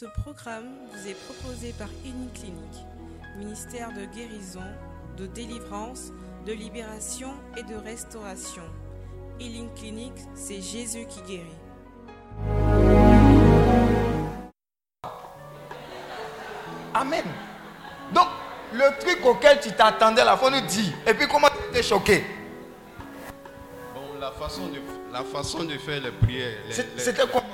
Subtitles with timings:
[0.00, 2.86] Ce programme vous est proposé par Clinique,
[3.36, 4.64] ministère de guérison,
[5.18, 6.10] de délivrance,
[6.46, 8.62] de libération et de restauration.
[9.38, 11.44] Healing Clinic, c'est Jésus qui guérit.
[16.94, 17.24] Amen.
[18.14, 18.28] Donc,
[18.72, 20.94] le truc auquel tu t'attendais, la fois nous dit.
[21.06, 22.24] Et puis, comment tu étais choqué?
[23.94, 24.80] Bon, la façon de,
[25.12, 26.56] la façon de faire les prières.
[26.96, 27.49] C'était comment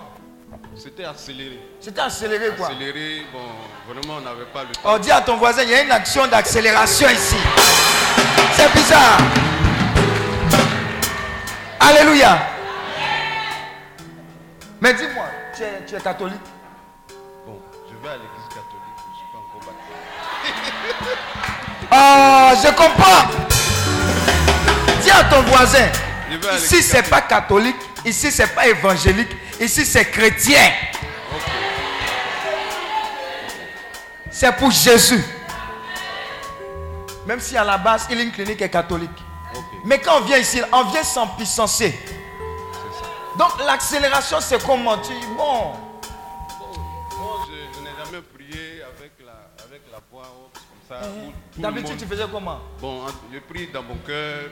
[0.78, 1.58] C'était accéléré.
[1.80, 4.80] C'était accéléré quoi Accéléré, bon, vraiment, on n'avait pas le temps.
[4.84, 7.36] On dit à ton voisin, il y a une action d'accélération ici.
[8.52, 9.18] C'est bizarre.
[11.80, 12.38] Alléluia.
[14.80, 15.24] Mais dis-moi,
[15.56, 16.36] tu es, tu es catholique?
[17.46, 21.16] Bon, je vais à l'église catholique, je ne suis pas encore baptisé.
[21.90, 23.22] Ah, je comprends.
[25.00, 25.88] Dis à ton voisin,
[26.56, 30.70] ici c'est pas catholique, ici c'est pas évangélique, ici c'est chrétien.
[34.30, 35.24] C'est pour Jésus.
[37.26, 39.10] Même si à la base, il une clinique est catholique.
[39.84, 41.98] Mais quand on vient ici, on vient sans puissancer.
[43.38, 44.98] Donc l'accélération, c'est comment?
[44.98, 45.72] Tu bon.
[47.18, 51.08] Moi, je, n'ai jamais prié avec la, avec la voix comme ça.
[51.58, 52.60] Eh, d'habitude, tu faisais comment?
[52.80, 54.50] Bon, je prie dans mon cœur,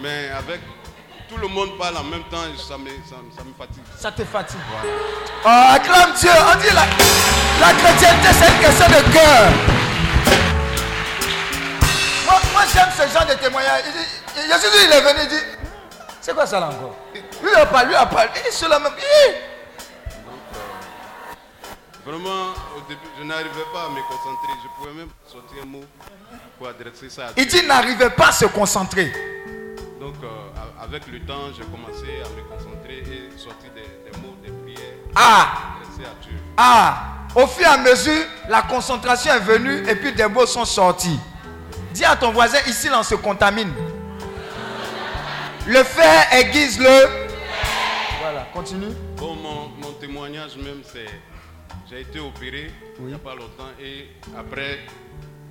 [0.00, 0.60] mais avec
[1.32, 3.82] tout le monde parle en même temps, ça me, ça, me fatigue.
[3.98, 4.58] Ça te fatigue
[5.44, 6.30] Oh, acclame Dieu.
[6.30, 6.84] On dit la,
[7.66, 9.50] la chrétienté, c'est une question de cœur.
[12.26, 13.82] Moi, moi j'aime ce genre de témoignage.
[14.36, 15.42] Jésus, il est venu, il dit,
[16.20, 16.94] c'est quoi ça là encore?
[17.42, 18.30] lui a parlé, lui a parlé.
[18.34, 18.92] Il est la même.
[22.04, 24.52] Vraiment, au début, je n'arrivais pas à me concentrer.
[24.62, 25.84] Je pouvais même sortir un mot
[26.58, 27.28] pour adresser ça.
[27.36, 29.12] il dit n'arrivait pas à se concentrer.
[30.00, 30.51] Donc, euh,
[30.82, 34.94] avec le temps, j'ai commencé à me concentrer et sortir des, mots, des prières.
[35.14, 35.76] Ah!
[35.80, 36.36] À Dieu.
[36.56, 37.08] Ah!
[37.34, 41.18] Au fur et à mesure, la concentration est venue et puis des mots sont sortis.
[41.94, 43.72] Dis à ton voisin, ici, on se contamine.
[45.66, 47.22] Le fer aiguise le
[48.20, 48.94] voilà, continue.
[49.16, 51.06] Bon, mon, témoignage même, c'est
[51.88, 54.78] j'ai été opéré il n'y a pas longtemps et après,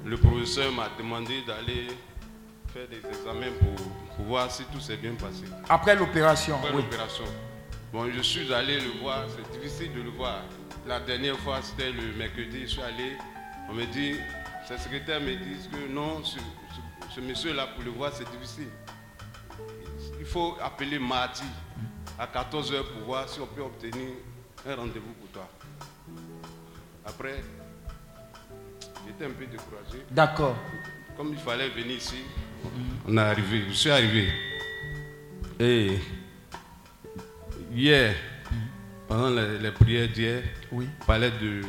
[0.05, 1.87] le professeur m'a demandé d'aller
[2.71, 5.43] faire des examens pour, voir si tout s'est bien passé.
[5.67, 7.25] Après l'opération Après l'opération.
[7.91, 10.43] Bon, je suis allé le voir, c'est difficile de le voir.
[10.87, 13.17] La dernière fois, c'était le mercredi, je suis allé,
[13.69, 14.15] on me dit,
[14.67, 16.39] ses secrétaires me disent que non, ce,
[17.13, 18.69] ce monsieur-là, pour le voir, c'est difficile.
[20.19, 21.43] Il faut appeler mardi
[22.17, 24.11] à 14h pour voir si on peut obtenir
[24.65, 25.49] un rendez-vous pour toi.
[27.05, 27.43] Après,
[29.05, 30.05] j'étais un peu découragé.
[30.09, 30.55] D'accord.
[31.17, 32.23] Comme il fallait venir ici,
[33.07, 33.63] on est arrivé.
[33.69, 34.29] Je suis arrivé.
[35.59, 35.99] Et
[37.73, 38.15] hier,
[39.07, 40.87] pendant les, prières d'hier, oui.
[41.01, 41.61] on parlait de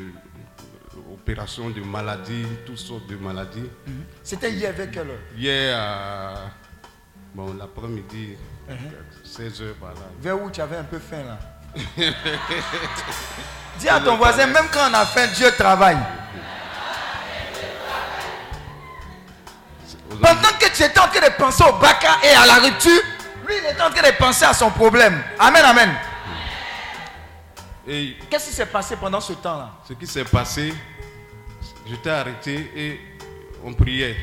[1.12, 3.70] opération de maladies, toutes sortes de maladies.
[3.86, 4.04] Mhm.
[4.22, 5.20] C'était hier avec quelle heure?
[5.36, 6.34] Hier à
[7.34, 8.36] bon, l'après-midi,
[9.24, 10.00] 16 heures par là.
[10.20, 11.38] Vers où tu avais un peu faim là?
[13.78, 15.96] Dis à ton voisin, même quand on a faim, Dieu travaille.
[20.62, 23.00] Que tu étais en train de penser au baka et à la rupture,
[23.46, 25.22] lui il était en train de penser à son problème.
[25.38, 25.90] Amen, amen.
[28.30, 29.70] Qu'est-ce qui s'est passé pendant ce temps-là?
[29.88, 30.72] Ce qui s'est passé,
[31.86, 33.00] j'étais arrêté et
[33.64, 34.16] on priait.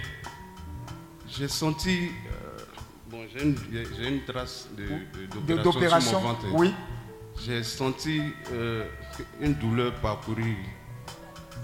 [1.27, 2.11] J'ai senti
[3.35, 4.67] j'ai une, trace
[5.63, 6.73] d'opération de, Oui.
[7.45, 8.21] J'ai senti
[8.51, 8.85] euh,
[9.39, 10.55] une douleur parcourir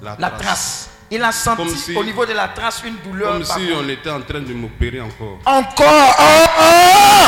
[0.01, 0.89] la, la trace.
[1.11, 3.33] Il a senti au niveau de la trace une douleur.
[3.33, 5.39] Comme si on était en train de m'opérer encore.
[5.45, 7.25] Encore oh, oh!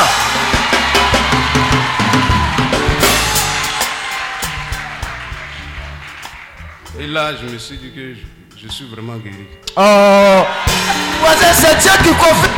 [7.00, 8.14] Et là, je me suis dit que
[8.60, 9.46] je, suis vraiment guéri.
[9.76, 10.42] Oh,
[11.52, 12.52] c'est Dieu qui confirme.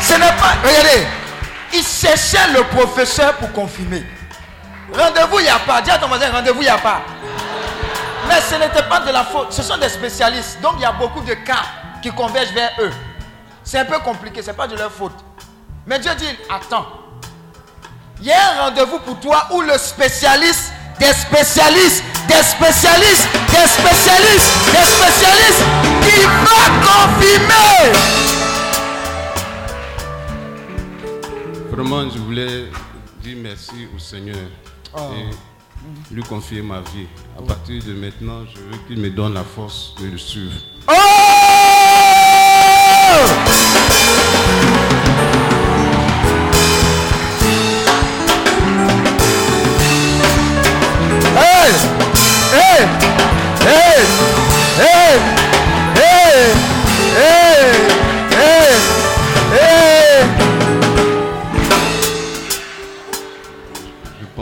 [0.00, 0.56] Ce n'est pas.
[0.64, 1.06] Regardez.
[1.72, 4.02] Il cherchait le professeur pour confirmer.
[4.92, 5.80] Rendez-vous, il n'y a pas.
[5.82, 7.02] Dis à ton voisin, rendez-vous, il n'y a pas.
[8.28, 9.52] Mais ce n'était pas de la faute.
[9.52, 10.60] Ce sont des spécialistes.
[10.60, 11.64] Donc il y a beaucoup de cas
[12.02, 12.92] qui convergent vers eux.
[13.64, 14.42] C'est un peu compliqué.
[14.42, 15.16] Ce n'est pas de leur faute.
[15.86, 16.86] Mais Dieu dit, attends.
[18.20, 23.68] Il y a un rendez-vous pour toi où le spécialiste des spécialistes, des spécialistes, des
[23.68, 25.64] spécialistes, des spécialistes
[26.02, 27.92] qui va confirmer.
[31.70, 32.64] Vraiment, je voulais
[33.22, 34.36] dire merci au Seigneur
[34.96, 35.30] et
[36.10, 37.06] lui confier ma vie.
[37.38, 40.54] À partir de maintenant, je veux qu'il me donne la force de le suivre.
[40.88, 40.94] Oh!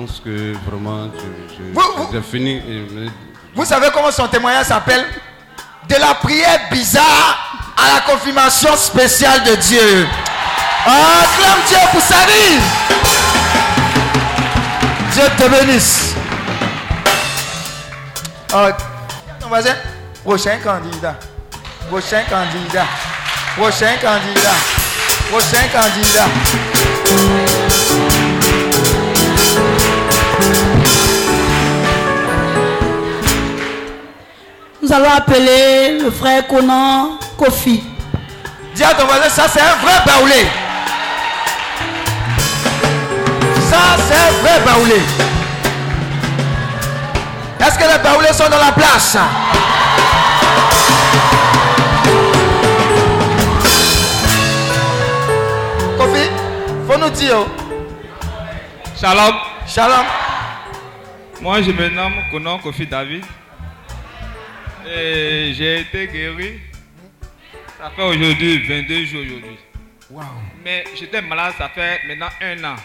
[0.06, 2.61] Je- Vous- vous- j'ai fini.
[3.55, 5.05] Vous savez comment son témoignage s'appelle?
[5.88, 10.06] De la prière bizarre à la confirmation spéciale de Dieu.
[10.87, 12.61] Ah, acclame Dieu pour sa vie.
[15.12, 16.14] Dieu te bénisse.
[18.52, 18.69] Ah,
[19.41, 19.75] ton voisin,
[20.25, 21.17] prochain candidat.
[21.88, 22.87] Prochain candidat.
[23.56, 24.56] Prochain candidat.
[25.31, 27.65] Prochain candidat.
[34.88, 37.83] Nous allons appeler le frère Conan Kofi.
[38.73, 40.47] Dis à ton voisin, ça c'est un vrai baoulé.
[43.69, 45.00] Ça c'est un vrai baoulé.
[47.59, 49.17] Est-ce que les baoulés sont dans la place?
[55.99, 56.31] Kofi,
[56.88, 57.38] faut nous dire.
[59.00, 59.35] Shalom.
[59.67, 60.06] Shalom.
[61.41, 63.25] Moi, je me nomme Konon Kofi David.
[64.88, 66.61] Et j'ai été guéri.
[67.79, 69.59] Ça fait aujourd'hui 22 jours aujourd'hui.
[70.65, 72.77] Mais j'étais malade, ça fait maintenant un an.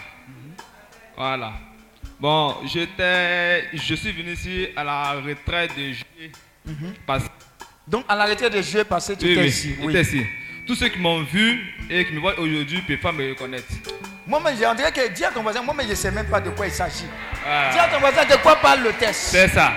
[1.16, 1.52] Voilà.
[2.20, 6.32] Bon, j'étais, je suis venu ici à la retraite de juillet.
[7.06, 7.24] Parce
[7.86, 9.74] Donc à la retraite de juillet passé, tu oui, étais oui, ici.
[9.80, 10.26] j'étais ici.
[10.66, 11.60] Tous ceux qui m'ont vu
[11.90, 13.66] et qui me voient aujourd'hui ne peuvent pas me reconnaître.
[14.26, 16.50] Moi-même, j'ai- dirait que dis à ton voisin, moi-même, je ne sais même pas de
[16.50, 17.06] quoi il s'agit.
[17.44, 17.70] Ah.
[17.72, 19.30] Dis à ton voisin de quoi parle le test.
[19.32, 19.72] C'est ça.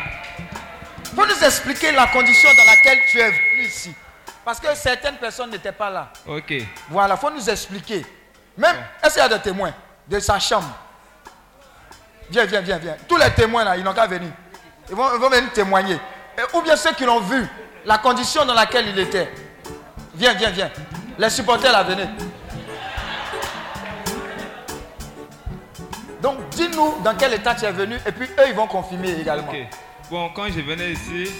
[1.15, 3.93] Faut nous expliquer la condition dans laquelle tu es venu ici?
[4.43, 6.11] Parce que certaines personnes n'étaient pas là.
[6.27, 6.53] Ok.
[6.89, 8.05] Voilà, faut nous expliquer.
[8.57, 9.73] Même, est-ce qu'il y a des témoins
[10.07, 10.67] de sa chambre?
[12.29, 12.95] Viens, viens, viens, viens.
[13.07, 14.29] Tous les témoins là, ils n'ont qu'à venir.
[14.89, 15.95] Ils vont, ils vont venir témoigner.
[16.37, 17.45] Et- ou bien ceux qui l'ont vu,
[17.85, 19.31] la condition dans laquelle il était.
[20.13, 20.71] Viens, viens, viens.
[21.17, 22.07] Les supporters là, venez.
[26.21, 29.51] Donc, dis-nous dans quel état tu es venu et puis eux, ils vont confirmer également.
[30.09, 31.31] Bon, quand je venais ici,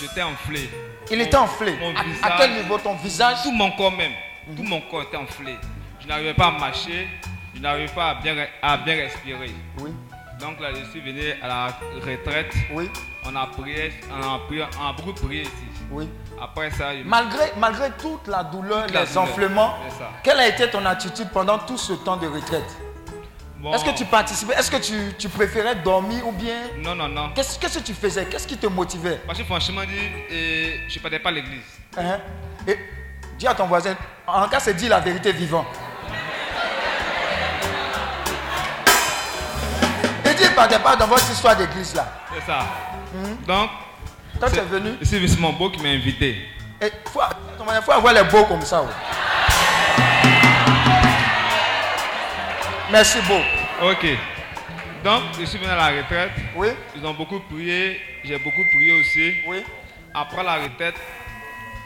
[0.00, 0.70] j'étais enflé.
[1.10, 1.76] Il était enflé.
[1.78, 3.42] Mon À, visage- à quel niveau ton visage?
[3.42, 4.12] Tout mon corps même.
[4.56, 5.56] Tout mon corps était enflé.
[6.00, 7.08] Je n'arrivais pas à marcher.
[7.54, 9.50] Je n'arrivais pas à bien, à bien respirer.
[9.80, 9.90] Oui,
[10.40, 11.66] Donc là, je suis venu à la
[12.06, 12.52] retraite.
[12.72, 12.88] oui,
[13.26, 15.52] On a prié, on a, prié, on a beaucoup prié ici.
[15.90, 16.08] oui.
[16.40, 19.74] Après ça, je- Malgré, malgré toute la douleur, Toute la les douleur, enflements,
[20.22, 22.76] quelle a été ton attitude pendant tout ce temps de retraite?
[23.58, 24.54] Bon, Est-ce que tu participais?
[24.54, 26.56] Est-ce que tu, tu préférais dormir ou bien?
[26.78, 27.30] Non, non, non.
[27.34, 28.26] Qu'est-ce que tu faisais?
[28.26, 29.20] Qu'est-ce qui te motivait?
[29.26, 30.34] Parce que franchement, dit,
[30.88, 31.62] je ne partais pas à l'église.
[31.96, 32.18] Hein?
[32.66, 32.78] Et
[33.38, 33.96] dis à ton voisin,
[34.26, 35.64] en cas c'est dit la vérité vivant.
[40.24, 42.06] Et dis, partez pas dans votre histoire d'église là.
[42.34, 42.58] C'est ça.
[43.46, 43.70] Donc,
[44.40, 46.36] Quand tu es venu, c'est mon beau qui m'a invité.
[46.82, 47.20] il faut,
[47.84, 48.82] faut avoir les beaux comme ça.
[48.82, 48.88] ouais.
[52.90, 53.40] Merci beau.
[53.90, 54.06] Ok.
[55.04, 56.30] Donc, je suis venu à la retraite.
[56.56, 58.00] Oui, Ils ont beaucoup prié.
[58.24, 59.34] J'ai beaucoup prié aussi.
[59.46, 59.62] oui.
[60.14, 60.94] Après la retraite,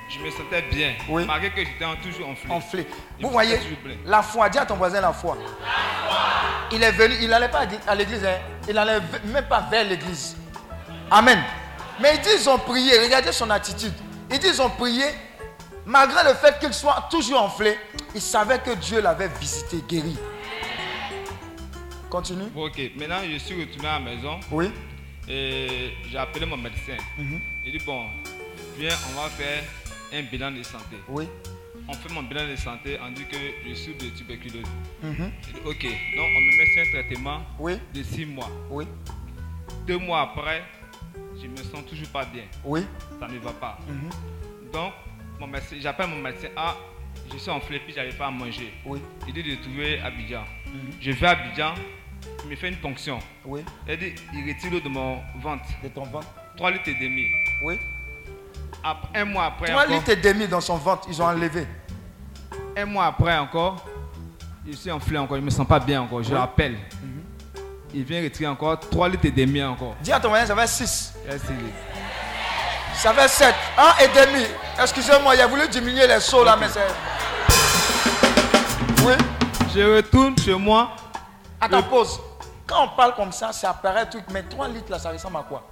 [0.08, 0.92] je me sentais bien.
[1.08, 1.24] Oui.
[1.26, 2.50] Malgré que j'étais toujours enflé.
[2.50, 2.86] enflé.
[3.20, 3.58] Vous voyez,
[4.06, 5.36] la foi, dis à ton voisin la foi.
[6.70, 8.38] Il est venu, il n'allait pas à l'église, hein.
[8.68, 10.36] il n'allait même pas vers l'église.
[11.10, 11.42] Amen.
[12.00, 13.92] Mais il dit ils ont prié, regardez son attitude.
[14.30, 15.04] Il dit ils ont prié,
[15.84, 17.76] malgré le fait qu'il soit toujours enflé,
[18.14, 20.16] il savait que Dieu l'avait visité, guéri.
[22.12, 22.44] Continue.
[22.54, 22.78] Ok.
[22.98, 24.66] Maintenant, je suis retourné à la maison Oui.
[25.26, 26.98] et j'ai appelé mon médecin.
[27.16, 27.40] Mhm.
[27.64, 28.04] Il dit Bon,
[28.78, 29.64] viens, on va faire
[30.12, 30.96] un bilan de santé.
[31.08, 31.26] Oui.
[31.88, 34.66] On fait mon bilan de santé, on dit que je souffre de tuberculose.
[35.02, 37.78] Il dit Ok, donc on me met sur un traitement Oui.
[37.94, 38.50] de 6 mois.
[38.68, 38.84] Oui.
[39.86, 40.64] Deux mois après,
[41.40, 42.44] je me sens toujours pas bien.
[42.62, 42.82] Oui.
[43.18, 43.78] Ça ne va pas.
[43.88, 44.70] Mhm.
[44.70, 44.92] Donc,
[45.80, 46.48] j'appelle mon médecin.
[46.56, 46.76] Ah,
[47.32, 48.70] je suis enflé, puis j'arrive pas à manger.
[48.84, 49.00] Oui.
[49.26, 50.44] Il dit de trouver Abidjan.
[50.66, 50.92] Mhm.
[51.00, 51.74] Je vais à Abidjan,
[52.44, 53.18] il me fait une ponction.
[53.44, 53.64] Oui.
[53.88, 55.64] Il dit, il retire l'eau de mon ventre.
[55.82, 56.26] De ton ventre.
[56.56, 57.26] 3 litres et demi.
[57.64, 57.78] Oui.
[58.84, 61.66] Après, un mois après Trois encore, litres et demi dans son ventre, ils ont enlevé.
[62.76, 63.84] un mois après encore,
[64.66, 66.72] je suis enflé encore, je me sens pas bien encore, je l'appelle.
[67.02, 67.22] Mhm.
[67.94, 69.94] Il vient retirer encore 3 litres et demi encore.
[70.00, 71.14] Dis à ton voisin, ça fait 6.
[71.28, 71.52] Là, c'est-
[72.94, 73.54] Ça fait 7.
[73.78, 74.44] 1 et demi.
[74.80, 76.80] Excusez-moi, il a voulu diminuer les sauts là, mais c'est.
[79.04, 79.14] Oui.
[79.74, 80.90] Je retourne chez moi.
[81.62, 82.20] Attends, pause.
[82.66, 84.24] Quand on parle comme ça, ça apparaît un truc.
[84.32, 85.62] Mais 3 litres là, ça ressemble à quoi?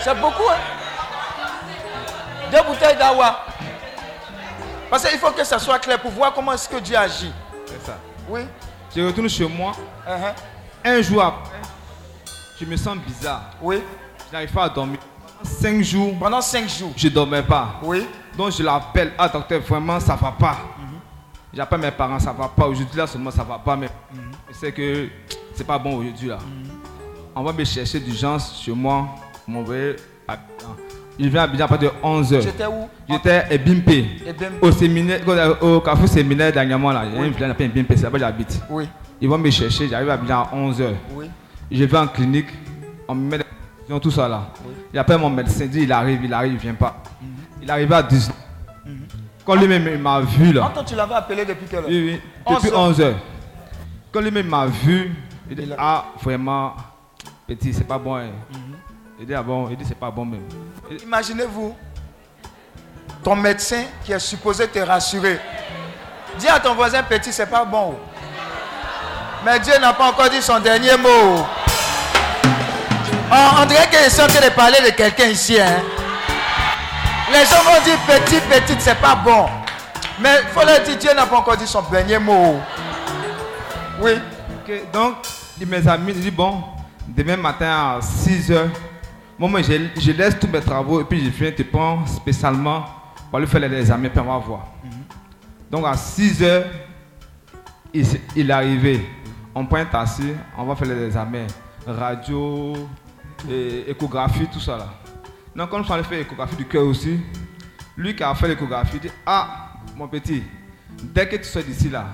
[0.00, 0.58] C'est beaucoup, hein?
[2.52, 3.40] Deux bouteilles d'awa.
[4.88, 7.32] Parce qu'il faut que ça soit clair pour voir comment est-ce que Dieu agit.
[7.66, 7.98] C'est ça.
[8.28, 8.40] Oui.
[8.94, 9.72] Je retourne chez moi.
[10.08, 10.32] Uh-huh.
[10.84, 11.58] Un jour après,
[12.58, 13.50] je me sens bizarre.
[13.60, 13.82] Oui.
[14.28, 15.00] Je n'arrive pas à dormir.
[15.42, 16.92] Cinq jours, Pendant 5 jours.
[16.96, 17.74] je ne dormais pas.
[17.82, 18.08] Oui.
[18.36, 20.56] Donc je l'appelle, ah docteur, vraiment ça va pas.
[21.52, 22.66] J'appelle mes parents, ça va pas.
[22.66, 23.88] Aujourd'hui là seulement ça va pas, mais
[24.50, 25.08] je sais que
[25.54, 26.38] c'est pas bon aujourd'hui là.
[27.34, 29.08] on va me chercher d'urgence chez moi.
[29.48, 30.36] Envoyé à.
[31.18, 32.42] Je viens à Abidjan à partir de 11h.
[32.42, 32.88] J'étais où?
[33.08, 33.88] J'étais à Bimpe.
[33.88, 34.14] Et
[34.60, 35.20] Au séminaire,
[35.62, 37.04] au carrefour séminaire dernièrement là.
[37.06, 38.60] Il y a une appelée Bimpe, c'est là-bas j'habite.
[38.70, 38.88] Oui,
[39.20, 40.84] Ils vont me chercher, j'arrive à Abidjan à 11h.
[41.14, 41.26] oui.
[41.70, 42.46] Je vais en clinique,
[43.08, 43.38] on me met
[43.88, 44.48] dans tout ça là.
[44.94, 47.02] J'appelle mon médecin, il dit il arrive, il arrive, il vient pas.
[47.62, 48.34] Il arrive à 19
[49.44, 50.70] Quand lui-même il m'a vu là.
[50.74, 51.84] Quand tu l'avais appelé depuis quelle heure?
[51.88, 53.12] Oui, oui, depuis 11 11h.
[54.12, 55.14] Quand lui-même m'a vu,
[55.50, 56.74] il dit ah vraiment,
[57.46, 58.16] petit, c'est pas bon.
[58.16, 58.30] hein.
[59.20, 60.46] Il dit ah bon, il dit c'est pas bon même.
[61.02, 61.76] Imaginez-vous,
[63.22, 65.38] ton médecin qui est supposé te rassurer.
[66.38, 67.98] Dis à ton voisin petit, c'est pas bon.
[69.44, 71.44] Mais Dieu n'a pas encore dit son dernier mot.
[73.30, 75.60] Oh, on dirait qu'ils sont en train de parler de quelqu'un ici.
[75.60, 75.82] hein.
[77.30, 79.46] Les gens vont dire petit, petit, c'est pas bon.
[80.20, 82.58] Mais il faut leur dire, Dieu n'a pas encore dit son dernier mot.
[84.00, 84.12] Oui.
[84.92, 85.16] Donc,
[85.60, 86.62] il mes amis, il dit bon,
[87.08, 88.68] demain matin à 6h,
[89.38, 92.84] moi, moi, je, je laisse tous mes travaux et puis je viens te prendre spécialement
[93.30, 94.66] pour lui faire les examens, puis on va voir.
[95.70, 96.64] Donc à 6h,
[97.94, 99.06] il, s- il est arrivé.
[99.54, 101.46] On prend un taxi, on va faire les examens.
[101.86, 102.74] Radio,
[103.50, 104.88] et échographie, tout ça là.
[105.56, 107.18] Donc quand je suis allé faire l'échographie du cœur aussi,
[107.96, 110.42] lui qui a fait l'échographie, il dit Ah, mon petit,
[111.02, 112.04] dès que tu sors d'ici là,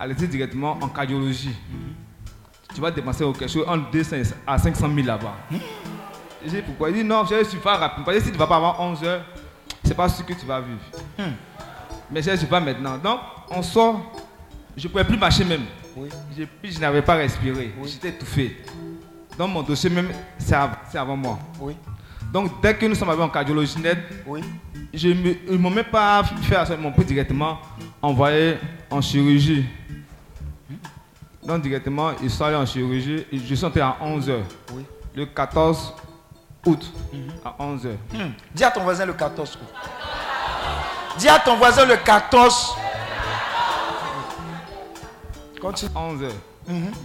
[0.00, 1.54] allez-y directement en cardiologie.
[2.74, 4.16] Tu vas dépenser quelque chose entre 200
[4.46, 5.34] à 500 000 là-bas.
[6.44, 6.88] J'ai dit pourquoi?
[6.90, 8.04] Il dit non, je suis pas rapide.
[8.04, 9.24] Parce que si tu ne vas pas avant 11 heures,
[9.84, 10.80] c'est pas sûr que tu vas vivre.
[12.10, 12.96] Mais je ne suis pas maintenant.
[12.98, 14.00] Donc, on sort.
[14.76, 15.62] Je ne pouvais plus marcher même.
[15.96, 16.08] Oui.
[16.36, 17.72] Je, puis je n'avais pas respiré.
[17.84, 18.56] J'étais étouffé.
[19.36, 21.38] Donc, mon dossier même, c'est av- c'est avant moi.
[21.60, 21.76] Oui.
[22.32, 24.40] Donc, dès que nous sommes arrivés en cardiologie net, Oui.
[24.94, 27.58] je ne m'ont même pas fait ça, ils m'ont pris directement
[28.00, 28.56] envoyé
[28.90, 29.66] en chirurgie.
[31.42, 33.24] Donc, directement, ils sont allés en chirurgie.
[33.32, 34.40] Je suis entré à 11h.
[34.74, 34.84] Oui.
[35.14, 35.94] Le 14
[36.66, 36.92] août,
[37.44, 37.88] à 11h.
[38.12, 38.30] Hmm.
[38.54, 39.58] Dis à ton voisin le 14.
[39.60, 39.68] août.
[41.18, 42.74] Dis à ton voisin le 14.
[45.60, 45.90] Continue.
[45.94, 46.30] 11h.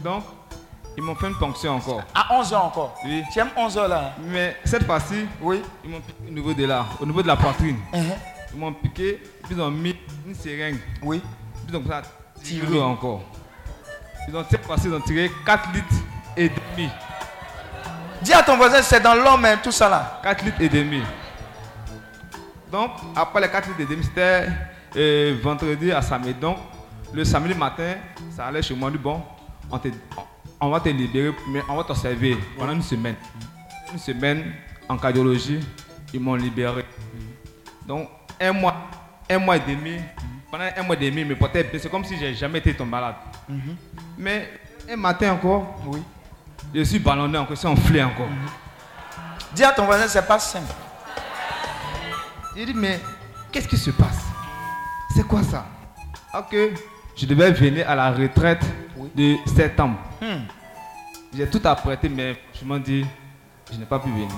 [0.03, 0.23] Donc,
[0.97, 2.01] ils m'ont fait une ponction encore.
[2.13, 2.95] À 11h encore.
[3.05, 3.23] Oui.
[3.33, 5.61] Tu aimes 11h là Mais cette fois-ci, Oui.
[5.83, 7.77] ils m'ont piqué au niveau de là, au niveau de la poitrine.
[7.93, 8.03] Mhm.
[8.53, 10.79] Ils m'ont piqué, puis ils ont mis une seringue.
[11.01, 11.21] Oui.
[11.65, 12.01] Puis ils ont ça
[12.41, 13.21] tiré encore.
[14.27, 15.87] Ils ont cette fois-ci, ils ont tiré 4 litres
[16.35, 16.89] et demi.
[18.21, 20.19] Dis à ton voisin, c'est dans l'homme, hein, tout ça là.
[20.23, 21.01] 4 litres et demi.
[22.71, 24.47] Donc, après les 4 litres et demi, c'était
[24.95, 26.33] euh, vendredi à samedi.
[26.33, 26.57] Donc,
[27.13, 27.93] le samedi matin,
[28.35, 28.89] ça allait chez moi.
[28.89, 29.21] On dit, bon,
[29.71, 29.89] on, te-
[30.59, 33.15] on va te libérer, mais on va t'observer pendant une semaine.
[33.93, 34.53] Une semaine
[34.89, 35.59] en cardiologie,
[36.13, 36.83] ils m'ont libéré.
[37.87, 38.09] Donc,
[38.41, 38.75] un mois,
[39.29, 39.97] un mois et demi,
[40.57, 41.79] pendant un mois et demi, me portaient bien.
[41.81, 43.15] C'est comme si j'ai jamais été tombé malade.
[44.17, 44.49] Mais
[44.89, 46.01] un matin encore, Oui.
[46.73, 48.29] je suis ballonné encore, je suis enflé encore.
[49.53, 50.73] Dis à ton voisin, c'est pas simple.
[52.55, 53.01] Il dit, mais
[53.51, 54.23] qu'est-ce qui se passe?
[55.13, 55.65] C'est quoi ça?
[56.33, 56.55] Ok,
[57.17, 58.63] je devais venir à la retraite
[59.13, 59.97] de septembre.
[60.21, 60.43] Hmm.
[61.35, 63.05] J'ai tout apprêté, mais je m'en dis,
[63.73, 64.29] je n'ai pas pu venir.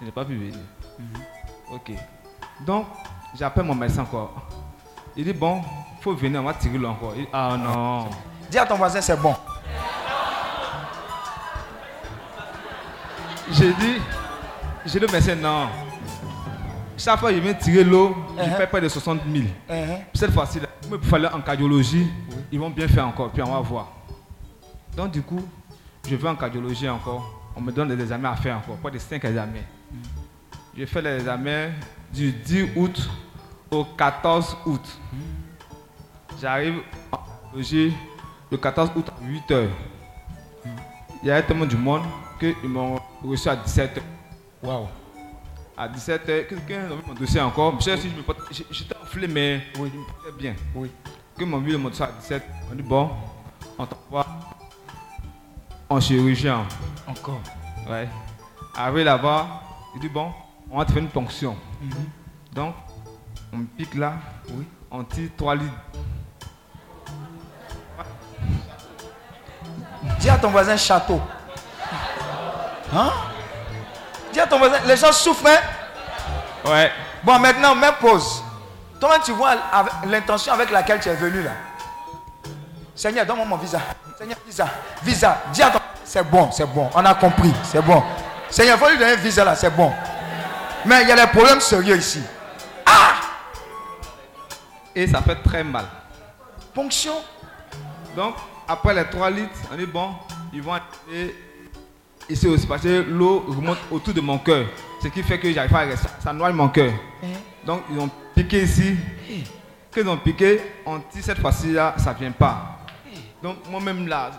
[0.00, 0.54] Je n'ai pas pu venir.
[1.72, 1.92] Ok.
[2.66, 2.86] Donc,
[3.38, 4.46] j'appelle mon médecin encore.
[5.16, 5.60] Il dit, bon,
[5.98, 7.12] il faut venir, on va tirer l'eau encore.
[7.16, 8.08] Il dit, ah non.
[8.50, 9.34] Dis à ton voisin, c'est bon.
[13.52, 13.96] J'ai dit,
[14.86, 15.68] j'ai dit au médecin, non.
[16.96, 18.56] Chaque fois qu'il vient tirer l'eau, je Uh-huh.
[18.56, 19.44] paie près de 60 000.
[19.68, 19.96] Mhm.
[20.14, 20.58] Cette fois-ci,
[20.90, 22.06] il faut aller en cardiologie.
[22.50, 23.88] Ils vont bien faire encore, puis on va voir.
[24.96, 25.42] Donc, du coup,
[26.08, 27.40] je vais en cardiologie encore.
[27.56, 29.52] On me donne des examens à faire encore, pas de 5 examens.
[30.76, 31.68] Je fais les examens
[32.12, 33.08] du 10 août
[33.70, 34.98] au 14 août.
[36.40, 36.80] J'arrive
[37.12, 37.94] en cardiologie
[38.50, 39.68] le 14 août à 8 h.
[41.22, 42.02] Il y avait tellement du monde
[42.38, 44.66] qu'ils m'ont reçu à 17 h.
[44.66, 44.86] Waouh.
[45.76, 47.74] À 17h, quelqu'un a vu mon dossier encore.
[47.80, 48.40] Je sais si je me porte-
[48.70, 49.90] J'étais enflé, mais Oui.
[49.92, 50.00] il
[50.32, 50.54] me bien.
[50.74, 50.90] Oui.
[51.36, 53.10] Que mon vieux mon dossier à 17 on dit bon,
[53.76, 54.24] on t'envoie
[55.88, 56.64] en chirurgien.
[57.08, 57.40] Encore.
[57.90, 58.08] Ouais.
[58.76, 59.62] Arrivé là-bas,
[59.96, 60.30] il dit bon,
[60.70, 61.56] on va te faire une ponction.
[62.52, 62.74] Donc,
[63.54, 64.14] on me pique là,
[64.50, 64.66] Oui.
[64.90, 65.72] on tire 3 litres.
[70.18, 71.20] Dis à ton voisin château.
[72.94, 73.10] Hein?
[74.32, 75.46] Dis à ton voisin, les gens souffrent.
[75.46, 76.68] hein?
[76.70, 76.90] Ouais.
[77.22, 78.42] Bon, maintenant, même pause.
[79.00, 79.54] Toi, tu vois
[80.06, 81.50] l'intention avec laquelle tu es venu là.
[82.94, 83.80] Seigneur, donne-moi mon visa.
[84.18, 84.66] Seigneur, visa.
[85.02, 85.38] Visa.
[85.52, 86.88] Dis à ton c'est bon, c'est bon.
[86.94, 88.02] On a compris, c'est bon.
[88.50, 89.90] Seigneur, il faut lui donner un visa là, c'est bon.
[90.84, 92.22] Mais il y a des problèmes sérieux ici.
[94.94, 95.84] Et ça fait très mal.
[96.72, 97.14] Ponction.
[98.16, 98.34] Donc,
[98.68, 100.10] après les 3 litres, on dit bon,
[100.52, 101.34] ils vont aller
[102.28, 104.66] ici aussi parce que l'eau remonte autour de mon cœur.
[105.02, 106.08] Ce qui fait que j'arrive pas à rester.
[106.22, 106.92] Ça noie mon cœur.
[107.66, 108.96] Donc ils ont piqué ici.
[109.92, 112.78] Quand ils ont piqué, on dit cette fois-ci là, ça vient pas.
[113.42, 114.30] Donc moi-même là,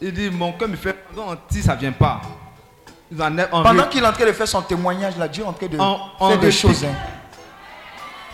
[0.00, 2.20] il dit mon cœur me fait, donc on dit ça vient pas.
[3.10, 5.46] Ils en- on Pendant qu'il est en train de faire son témoignage, là, Dieu est
[5.46, 6.84] en train de on faire des choses.
[6.84, 6.94] hein.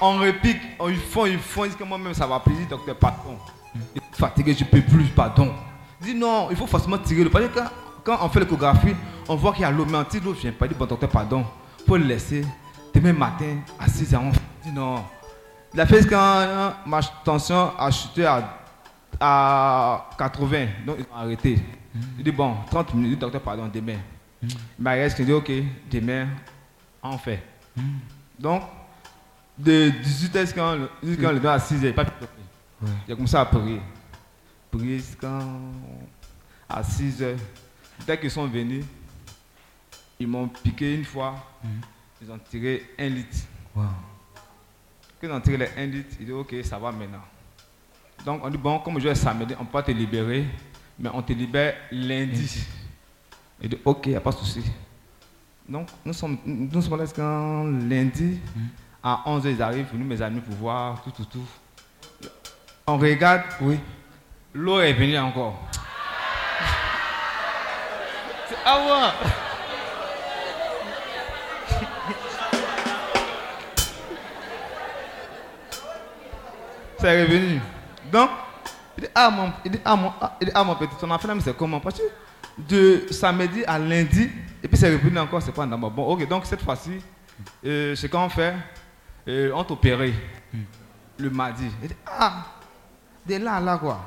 [0.02, 2.96] On repique, on ils font, ils font, ils disent que moi-même ça va plaisir, docteur,
[2.96, 3.38] pardon.
[3.74, 5.54] Je suis fatigué, je peux plus, pardon.
[6.00, 7.68] Je dis non, il faut forcément tirer le Parce que quand,
[8.02, 8.96] quand on fait l'échographie,
[9.28, 10.66] on voit qu'il y a l'eau, mais on tire l'eau, vient pas.
[10.66, 11.46] Il dit bon docteur, pardon.
[11.86, 12.44] faut le laisser.
[12.92, 15.04] Demain matin, à 6 h on dit non.
[15.72, 18.58] Il a fait quand euh, ma tension a chuté à,
[19.20, 21.58] à 80, donc ils ont arrêté.
[22.18, 23.98] Il dit bon, 30 minutes, il docteur, pardon, demain.
[24.42, 25.52] Il m'a resté, il dit ok,
[25.88, 26.26] demain,
[27.02, 27.42] on fait.
[28.38, 28.62] Donc,
[29.62, 32.98] de 18h quand le, jusqu'à le à 6h, il pas dormir.
[33.06, 33.80] J'ai commencé à prier.
[34.70, 35.38] Prier jusqu'à
[36.68, 37.36] à 6h.
[38.06, 38.84] Dès qu'ils sont venus,
[40.18, 41.36] ils m'ont piqué une fois.
[42.20, 43.36] Ils ont tiré un litre.
[43.74, 47.22] Quand ils ont tiré les 1 litre, ils disent ok, ça va maintenant.
[48.24, 50.44] Donc on dit bon, comme je vais samedi, on peut te libérer,
[50.98, 52.64] mais on te libère lundi.
[53.60, 54.62] Il dit ok, il n'y a pas de souci.
[55.68, 58.40] Donc nous sommes, nous sommes là jusqu'à lundi.
[59.04, 61.44] À 11h, ils arrivent, nous, mes amis, pour voir tout, tout, tout.
[62.86, 63.78] On regarde, Oui.
[64.54, 65.58] l'eau est venue encore.
[68.48, 69.28] C'est- Ah ouais
[76.98, 77.60] C'est revenu.
[78.12, 78.30] Donc,
[78.96, 81.18] il dit, ah mon, il dit, ah, mon, il dit, ah, mon petit, ton là,
[81.34, 81.80] mais c'est comment?
[81.80, 82.02] Parce que
[82.58, 84.30] de samedi à lundi,
[84.62, 85.90] et puis c'est revenu encore, c'est pas d'abord.
[85.90, 87.00] Bon, ok, donc cette fois-ci,
[87.64, 88.54] euh, c'est quand on fait,
[89.28, 90.12] euh, on t'opérait
[91.18, 91.68] le mardi.
[91.82, 92.44] Dit, ah,
[93.26, 94.00] de là, là, quoi.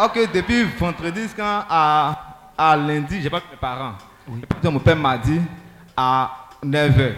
[0.00, 3.94] Ok, depuis vendredi jusqu'à à, à lundi, j'ai pas vu mes parents.
[4.28, 5.40] Et puis, mon père m'a dit
[5.96, 7.12] à 9h.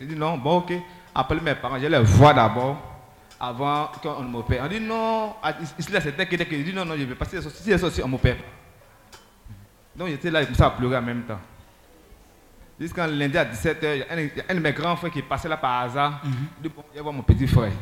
[0.00, 0.72] Il dit non, bon, ok.
[1.14, 2.76] Appelle mes parents, je les vois d'abord
[3.40, 4.62] avant qu'on m'opère.
[4.64, 7.38] On dit non, à- ici là c'était que il dit non, non, je vais passer,
[7.40, 8.36] si on m'opère.
[9.96, 11.40] Donc j'étais là, il commençait à pleurer en même temps.
[12.80, 15.22] Jusqu'à lundi à 17h, il y a un, un de mes grands frères qui est
[15.22, 16.22] passé là par hasard.
[16.24, 17.72] Il dit bon, je voir mon petit frère.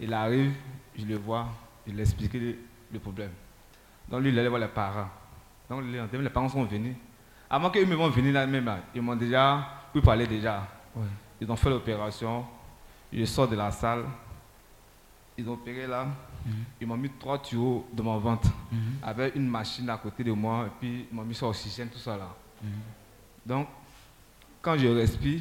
[0.00, 0.54] Il arrive,
[0.98, 1.48] je le vois,
[1.86, 2.56] il lui explique le,
[2.90, 3.32] le problème.
[4.08, 5.08] Donc lui, il allait voir les parents.
[5.68, 6.96] Donc les, les parents sont venus.
[7.50, 10.66] Avant qu'eux me vont venir là même, ils m'ont déjà, pu parler déjà.
[11.38, 12.46] Ils ont fait l'opération.
[13.12, 14.04] Je sors de la salle.
[15.36, 16.06] Ils ont opéré là.
[16.80, 18.48] Ils m'ont mis trois tuyaux dans mon ventre.
[19.02, 20.64] Avec une machine à côté de moi.
[20.66, 22.28] Et puis ils m'ont mis sur oxygène, tout ça là.
[23.44, 23.68] Donc,
[24.62, 25.40] quand je respire,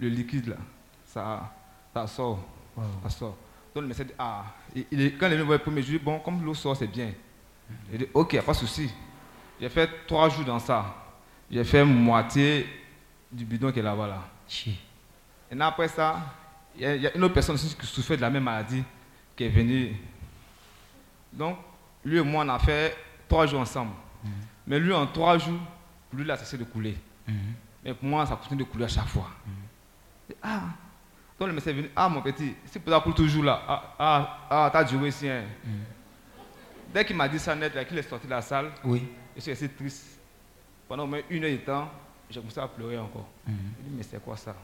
[0.00, 0.56] le liquide là,
[1.04, 1.52] ça,
[1.92, 2.44] ça sort.
[3.02, 3.36] Ça sort.
[3.74, 5.98] Donc le médecin dit, ah, il, il quand il est venu voir le premier, dis,
[5.98, 7.10] bon, comme l'eau sort, c'est bien.
[7.92, 8.90] Il dit, ok, pas de souci.
[9.60, 10.94] J'ai fait trois jours dans ça.
[11.50, 12.66] J'ai fait moitié
[13.30, 14.22] du bidon qui est là-bas là.
[15.50, 16.20] Et après ça,
[16.76, 18.42] il y, a- il y a une autre personne aussi qui souffrait de la même
[18.44, 18.82] maladie
[19.36, 19.96] qui est venue.
[21.32, 21.58] Donc,
[22.04, 22.96] lui et moi, on a fait
[23.28, 23.92] trois jours ensemble.
[24.66, 25.60] Mais lui, en trois jours,
[26.12, 26.96] lui, là, ça cessé de couler.
[27.84, 29.28] Mais pour moi, ça continue de couler à chaque fois.
[30.30, 30.62] Et, Ah,
[31.38, 33.62] donc le médecin est venu, ah mon petit, c'est pour ça pour toujours là.
[33.68, 35.28] Ah, ah, ah t'as duré ici.
[35.28, 35.42] hein.
[36.92, 39.06] Dès qu'il m'a dit ça net, qu'il est sorti de la salle, Oui.
[39.36, 40.18] je suis resté triste.
[40.88, 41.90] Pendant au moins une heure de temps,
[42.30, 43.26] j'ai commencé à pleurer encore.
[43.48, 44.54] Il dit, mais c'est quoi ça?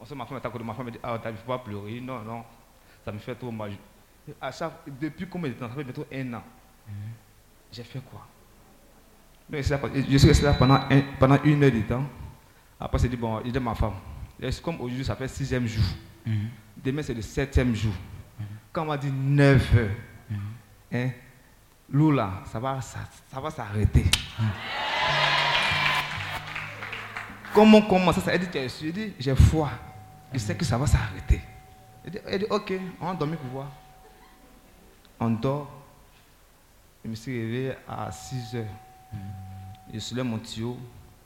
[0.00, 1.36] On se ma femme est à côté de ma femme, elle dit, ah, il ne
[1.36, 1.92] faut pas pleurer.
[1.92, 2.44] Dit, Non, non,
[3.04, 3.72] ça me fait trop mal.
[4.40, 6.42] À chaque, depuis combien de temps Ça fait bientôt un an.
[7.72, 8.26] J'ai fait quoi?
[9.48, 12.04] Donc, je suis là- Je suis resté là pendant, un- pendant une heure de temps.
[12.80, 13.94] Après, j'ai dit, bon, il dit ma femme,
[14.40, 15.84] Et c'est comme aujourd'hui, ça fait sixième jour.
[16.76, 17.92] Demain, c'est le septième jour.
[18.72, 19.90] Quand on m'a dit 9 heures,
[20.92, 21.10] hein,
[21.90, 23.00] l'eau là, ça va, ça,
[23.32, 24.04] ça va s'arrêter.
[27.52, 28.88] Comment on commence ça Elle dit, tu es sûr?
[28.88, 29.70] Il dit, j'ai foi.
[30.32, 31.40] Je sais que ça va s'arrêter.
[32.04, 33.72] Elle dit, elle dit, ok, on va dormir pour voir.
[35.18, 35.68] On dort.
[37.04, 38.66] Je me suis réveillé à 6 heures.
[39.92, 40.78] Je soulève mon tuyau.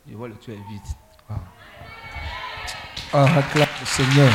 [0.08, 0.80] Je vois le tuyau est vide.
[3.14, 4.32] Oh, acclame le Seigneur.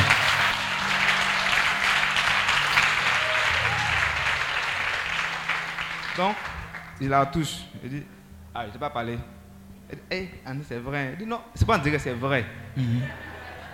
[6.16, 6.36] Donc,
[7.00, 7.58] il la touche.
[7.82, 8.06] Il dit,
[8.54, 9.18] ah, je ne pas parler.
[9.90, 11.10] Il dit, hé, Annie, c'est vrai.
[11.12, 12.44] Il dit, non, c'est pas en dire c'est vrai.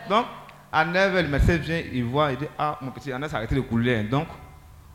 [0.09, 0.27] Donc,
[0.71, 3.55] à 9h, le médecin vient, il voit, il dit, ah, mon petit, Anna s'est arrêté
[3.55, 4.03] de couler.
[4.05, 4.29] Donc,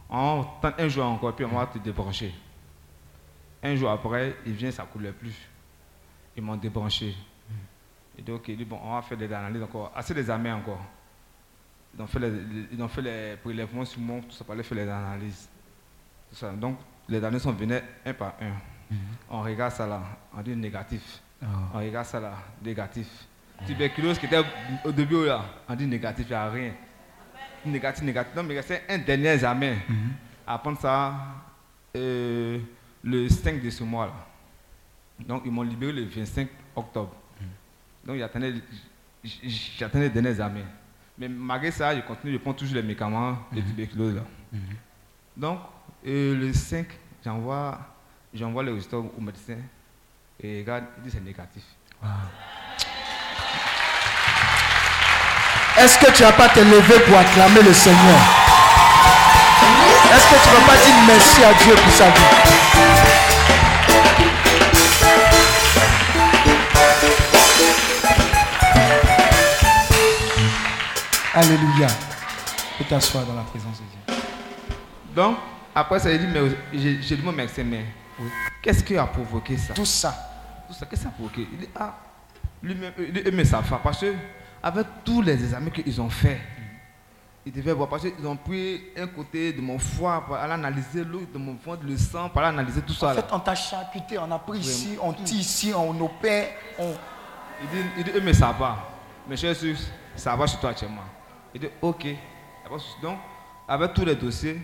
[0.09, 2.33] on tente un jour encore, puis on va te débrancher.
[3.63, 5.35] Un jour après, il vient, ça ne coulait plus.
[6.35, 7.15] Ils m'ont débranché.
[8.19, 10.85] Et donc, il dit, bon, on va faire des analyses encore, assez des examens encore.
[11.95, 12.31] Ils ont fait les,
[12.73, 15.47] ils ont fait les prélèvements sur moi, tout ça, pour aller faire les analyses.
[16.29, 16.51] Tout ça.
[16.51, 18.51] Donc, les analyses sont venues un par un.
[19.29, 20.01] On regarde ça là,
[20.35, 21.21] on dit négatif.
[21.41, 21.45] Ah.
[21.73, 23.07] On regarde ça là, négatif.
[23.65, 24.41] Tuberculose qui était
[24.83, 26.73] au début là, on dit négatif, il n'y a rien.
[27.65, 28.35] Négatif, négatif.
[28.35, 29.75] Non, mais c'est un dernier examen.
[30.45, 31.13] À prendre ça
[31.95, 32.59] euh,
[33.01, 34.13] le 5 de ce mois là.
[35.25, 37.15] Donc ils m'ont libéré le 25 octobre.
[38.05, 38.53] Donc j'attendais
[39.77, 40.63] j'attendais le dernier examen.
[41.17, 44.21] Mais malgré ça, je continue, je prends toujours les médicaments de tuberculose là.
[45.35, 45.59] Donc
[46.07, 46.87] euh, le 5,
[47.23, 47.79] j'envoie
[48.33, 49.57] j'envoie le résultat au médecin
[50.41, 51.63] et regarde, il dit c'est négatif.
[55.77, 58.19] Est-ce que tu vas pas te lever pour acclamer le Seigneur?
[60.13, 62.21] Est-ce que tu vas pas dire merci à Dieu pour sa vie?
[71.39, 71.87] Alléluia.
[72.77, 74.23] Peux t'asseoir dans la présence de Dieu.
[75.15, 75.37] Donc,
[75.73, 76.41] après ça, il dit, mais
[76.73, 77.85] j'ai dit mon médecin, mais
[78.61, 79.73] qu'est-ce qui a provoqué ça?
[79.73, 80.13] Tout ça.
[80.67, 81.47] Tout ça, qu'est-ce que ça a provoqué?
[81.49, 81.95] Il dit, ah,
[82.61, 83.77] lui-même, lui, mais ça va.
[83.77, 84.13] Parce que,
[84.61, 86.41] avec tous les examens qu'ils ont fait,
[87.45, 87.87] ils devaient voir.
[87.87, 91.55] Parce qu'ils ont pris un côté de mon foie pour aller analyser l'autre de mon
[91.65, 93.05] ventre, le sang, pour aller analyser tout ça.
[93.05, 93.15] En là.
[93.15, 96.91] fait, on t'a charcuté, on a pris ici, on tire ici, on opère, on...
[97.63, 98.89] Il dit, il dit, mais ça va.
[99.25, 99.77] Mais je suis
[100.17, 101.03] ça va sur toi actuellement.
[101.53, 102.05] Il dit, ok.
[103.01, 103.17] Donc,
[103.67, 104.59] avec tous les dossiers,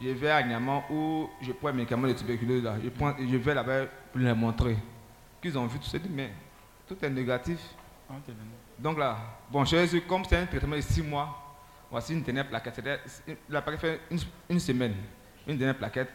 [0.00, 2.74] je vais à Niamey où je prends un médicament de tuberculose là.
[2.82, 4.76] Je, prends, je vais là-bas pour les montrer.
[5.40, 6.32] Qu'ils ont vu tout ça, ils disent, mais
[6.88, 7.58] tout est négatif.
[8.78, 9.16] Donc là,
[9.50, 11.56] bon, je suis comme c'est un traitement de 6 mois,
[11.90, 12.82] voici une dernière plaquette.
[13.48, 14.18] La plaquette fait une,
[14.48, 14.94] une semaine.
[15.46, 16.10] Une dernière plaquette.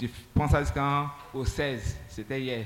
[0.00, 1.98] Je prends ça jusqu'au 16.
[2.08, 2.64] C'était hier.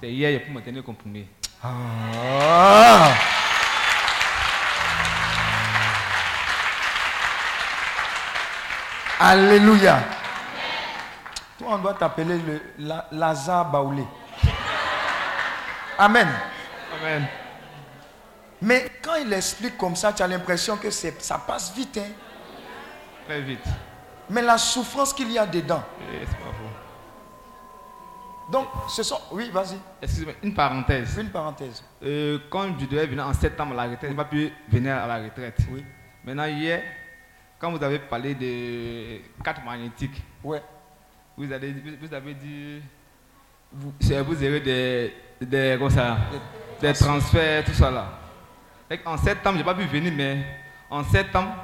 [0.00, 1.26] C'est hier pour me tenir comprimé.
[1.62, 3.14] Ah.
[9.24, 10.00] Alléluia.
[11.58, 14.04] Toi, on doit t'appeler le la- Lazare Baoulé.
[15.96, 16.28] Amen.
[17.00, 17.26] Amen.
[18.62, 21.98] Mais quand il explique comme ça, tu as l'impression que ça passe vite.
[21.98, 22.10] hein.
[23.26, 23.64] Très vite.
[24.28, 25.82] Mais la souffrance qu'il y a dedans.
[26.12, 26.70] Eh, c'est pas faux.
[28.50, 29.20] Donc, ce sont.
[29.30, 29.78] Oui, vas-y.
[30.00, 31.16] Excusez-moi, une parenthèse.
[31.18, 31.82] Une parenthèse.
[32.02, 34.96] Euh, quand je devais venir en septembre à la retraite, je n'ai pas pu venir
[34.96, 35.58] à la retraite.
[35.70, 35.84] Oui.
[36.24, 36.82] Maintenant, hier,
[37.62, 40.60] quand vous avez parlé de cartes magnétiques, Ouais.
[41.36, 42.82] vous avez, vous, avez dit,
[43.72, 46.16] vous, vous avez des, des, comment ça,
[46.80, 48.18] des transferts, tout ça là.
[49.06, 50.44] En septembre, je n'ai pas pu venir, mais
[50.90, 51.54] en septembre,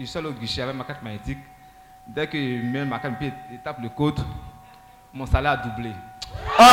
[0.00, 1.38] je suis allé au guichet avec ma carte magnétique.
[2.08, 4.18] Dès que je mets ma carte, je tape le code,
[5.14, 5.92] mon salaire a doublé.
[6.58, 6.64] Oh!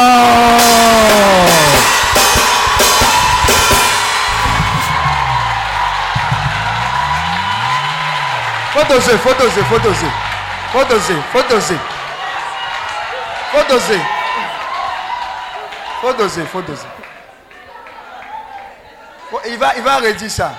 [8.76, 10.06] Faut doser, faut doser, faut doser.
[10.74, 11.78] Faut doser, faut doser.
[13.52, 14.02] Faut doser.
[16.02, 16.88] Faut doser, faut doser.
[19.48, 20.56] Il, va, il va redire ça.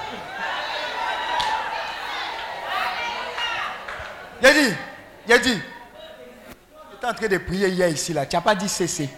[4.43, 4.75] A dit,
[5.31, 8.25] a dit, tu étais en train de prier hier ici, là.
[8.25, 9.11] Tu n'as pas dit cesser.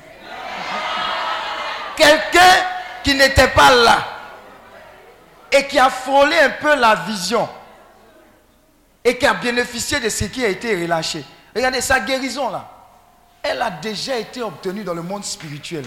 [1.94, 2.64] Quelqu'un
[3.04, 3.98] qui n'était pas là
[5.52, 7.48] et qui a frôlé un peu la vision
[9.08, 11.24] et qui a bénéficié de ce qui a été relâché.
[11.56, 12.68] Regardez, sa guérison là,
[13.42, 15.86] elle a déjà été obtenue dans le monde spirituel.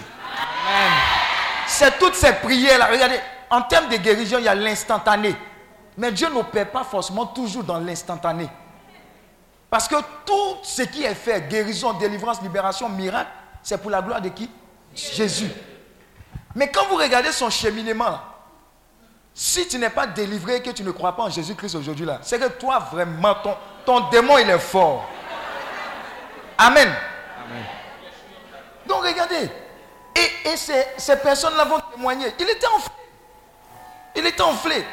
[1.68, 2.88] C'est toutes ces prières là.
[2.90, 5.36] Regardez, en termes de guérison, il y a l'instantané.
[5.96, 8.48] Mais Dieu n'opère pas forcément toujours dans l'instantané.
[9.70, 9.94] Parce que
[10.26, 13.30] tout ce qui est fait, guérison, délivrance, libération, miracle,
[13.62, 14.50] c'est pour la gloire de qui?
[14.94, 15.50] Jésus.
[16.56, 18.24] Mais quand vous regardez son cheminement, là,
[19.34, 22.18] si tu n'es pas délivré et que tu ne crois pas en Jésus-Christ aujourd'hui, là,
[22.22, 25.08] c'est que toi, vraiment, ton, ton démon, il est fort.
[26.58, 26.88] Amen.
[26.88, 27.64] Amen.
[28.86, 29.50] Donc regardez.
[30.14, 32.26] Et, et ces, ces personnes-là vont témoigner.
[32.38, 32.92] Il était enflé.
[34.14, 34.86] Il était enflé.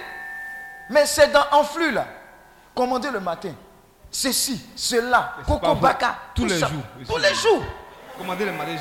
[0.89, 2.07] Mais c'est dans enflux là.
[2.73, 3.53] Commander le matin.
[4.09, 5.75] Ceci, cela, Coco.
[5.75, 6.15] Baka.
[6.33, 6.67] Tous les ça.
[6.67, 6.83] jours.
[7.07, 7.63] Tous les jours.
[8.17, 8.75] commander le matin.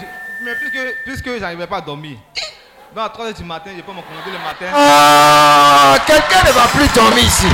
[0.45, 2.17] Mais puisque, puisque je n'arrivais pas à dormir,
[2.95, 4.67] donc à 3 h du matin, je peux me commander le matin.
[4.75, 7.47] Ah, quelqu'un ne va plus dormir ici.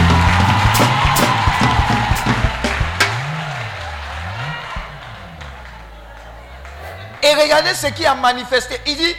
[7.22, 8.78] Et regardez ce qui a manifesté.
[8.86, 9.16] Il dit,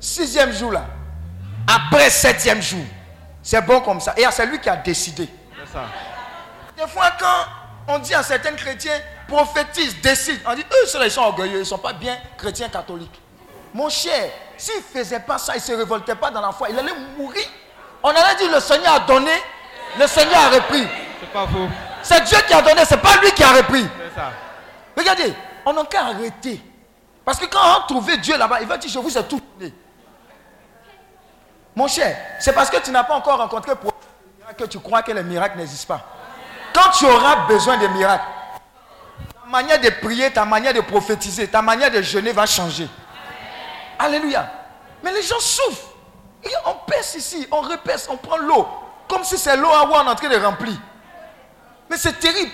[0.00, 0.86] sixième jour là,
[1.68, 2.84] après septième jour.
[3.42, 4.14] C'est bon comme ça.
[4.16, 5.28] Et c'est lui qui a décidé.
[5.70, 5.84] Ça.
[6.76, 11.10] Des fois, quand on dit à certains chrétiens, prophétise, décide, on dit, eux, ceux-là, ils
[11.10, 13.20] sont orgueilleux, ils ne sont pas bien chrétiens catholiques.
[13.74, 16.68] Mon cher, s'il ne faisait pas ça, il ne se révoltait pas dans la foi,
[16.70, 17.44] il allait mourir.
[18.02, 19.32] On allait dire, le Seigneur a donné,
[19.98, 20.86] le Seigneur a repris.
[21.20, 21.68] C'est pas faux.
[22.02, 23.82] C'est Dieu qui a donné, ce n'est pas lui qui a repris.
[23.82, 24.30] C'est ça.
[24.96, 26.60] Regardez, on n'a qu'à arrêter
[27.24, 29.72] Parce que quand on trouver Dieu là-bas, il va dire, je vous ai tout donné.
[31.74, 33.92] Mon cher, c'est parce que tu n'as pas encore rencontré pour
[34.56, 36.04] que tu crois que les miracles n'existent pas.
[36.72, 38.24] Quand tu auras besoin de miracles,
[39.42, 42.88] ta manière de prier, ta manière de prophétiser, ta manière de jeûner va changer.
[43.98, 44.50] Alléluia.
[45.02, 45.88] Mais les gens souffrent.
[46.66, 48.66] on pèse ici, on repèse, on prend l'eau.
[49.08, 50.76] Comme si c'est l'eau à on est en train de remplir.
[51.88, 52.52] Mais c'est terrible.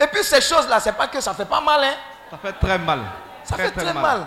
[0.00, 1.82] Et puis ces choses-là, c'est pas que ça fait pas mal.
[1.84, 1.94] Hein?
[2.30, 3.00] Ça fait très mal.
[3.44, 4.26] Ça fait très, mal.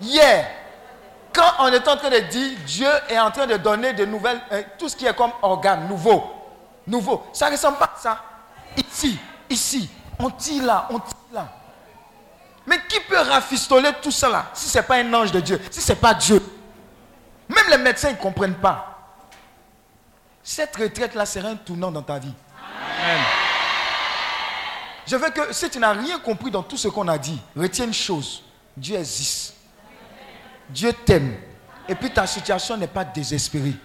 [0.00, 0.46] Hier,
[1.32, 4.40] quand on est en train de dire Dieu est en train de donner de nouvelles,
[4.52, 6.24] euh, tout ce qui est comme organe, nouveau,
[6.86, 8.22] nouveau, ça ne ressemble pas à ça.
[8.76, 11.46] Ici, ici, on tire là, on tire là.
[12.68, 15.58] Mais qui peut rafistoler tout ça là si ce n'est pas un ange de Dieu,
[15.70, 16.38] si ce n'est pas Dieu?
[17.48, 19.24] Même les médecins ne comprennent pas.
[20.42, 22.34] Cette retraite-là sera un tournant dans ta vie.
[23.02, 23.24] Amen.
[25.06, 27.86] Je veux que si tu n'as rien compris dans tout ce qu'on a dit, retiens
[27.86, 28.42] une chose.
[28.76, 29.54] Dieu existe.
[30.68, 31.36] Dieu t'aime.
[31.88, 33.76] Et puis ta situation n'est pas désespérée.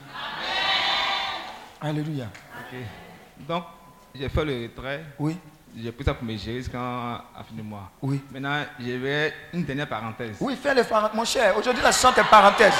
[1.79, 2.25] Alléluia.
[3.47, 3.63] Donc,
[4.13, 5.05] j'ai fait le retrait.
[5.17, 5.37] Oui.
[5.75, 7.89] J'ai pris ça pour mes gérer quand a fini moi.
[8.01, 8.21] Oui.
[8.31, 10.35] Maintenant, j'ai vais une dernière parenthèse.
[10.39, 11.15] Oui, fais le parenthèse.
[11.15, 12.73] Mon cher, aujourd'hui, la situation est parenthèse.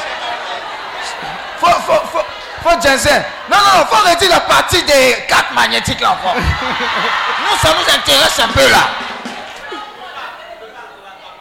[1.58, 2.26] Faut, faut, faut,
[2.62, 3.24] faut ginseng.
[3.50, 6.36] Non, non, faut redire la partie des cartes magnétiques là encore.
[6.36, 8.90] nous, ça nous intéresse un peu là.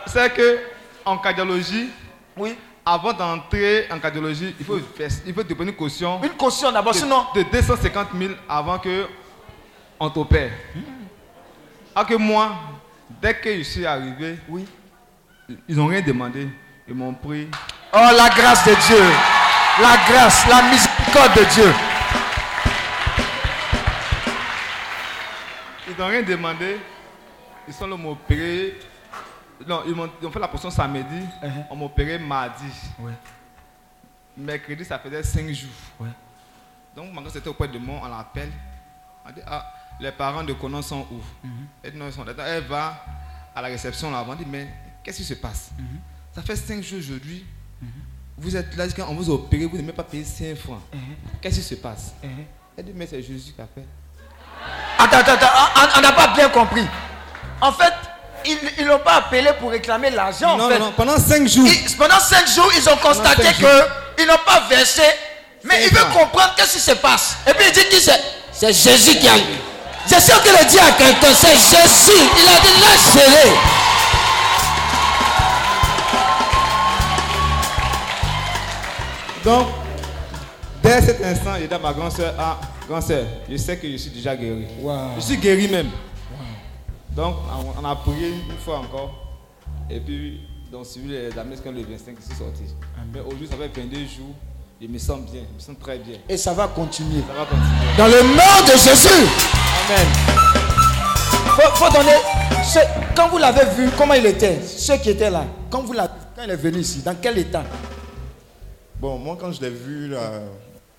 [0.06, 0.58] C'est que
[1.04, 1.90] en cardiologie,
[2.36, 2.56] oui.
[2.84, 4.78] avant d'entrer en cardiologie, il faut,
[5.26, 6.18] il faut te prendre une caution.
[6.22, 7.26] Une caution d'abord, sinon.
[7.34, 9.06] De 250 000 avant que
[10.00, 10.50] on t'opère.
[11.94, 12.52] Alors que moi,
[13.20, 14.64] dès que je suis arrivé, oui.
[15.68, 16.48] ils n'ont rien demandé.
[16.88, 17.48] Ils m'ont pris.
[17.92, 19.04] Oh, la grâce de Dieu.
[19.80, 21.72] La grâce, la miséricorde de Dieu.
[25.88, 26.78] Ils n'ont rien demandé.
[27.68, 28.78] Ils sont là m'opérer.
[29.66, 31.20] Non, ils, ont fait la potion samedi.
[31.42, 31.66] Uh-huh.
[31.70, 32.64] On m'a opéré mardi.
[34.36, 36.06] Mercredi, ça faisait 5 jours.
[36.96, 38.50] Donc, maintenant, c'était auprès de moi, on l'appelle.
[39.26, 41.46] On dit, ah, les parents de Conan sont où?
[41.46, 41.84] Uh-huh.
[41.84, 43.04] elle, va
[43.54, 44.66] à la réception là On dit, mais
[45.02, 45.70] qu'est-ce qui se passe?
[45.78, 46.34] Uh-huh.
[46.34, 47.44] Ça fait 5 jours aujourd'hui.
[48.36, 50.80] Vous êtes là, on vous a opéré, vous n'avez pas payé 5 francs.
[51.40, 52.14] Qu'est-ce qui se passe?
[52.76, 53.84] Elle dit, mais c'est Jésus qui a fait.
[54.98, 56.86] Attends, attends, attends, on n'a pas bien compris.
[57.60, 57.92] En fait,
[58.78, 60.56] ils n'ont pas appelé pour réclamer l'argent.
[60.56, 60.78] Non, fait.
[60.78, 61.68] non, pendant 5 jours.
[61.98, 65.02] pendant 5 jours, ils ont constaté qu'ils n'ont pas versé.
[65.64, 67.36] Mais il veut comprendre qu'est-ce qui se passe.
[67.46, 68.12] Et puis il dit que
[68.52, 69.71] c'est Jésus qui a eu.
[70.06, 72.22] C'est sûr qu'il le dit à quelqu'un, c'est Jésus.
[72.36, 73.52] Il a dit lâchez-les.
[79.44, 79.66] Donc,
[80.82, 83.90] dès cet instant, il dit à ma grande soeur, ah, grande soeur, je sais que
[83.90, 84.66] je suis déjà guéri.
[85.16, 85.90] Je suis guéri même.
[87.10, 87.36] Donc,
[87.80, 89.12] on a prié une fois encore.
[89.90, 92.62] Et puis, donc, suivi la messe quand le 25, je suis sorti.
[93.12, 94.34] Mais aujourd'hui, ça fait 22 jours.
[94.82, 96.16] Je me sens bien, je me sens très bien.
[96.28, 97.20] Et ça va continuer.
[97.28, 97.96] Ça va continuer.
[97.96, 99.28] Dans le nom de Jésus.
[99.86, 100.08] Amen.
[101.54, 102.16] Faut, faut donner.
[103.14, 106.50] quand vous l'avez vu, comment il était Ceux qui étaient là, quand, vous quand il
[106.50, 107.62] est venu ici, dans quel état?
[108.98, 110.42] Bon, moi, quand je l'ai vu la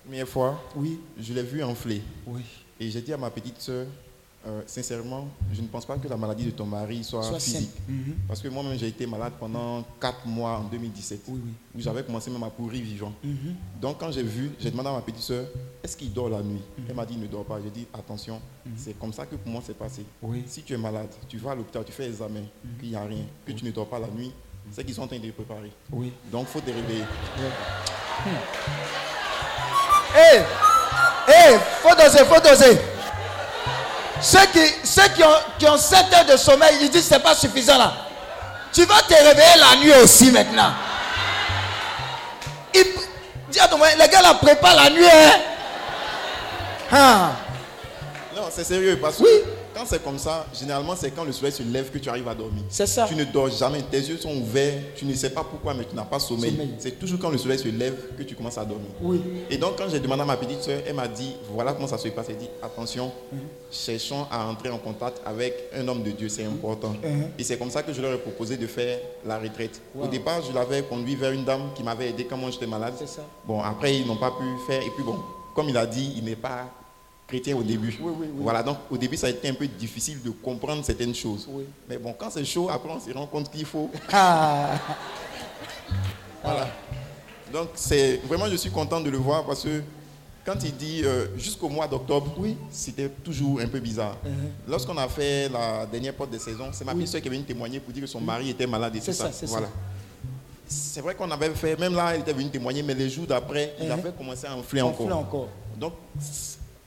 [0.02, 0.98] première fois, oui.
[1.20, 2.00] je l'ai vu enflé.
[2.26, 2.40] Oui.
[2.80, 3.84] Et j'ai dit à ma petite soeur,
[4.46, 7.70] euh, sincèrement, je ne pense pas que la maladie de ton mari soit, physique.
[7.88, 8.14] Mhm.
[8.28, 11.20] Parce que moi-même, j'ai été malade pendant 4 mois en 2017.
[11.28, 11.52] Oui, oui.
[11.74, 13.12] Où j'avais commencé même à pourrir vivant.
[13.22, 13.54] Mhm.
[13.80, 15.46] Donc, quand j'ai vu, j'ai demandé à ma petite soeur,
[15.82, 16.60] est-ce qu'il dort la nuit?
[16.78, 16.84] Mhm.
[16.88, 17.58] Elle m'a dit, il ne dort pas.
[17.62, 18.38] J'ai dit, attention,
[18.76, 20.04] c'est comme ça que pour moi, c'est passé.
[20.22, 20.42] Oui.
[20.46, 22.42] Si tu es malade, tu vas à l'hôpital, tu fais examen,
[22.78, 24.32] qu'il n'y a rien, que tu ne dors pas la nuit,
[24.70, 25.72] c'est qu'ils sont en train de préparer.
[25.90, 26.12] Oui.
[26.30, 27.04] Donc, il faut te réveiller.
[30.16, 30.38] Hé,
[31.28, 32.78] hé, faut doser, faut doser.
[34.24, 37.14] Ceux qui, ceux qui, ont, qui ont 7 heures de sommeil, ils disent que ce
[37.14, 37.92] n'est pas suffisant là.
[38.72, 40.72] Tu vas te réveiller la nuit aussi maintenant.
[42.72, 42.84] Il,
[43.50, 45.04] dis à ton mari, les gars là préparent la nuit.
[45.04, 45.40] Hein?
[46.90, 47.30] Ah.
[48.34, 49.24] Non, c'est sérieux parce que
[49.74, 52.34] quand c'est comme ça, généralement, c'est quand le soleil se lève que tu arrives à
[52.34, 52.62] dormir.
[52.68, 53.06] C'est ça.
[53.08, 55.94] Tu ne dors jamais, tes yeux sont ouverts, tu ne sais pas pourquoi, mais tu
[55.96, 56.56] n'as pas sommeil.
[56.78, 58.88] C'est toujours quand le soleil se lève que tu commences à dormir.
[59.02, 59.20] Oui.
[59.50, 61.98] Et donc, quand j'ai demandé à ma petite soeur, elle m'a dit voilà comment ça
[61.98, 62.26] se passe.
[62.28, 63.40] Elle dit attention, mhm.
[63.70, 66.90] cherchons à entrer en contact avec un homme de Dieu, c'est important.
[67.02, 67.30] Mhm.
[67.38, 69.80] Et c'est comme ça que je leur ai proposé de faire la retraite.
[70.00, 72.94] Au départ, je l'avais conduit vers une dame qui m'avait aidé quand moi j'étais malade.
[72.98, 73.22] C'est ça.
[73.46, 74.82] Bon, après, ils n'ont pas pu faire.
[74.82, 75.16] Et puis, bon,
[75.54, 76.70] comme il a dit, il n'est pas
[77.26, 77.98] chrétien au début.
[78.38, 81.48] Voilà, donc au début, ça a été un peu difficile de comprendre certaines choses.
[81.88, 83.90] Mais bon, quand c'est chaud, après, on se rend compte qu'il faut.
[84.12, 84.78] Ah.
[86.42, 86.68] voilà.
[87.52, 89.82] Donc, c'est vraiment, je suis content de le voir parce que
[90.44, 92.56] quand il dit euh, jusqu'au mois d'octobre, Oui.
[92.70, 94.16] c'était toujours un peu bizarre.
[94.26, 94.68] Uh-huh.
[94.68, 96.98] Lorsqu'on a fait la dernière porte de saison, c'est ma Oui.
[96.98, 99.12] petite soeur qui est venue témoigner pour dire que son mari était malade et C'est
[99.12, 99.52] tout ça, c'est ça.
[99.52, 99.68] Voilà.
[100.66, 103.74] C'est vrai qu'on avait fait, même là, elle était venue témoigner, mais les jours d'après,
[103.80, 103.92] il Uh-huh.
[103.92, 105.16] avait commencé à enfler encore.
[105.16, 105.48] encore.
[105.78, 105.92] Donc,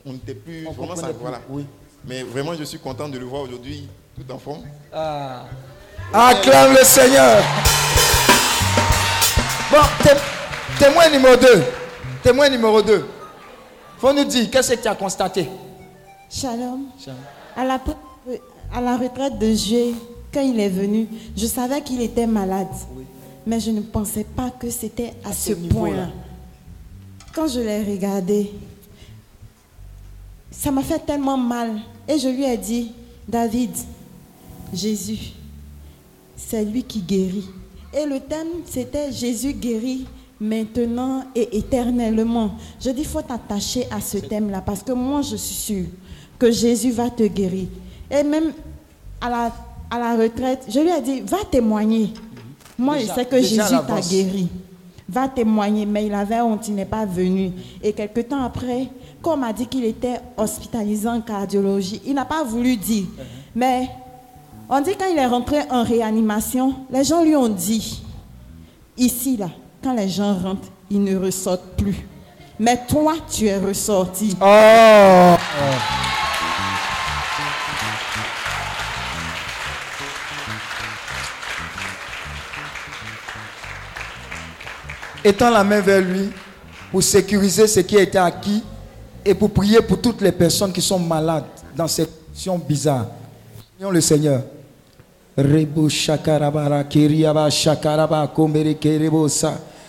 [0.07, 1.01] on n'était plus On vraiment ça.
[1.07, 1.21] comprenait plus.
[1.21, 1.41] Voilà.
[1.49, 1.65] Oui.
[2.05, 4.61] Mais vraiment, je suis content de le voir aujourd'hui, tout en forme.
[4.93, 5.43] Ah.
[6.13, 7.43] Acclame le Seigneur.
[9.71, 11.63] Bon, té- témoin numéro 2.
[12.23, 13.05] Témoin numéro 2.
[13.97, 15.49] Faut nous dire, qu'est-ce que tu as constaté?
[16.29, 16.85] Shalom.
[17.55, 17.79] À la,
[18.73, 19.93] à la retraite de juillet,
[20.33, 22.67] quand il est venu, je savais qu'il était malade.
[23.45, 26.07] Mais je ne pensais pas que c'était à, ce, ce point-là.
[27.33, 28.51] Quand je l'ai regardé,
[30.59, 31.73] ça m'a fait tellement mal.
[32.07, 32.91] Et je lui ai dit,
[33.27, 33.71] David,
[34.73, 35.33] Jésus,
[36.35, 37.45] c'est lui qui guérit.
[37.93, 40.05] Et le thème, c'était Jésus guérit
[40.39, 42.51] maintenant et éternellement.
[42.79, 45.85] Je dis, il faut t'attacher à ce thème-là parce que moi, je suis sûre
[46.37, 47.67] que Jésus va te guérir.
[48.11, 48.51] Et même
[49.21, 49.51] à la,
[49.89, 52.13] à la retraite, je lui ai dit, va témoigner.
[52.77, 54.47] Moi, Déjà- je sais que Jésus t'a guéri.
[55.09, 57.51] Va témoigner, mais il avait honte, il n'est pas venu.
[57.81, 58.87] Et quelque temps après,
[59.21, 63.05] quand on m'a dit qu'il était hospitalisé en cardiologie, il n'a pas voulu dire.
[63.55, 63.89] Mais
[64.69, 68.03] on dit quand il est rentré en réanimation, les gens lui ont dit,
[68.97, 69.49] ici, là,
[69.83, 72.07] quand les gens rentrent, ils ne ressortent plus.
[72.59, 74.35] Mais toi, tu es ressorti.
[74.41, 75.35] Oh.
[85.23, 86.29] Étends la main vers lui
[86.91, 88.63] pour sécuriser ce qui a été acquis
[89.27, 91.43] et pour prier pour toutes les personnes qui sont malades
[91.75, 93.07] dans cette situation bizarre.
[93.75, 94.41] Prions le Seigneur.
[95.37, 98.75] Rebo shakarabara kiriaba shakaraba komere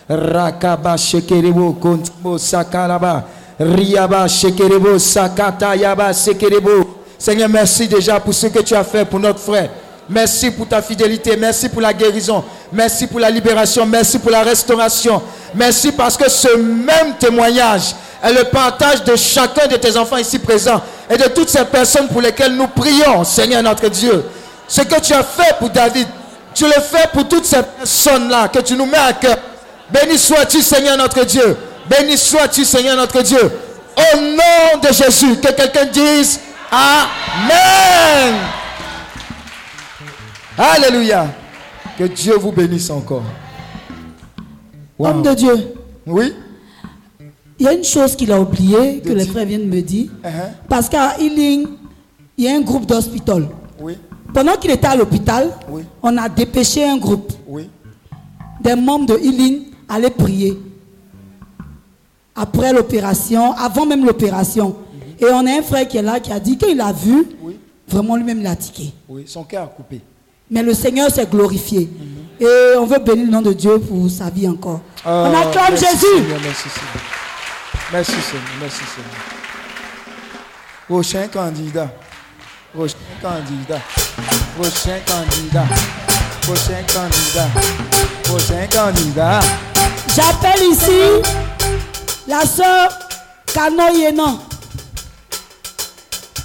[0.09, 1.77] rakaba shekerebo
[2.39, 3.25] sakaraba
[3.59, 6.97] riaba shekerebo sakata yaba sekerebo.
[7.19, 9.71] Seigneur, merci déjà pour ce que tu as fait pour notre frère.
[10.09, 14.43] Merci pour ta fidélité, merci pour la guérison, merci pour la libération, merci pour la
[14.43, 15.21] restauration.
[15.55, 20.39] Merci parce que ce même témoignage est le partage de chacun de tes enfants ici
[20.39, 24.25] présents et de toutes ces personnes pour lesquelles nous prions, Seigneur notre Dieu.
[24.67, 26.07] Ce que tu as fait pour David,
[26.55, 29.37] tu le fais pour toutes ces personnes-là que tu nous mets à cœur.
[29.91, 31.57] Béni sois-tu, Seigneur notre Dieu.
[31.89, 33.41] Béni sois-tu, Seigneur notre Dieu.
[33.97, 38.35] Au nom de Jésus, que quelqu'un dise Amen.
[40.59, 41.27] Alléluia.
[41.99, 43.23] Que Dieu vous bénisse encore.
[44.99, 45.09] Wow.
[45.09, 45.75] Homme de Dieu,
[46.07, 46.35] Oui.
[47.59, 50.11] Il y a une chose qu'il a oubliée, que les frères viennent me dire.
[50.25, 50.29] Uh-huh.
[50.69, 51.67] Parce qu'à Healing,
[52.37, 53.49] il y a un groupe d'hospital.
[53.81, 53.95] Oui.
[54.33, 55.83] Pendant qu'il était à l'hôpital, Oui.
[56.03, 57.33] on a dépêché un groupe.
[57.47, 57.69] Oui.
[58.61, 60.59] Des membres de Healing allaient prier.
[62.35, 64.77] Après l'opération, avant même l'opération.
[65.21, 67.57] Et on a un frère qui est là qui a dit qu'il a vu, Oui.
[67.89, 68.93] vraiment lui-même l'a tiqué.
[69.09, 69.25] Oui.
[69.27, 70.01] Son cœur a coupé.
[70.51, 71.91] Mais le Seigneur s'est glorifié.
[72.41, 72.47] Et
[72.79, 74.81] on veut bénir le nom de Dieu pour sa vie encore.
[75.05, 76.07] on Oh, acclame Jésus.
[76.15, 77.18] Seigneur, merci Seigneur.
[77.91, 78.43] Merci Seigneur.
[78.61, 79.23] Merci Seigneur.
[80.87, 81.89] Prochain candidat.
[82.75, 83.81] Prochain candidat.
[84.57, 85.67] Prochain candidat.
[86.43, 87.49] Prochain candidat.
[88.25, 89.41] Prochain candidat.
[90.15, 91.23] J'appelle ici
[92.27, 92.91] la sœur
[93.55, 94.39] Kano Yenan.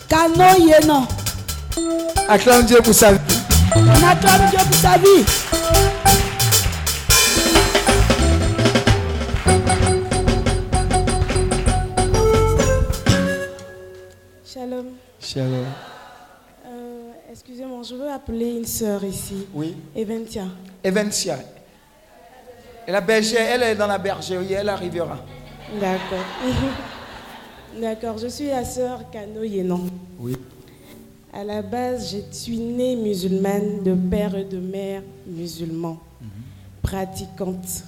[0.08, 1.08] Kano Yenan.
[2.30, 3.20] Acclame Dieu pour sa vie.
[3.76, 5.26] On acclame Dieu pour sa vie.
[15.38, 19.48] Euh, Excusez-moi, je veux appeler une sœur ici.
[19.54, 19.76] Oui.
[19.96, 20.46] Eventia.
[20.84, 21.40] Evencia.
[22.88, 25.18] Et la bergère, elle est dans la bergerie, elle arrivera.
[25.80, 26.26] D'accord.
[27.82, 29.86] D'accord, je suis la sœur Kano Yenon.
[30.20, 30.36] Oui.
[31.32, 36.00] À la base, je suis née musulmane de père et de mère musulmans,
[36.84, 37.84] pratiquante.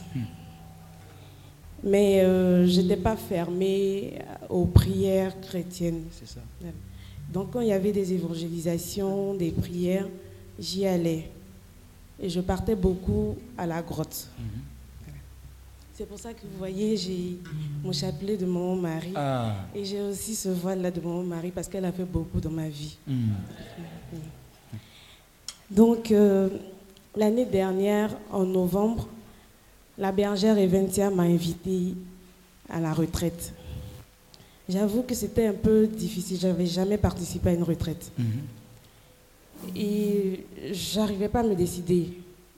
[1.84, 4.18] Mais euh, je n'étais pas fermée
[4.50, 6.06] aux prières chrétiennes.
[6.12, 6.40] C'est ça.
[7.32, 10.08] Donc quand il y avait des évangélisations, des prières,
[10.60, 11.30] j'y allais.
[12.20, 14.30] Et je partais beaucoup à la grotte.
[15.94, 17.38] C'est pour ça que vous voyez, j'ai
[17.82, 19.14] mon chapelet de mon mari.
[19.16, 19.56] Ah.
[19.74, 22.68] Et j'ai aussi ce voile-là de mon mari parce qu'elle a fait beaucoup dans ma
[22.68, 22.98] vie.
[23.08, 23.30] Hmm.
[25.72, 26.50] Donc, euh,
[27.16, 29.08] l'année dernière, en novembre,
[29.98, 31.96] la bergère Eventia m'a invitée
[32.70, 33.54] à la retraite.
[34.68, 36.38] J'avoue que c'était un peu difficile.
[36.40, 38.12] J'avais jamais participé à une retraite.
[39.76, 42.14] Et j'arrivais pas à me décider.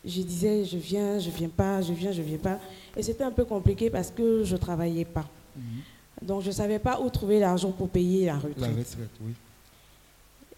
[0.06, 2.60] Je disais, je viens, je viens pas, je viens, je viens pas.
[2.96, 5.28] Et c'était un peu compliqué parce que je travaillais pas.
[6.22, 8.58] Donc je ne savais pas où trouver l'argent pour payer la retraite.
[8.58, 9.34] La retraite, oui.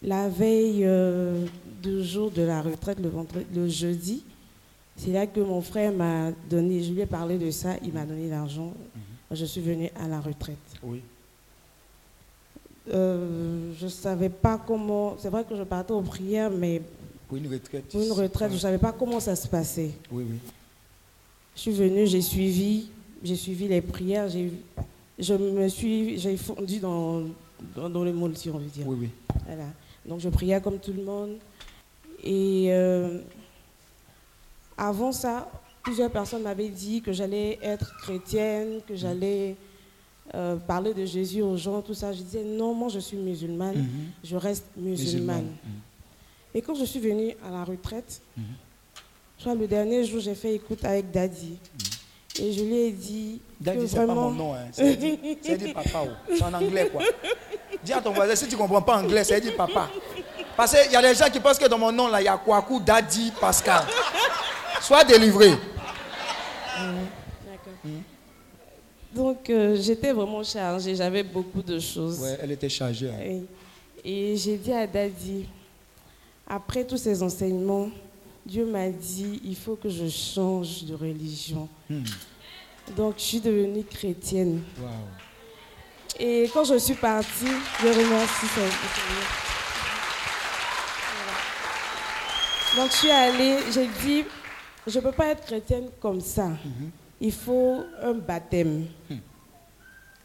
[0.02, 1.46] La veille euh,
[1.82, 4.24] du jour de la retraite, le, vendredi, le jeudi,
[4.96, 8.06] c'est là que mon frère m'a donné, je lui ai parlé de ça, il m'a
[8.06, 8.74] donné l'argent.
[9.32, 10.58] Je suis venue à la retraite.
[10.84, 11.02] Oui.
[12.92, 16.82] Euh, je ne savais pas comment, c'est vrai que je partais aux prières, mais
[17.28, 17.86] Pour une retraite.
[17.90, 19.92] pour une retraite, je ne savais pas comment ça se passait.
[20.12, 20.38] Oui, oui.
[21.56, 22.90] Je suis venue, j'ai suivi,
[23.24, 24.52] j'ai suivi les prières, j'ai,
[25.20, 27.24] je me suis, j'ai fondu dans,
[27.76, 28.88] dans, dans le monde, si on veut dire.
[28.88, 29.10] Oui, oui.
[29.46, 29.66] Voilà.
[30.06, 31.36] Donc je priais comme tout le monde.
[32.24, 33.20] Et euh,
[34.78, 35.50] avant ça,
[35.84, 39.56] plusieurs personnes m'avaient dit que j'allais être chrétienne, que j'allais
[40.36, 42.12] euh, parler de Jésus aux gens, tout ça.
[42.14, 43.88] Je disais non, moi je suis musulmane, Mhm.
[44.24, 45.06] je reste musulmane.
[45.06, 45.56] Musulmane.
[46.54, 48.44] Et quand je suis venue à la retraite, Mhm.
[49.38, 51.58] je crois le dernier jour, j'ai fait écoute avec Daddy.
[52.42, 54.54] Et je lui ai dit Daddy, c'est pas mon nom.
[54.54, 54.68] Hein.
[54.72, 56.04] C'est dit, c'est dit papa.
[56.06, 56.34] oh.
[56.34, 57.02] C'est en anglais, quoi.
[57.84, 59.90] Dis à ton voisin, si tu ne comprends pas anglais, c'est dit papa.
[60.56, 62.28] Parce qu'il y a des gens qui pensent que dans mon nom, là, il y
[62.28, 63.84] a Kwaku, Daddy, Pascal.
[64.82, 65.52] Sois délivré.
[69.20, 72.22] Donc euh, j'étais vraiment chargée, j'avais beaucoup de choses.
[72.22, 73.10] Ouais, elle était chargée.
[73.10, 73.18] hein.
[73.22, 73.46] Oui.
[74.06, 75.46] Et j'ai dit à Daddy,
[76.48, 77.90] après tous ces enseignements,
[78.46, 81.68] Dieu m'a dit, il faut que je change de religion.
[81.90, 82.04] Hmm.
[82.96, 84.62] Donc je suis devenue chrétienne.
[84.80, 84.88] Wow.
[86.18, 88.72] Et quand je suis partie, je remercie Seigneur.
[92.72, 92.84] Voilà.
[92.84, 94.24] Donc je suis allée, j'ai dit,
[94.88, 96.52] je ne peux pas être chrétienne comme ça.
[97.22, 98.86] Il faut un baptême.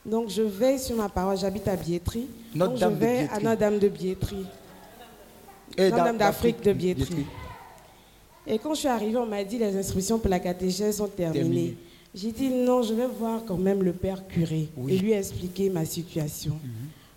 [0.06, 2.26] Donc je vais sur ma parole, j'habite à Biétry.
[2.54, 3.40] Donc je vais à.
[3.40, 4.44] Notre-Dame de Biétry.
[5.78, 7.24] Notre-Dame d'A- d'Afrique de Biétry.
[8.46, 11.76] Et quand je suis arrivée, on m'a dit les inscriptions pour la catéchèse sont terminées.
[12.14, 14.94] J'ai dit non, je vais voir quand même le père curé Oui.
[14.94, 16.58] et lui expliquer ma situation.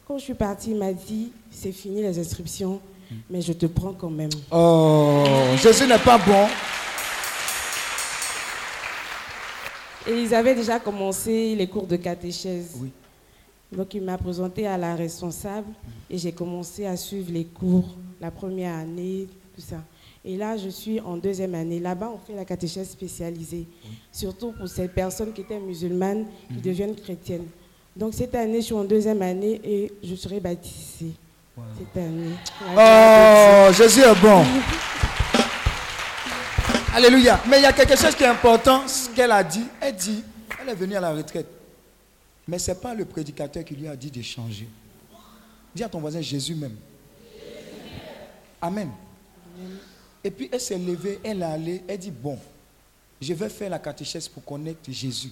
[0.08, 2.80] Quand je suis partie, il m'a dit c'est fini les inscriptions,
[3.30, 4.30] mais je te prends quand même.
[4.50, 5.24] Oh,
[5.62, 6.48] Jésus n'est pas bon.
[10.08, 12.78] Et ils avaient déjà commencé les cours de catéchèse.
[12.80, 12.92] Oui.
[13.72, 15.68] Donc il m'a présenté à la responsable
[16.10, 19.84] et j'ai commencé à suivre les cours la première année, tout ça.
[20.24, 21.80] Et là, je suis en deuxième année.
[21.80, 23.66] Là-bas, on fait la catéchèse spécialisée,
[24.12, 27.48] surtout pour ces personnes qui étaient musulmanes, qui deviennent chrétiennes.
[27.96, 31.14] Donc cette année, je suis en deuxième année et je serai baptisée.
[31.78, 32.36] Cette année.
[32.76, 34.44] Oh, Jésus est bon.
[36.98, 37.40] Alléluia.
[37.48, 39.68] Mais il y a quelque chose qui est important, ce qu'elle a dit.
[39.80, 40.24] Elle dit,
[40.60, 41.46] elle est venue à la retraite.
[42.48, 44.68] Mais ce n'est pas le prédicateur qui lui a dit de changer.
[45.76, 46.76] Dis à ton voisin Jésus même.
[48.60, 48.90] Amen.
[50.24, 52.40] Et puis elle s'est levée, elle est allée, elle dit, bon,
[53.22, 55.32] je vais faire la catéchèse pour connaître Jésus.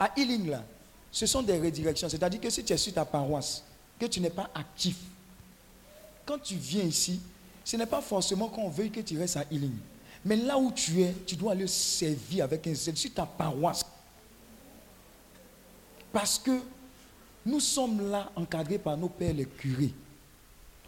[0.00, 0.64] À Healing, là,
[1.10, 2.08] ce sont des redirections.
[2.08, 3.62] C'est-à-dire que si tu es sur ta paroisse,
[4.00, 4.96] que tu n'es pas actif,
[6.24, 7.20] quand tu viens ici,
[7.66, 9.76] ce n'est pas forcément qu'on veuille que tu restes à Healing.
[10.24, 13.84] Mais là où tu es, tu dois aller servir avec un zèle sur ta paroisse.
[16.12, 16.60] Parce que
[17.44, 19.92] nous sommes là encadrés par nos pères les curés.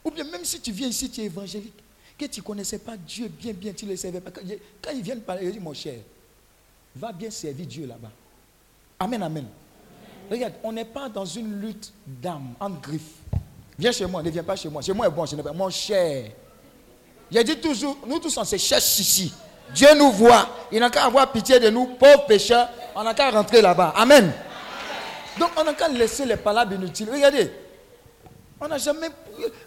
[0.05, 1.75] Ou bien même si tu viens ici, tu es évangélique,
[2.17, 4.31] que tu ne connaissais pas Dieu bien, bien, tu ne le savais pas.
[4.31, 5.99] Quand ils viennent parler, ils disent, mon cher,
[6.95, 8.13] va bien servir Dieu là-bas.
[9.01, 9.47] Amen, amen.
[10.31, 13.19] Regarde, on n'est pas dans une lutte d'âme, en griffe.
[13.79, 14.81] Viens chez moi, ne viens pas chez moi.
[14.81, 15.53] Chez moi est bon, n'ai pas.
[15.53, 16.31] Mon cher.
[17.35, 19.33] J'ai dit toujours, nous tous on se cherche ici.
[19.75, 20.49] Dieu nous voit.
[20.71, 22.69] Il n'a qu'à avoir pitié de nous, pauvres pécheurs.
[22.95, 23.93] On n'a qu'à rentrer là-bas.
[23.97, 24.33] Amen.
[25.41, 27.09] Donc on n'a qu'à laisser les palabres inutiles.
[27.11, 27.51] Regardez.
[28.61, 29.09] On n'a jamais.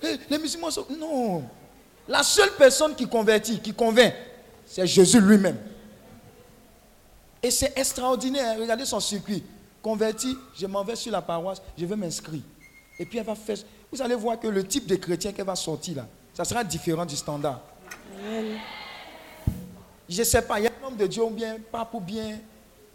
[0.02, 0.86] Eh, Les musulmans sont.
[0.98, 1.44] Non.
[2.08, 4.14] La seule personne qui convertit, qui convainc,
[4.66, 5.58] c'est Jésus lui-même.
[7.44, 8.58] Et c'est extraordinaire.
[8.58, 9.44] Regardez son circuit.
[9.82, 12.42] Converti, je m'en vais sur la paroisse, je vais m'inscrire.
[12.98, 13.58] Et puis elle va faire.
[13.92, 16.08] Vous allez voir que le type de chrétien qu'elle va sortir là,
[16.38, 17.60] ça sera différent du standard.
[20.08, 22.00] Je ne sais pas, il y a un homme de Dieu ou bien, pas pour
[22.00, 22.38] bien.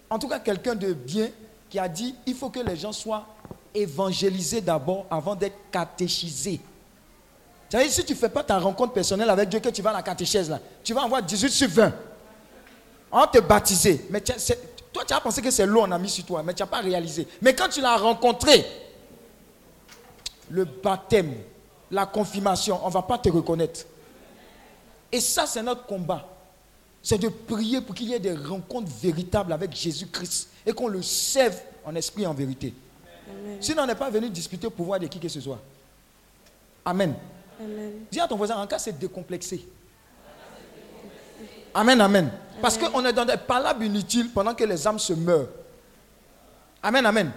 [0.09, 1.29] En tout cas, quelqu'un de bien
[1.69, 3.27] qui a dit il faut que les gens soient
[3.75, 6.61] évangélisés d'abord avant d'être catéchisés.
[7.69, 9.95] C'est-à-dire, si tu ne fais pas ta rencontre personnelle avec Dieu, que tu vas à
[9.95, 11.93] la catéchèse là, tu vas avoir 18 sur 20.
[13.11, 14.07] On te baptiser.
[14.09, 14.33] Mais tu
[14.93, 16.69] toi, tu as pensé que c'est l'eau on a mis sur toi, mais tu n'as
[16.69, 17.27] pas réalisé.
[17.41, 18.65] Mais quand tu l'as rencontré,
[20.49, 21.35] le baptême,
[21.93, 23.85] la confirmation, on ne va pas te reconnaître.
[25.13, 26.27] Et ça, c'est notre combat.
[27.03, 31.03] C'est de prier pour qu'il y ait des rencontres véritables avec Jésus-Christ et qu'on le
[31.03, 32.73] serve en esprit et en vérité.
[33.61, 35.59] Sinon, on n'est pas venu discuter au pouvoir de qui que ce soit.
[36.85, 37.15] Amen.
[37.61, 37.93] Amen.
[38.11, 39.67] Dis à ton voisin, en cas, c'est décomplexé.
[41.75, 42.31] Amen, amen.
[42.63, 45.49] Parce qu'on est dans des palabres inutiles pendant que les âmes se meurent.
[46.83, 47.31] Amen, amen.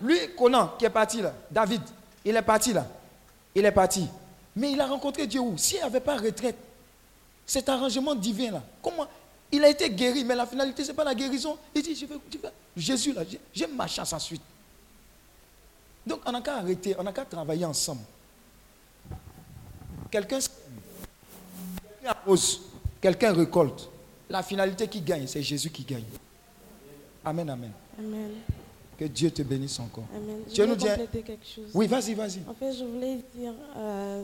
[0.00, 1.82] lui, Conan, qui est parti là, David,
[2.24, 2.86] il est parti là.
[3.54, 4.08] Il est parti.
[4.56, 5.56] Mais il a rencontré Dieu où?
[5.56, 6.56] S'il n'y avait pas retraite,
[7.46, 9.06] cet arrangement divin là, comment?
[9.50, 11.58] Il a été guéri, mais la finalité, ce n'est pas la guérison.
[11.74, 12.14] Il dit, je vais,
[12.76, 13.22] Jésus là,
[13.52, 14.42] j'aime ma chance ensuite.
[16.06, 18.02] Donc on n'a qu'à arrêter, on n'a qu'à travailler ensemble.
[20.10, 20.38] Quelqu'un
[22.04, 22.62] arrose,
[23.00, 23.88] quelqu'un récolte.
[24.28, 26.04] La finalité qui gagne, c'est Jésus qui gagne.
[27.24, 27.72] Amen, amen.
[27.98, 28.32] Amen.
[29.02, 30.04] Que Dieu te bénisse encore.
[30.14, 30.42] Amen.
[30.48, 31.70] Je quelque chose.
[31.74, 32.38] Oui, vas-y, vas-y.
[32.48, 34.18] En fait, je voulais dire à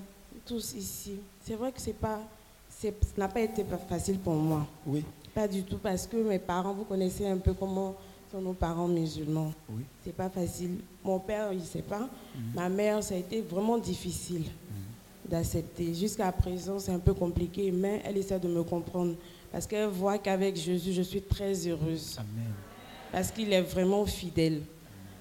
[0.46, 2.20] tous ici, c'est vrai que c'est pas,
[2.68, 4.64] ça n'a pas été facile pour moi.
[4.86, 5.04] Oui.
[5.34, 7.96] Pas du tout, parce que mes parents, vous connaissez un peu comment
[8.30, 9.52] sont nos parents musulmans.
[9.68, 9.82] Oui.
[10.04, 10.76] C'est pas facile.
[11.02, 12.08] Mon père, il ne sait pas.
[12.36, 12.42] Mhm.
[12.54, 15.28] Ma mère, ça a été vraiment difficile mhm.
[15.28, 15.92] d'accepter.
[15.92, 19.16] Jusqu'à présent, c'est un peu compliqué, mais elle essaie de me comprendre.
[19.50, 22.16] Parce qu'elle voit qu'avec Jésus, je suis très heureuse.
[22.16, 22.52] Amen.
[23.12, 24.60] Parce qu'il est vraiment fidèle.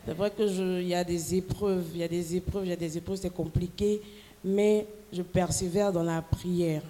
[0.05, 2.77] C'est vrai qu'il y a des épreuves, il y a des épreuves, il y a
[2.77, 4.01] des épreuves, c'est compliqué,
[4.43, 6.81] mais je persévère dans la prière.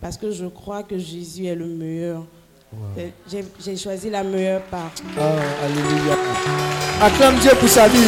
[0.00, 2.24] Parce que je crois que Jésus est le meilleur.
[3.26, 4.90] J'ai choisi la meilleure part.
[5.16, 6.16] Oh, alléluia.
[7.00, 7.98] Acclame Dieu pour sa vie.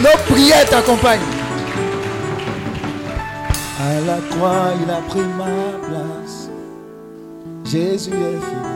[0.00, 1.20] nos prières t'accompagnent.
[3.78, 6.48] À la croix, il a pris ma place.
[7.64, 8.75] Jésus est fidèle.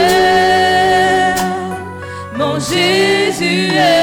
[2.73, 4.00] encore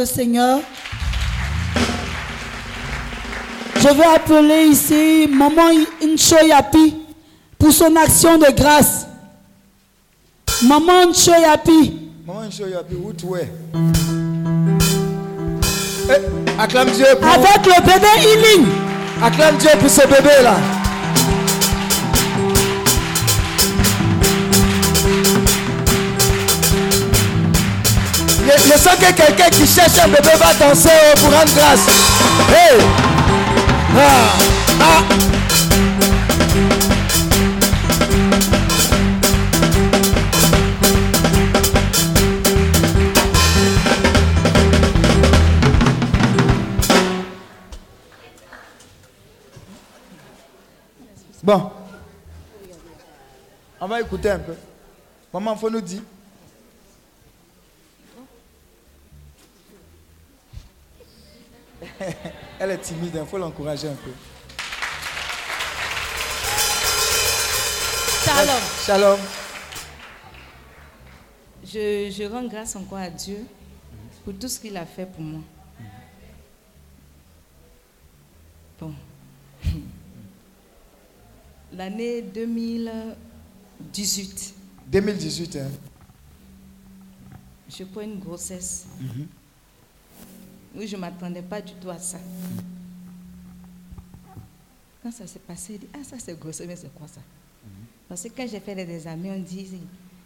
[0.00, 0.60] le Seigneur.
[3.76, 5.72] Je vais appeler ici Maman
[6.02, 6.96] Nchoyapi
[7.58, 9.06] pour son action de grâce.
[10.62, 11.98] Maman Nchoyapi.
[12.26, 13.48] Maman Nchoyapi, où tu es?
[16.08, 17.28] Eh, acclame Dieu pour...
[17.30, 18.66] Avec le bébé Healing.
[19.22, 20.79] Acclame Dieu pour ce bébé là.
[28.56, 30.88] Je sens que quelqu'un qui cherche un bébé va danser
[31.20, 31.86] pour rendre grâce.
[32.50, 32.80] Hey!
[33.96, 34.32] Ah!
[34.80, 35.02] Ah!
[51.42, 51.70] Bon.
[53.80, 54.54] On va écouter un peu.
[55.32, 56.02] Maman, faut nous dire.
[62.58, 64.10] Elle est timide, il faut l'encourager un peu.
[68.24, 68.62] Shalom.
[68.86, 69.18] Shalom.
[71.64, 73.44] Je, je, rends grâce encore à Dieu
[74.24, 75.40] pour tout ce qu'il a fait pour moi.
[78.80, 78.92] Bon.
[81.72, 84.54] L'année 2018.
[84.88, 85.68] 2018, hein.
[87.68, 88.86] Je prends une grossesse.
[88.98, 89.28] Mhm.
[90.74, 92.18] Oui, je ne m'attendais pas du tout à ça.
[95.02, 97.20] Quand ça s'est passé, il dit, ah ça c'est grosse, mais c'est quoi ça?
[98.08, 99.68] Parce que quand j'ai fait les examens, on dit,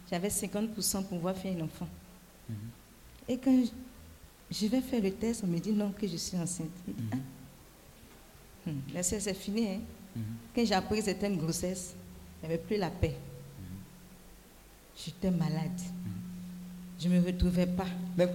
[0.09, 1.87] j'avais 50% pour pouvoir faire un enfant.
[3.27, 3.63] Et quand
[4.51, 6.69] je vais faire le test, on me dit non, que je suis enceinte.
[7.11, 7.17] Ah.
[8.93, 9.67] Mais c'est fini.
[9.67, 10.21] Hein?
[10.53, 11.95] Quand j'ai appris que c'était une grossesse,
[12.41, 13.15] il n'y avait plus la paix.
[14.97, 15.79] J'étais malade.
[16.99, 17.87] Je ne me retrouvais pas.
[18.17, 18.27] Mais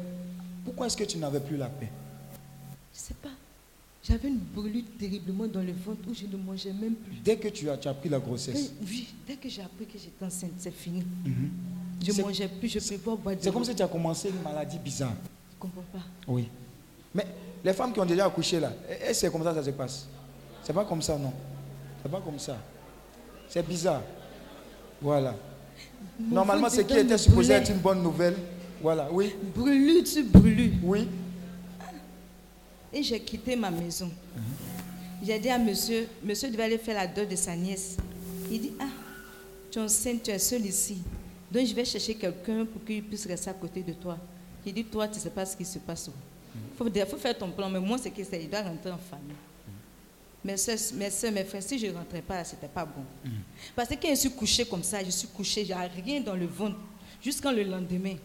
[0.64, 1.88] pourquoi est-ce que tu n'avais plus la paix?
[1.88, 1.99] je
[3.00, 3.28] sais pas.
[4.02, 7.16] J'avais une brûlure terriblement dans le ventre où je ne mangeais même plus.
[7.22, 8.72] Dès que tu as, tu as pris la grossesse.
[8.80, 11.02] Quand- oui, dès que j'ai appris que j'étais enceinte, c'est fini.
[11.24, 11.50] Mhm.
[12.02, 13.88] Je ne mangeais plus, je ne pouvais pas boire de C'est comme si tu as
[13.88, 15.12] commencé une maladie bizarre.
[15.50, 16.04] Je ne comprends pas.
[16.28, 16.48] Oui.
[17.14, 17.26] Mais
[17.62, 20.06] les femmes qui ont déjà accouché là, que c'est comme ça que ça se passe
[20.62, 21.32] C'est pas comme ça, non.
[22.02, 22.56] C'est pas comme ça.
[23.48, 24.02] C'est bizarre.
[25.02, 25.36] Voilà.
[26.18, 28.36] Mon Normalement, ce qui était supposé être une bonne nouvelle.
[28.80, 29.34] Voilà, oui.
[29.54, 30.72] Brûlure sur brûlure.
[30.82, 31.06] Oui.
[32.92, 34.10] Et j'ai quitté ma maison.
[35.22, 37.96] J'ai dit à monsieur, monsieur devait aller faire la dot de sa nièce.
[38.50, 38.88] Il dit, ah,
[39.70, 40.98] tu es enceinte, tu es seule ici.
[41.50, 44.18] Donc je vais chercher quelqu'un pour qu'il puisse rester à côté de toi.
[44.64, 46.10] J'ai dit, toi, tu ne sais pas ce qui se passe.
[46.84, 49.36] Il faut, faire ton plan, mais moi, c'est que c'est, il doit rentrer en famille.
[50.42, 53.04] Mes soeurs, mes, frères, si je ne rentrais pas, ce n'était pas bon.
[53.76, 56.46] Parce que quand je suis couchée comme ça, je suis couchée, j'ai rien dans le
[56.46, 56.78] ventre,
[57.22, 58.16] jusqu'au le lendemain.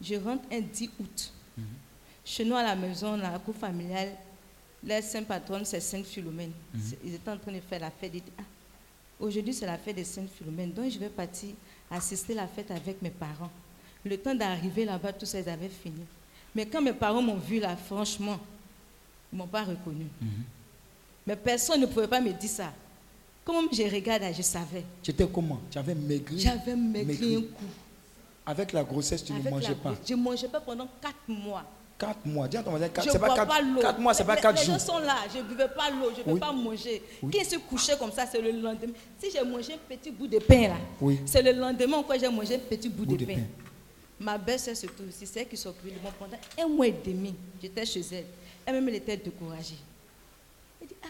[0.00, 1.32] Je rentre un 10 août.
[2.24, 4.10] Chez nous à la maison, la cour familiale,
[4.84, 6.52] la sainte patronne, c'est Sainte Philomène.
[6.82, 8.10] C'est- Ils étaient en train de faire la fête.
[8.14, 8.42] Ils disent, Ah,
[9.18, 10.72] aujourd'hui, c'est la fête de Sainte Philomène.
[10.72, 11.50] Donc, je vais partir
[11.90, 13.50] assister la fête avec mes parents.
[14.04, 16.02] Le temps d'arriver là-bas, tout ça, ils avaient fini.
[16.54, 18.38] Mais quand mes parents m'ont vu là, franchement,
[19.32, 20.06] ils ne m'ont pas reconnu.
[21.26, 22.72] Mais personne ne pouvait pas me dire ça.
[23.44, 24.84] Comme je regarde, je savais.
[25.02, 25.60] Tu étais comment?
[25.70, 26.38] Tu avais maigri?
[26.40, 27.64] J'avais maigri un coup.
[28.46, 29.94] Avec la grossesse, tu Avec ne la mangeais pas.
[30.06, 31.64] Je ne mangeais pas pendant 4 mois.
[32.00, 32.48] 4 mois.
[32.48, 33.80] Dis à ton voisin, quatre- Je c'est ne pas bois 4, pas l'eau.
[33.80, 34.74] 4 mois, c'est pas Les- 4 les jours.
[34.78, 36.40] gens sont là, je ne buvais pas l'eau, je ne peux Oui.
[36.40, 37.02] pas manger.
[37.22, 37.30] Oui.
[37.32, 38.92] Quand je suis couché comme ça, c'est le lendemain.
[39.22, 41.20] Si j'ai mangé un petit bout de pain là, Oui.
[41.26, 43.34] c'est le lendemain encore j'ai mangé un petit bout, Bout de, de pain.
[43.34, 43.46] pain.
[44.18, 47.34] Ma belle-sœur surtout aussi, c'est elle qui s'occupait de moi pendant un mois et demi.
[47.62, 48.24] J'étais chez elle.
[48.66, 49.76] Elle-même, elle était découragée.
[50.80, 51.08] Elle dit, ah,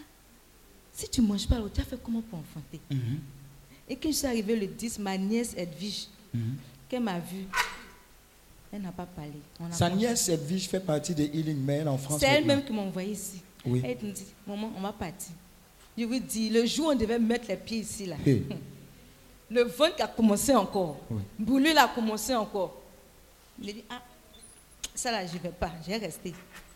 [0.93, 2.80] si tu ne manges pas l'eau, tu as fait comment pour enfanter?
[2.91, 3.18] Mhm.
[3.88, 6.57] Et quand je suis arrivée le 10, ma nièce Edwige, Mhm.
[6.88, 7.47] qu'elle m'a vue,
[8.73, 9.33] elle n'a pas parlé.
[9.59, 12.21] On Sa nièce Edwige fait partie de Healing Men en France.
[12.21, 13.43] C'est elle-même qui m'a envoyé ici.
[13.64, 13.83] Oui.
[13.85, 15.33] Elle me dit, maman, on va partir.
[15.99, 18.45] Je vous dis, le jour où on devait mettre les pieds ici, là, Hey.
[19.51, 20.99] le ventre a commencé encore.
[21.11, 21.77] Oui.
[21.77, 22.81] A commencé encore.
[23.61, 24.01] Je dis, ah,
[24.95, 26.33] ça là, je ne vais pas, je vais rester.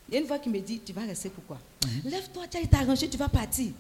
[0.08, 2.10] Il y a une fois qu'il me dit, tu vas rester pourquoi Mhm.
[2.10, 3.72] Lève-toi, tu as été arrangé, tu vas partir.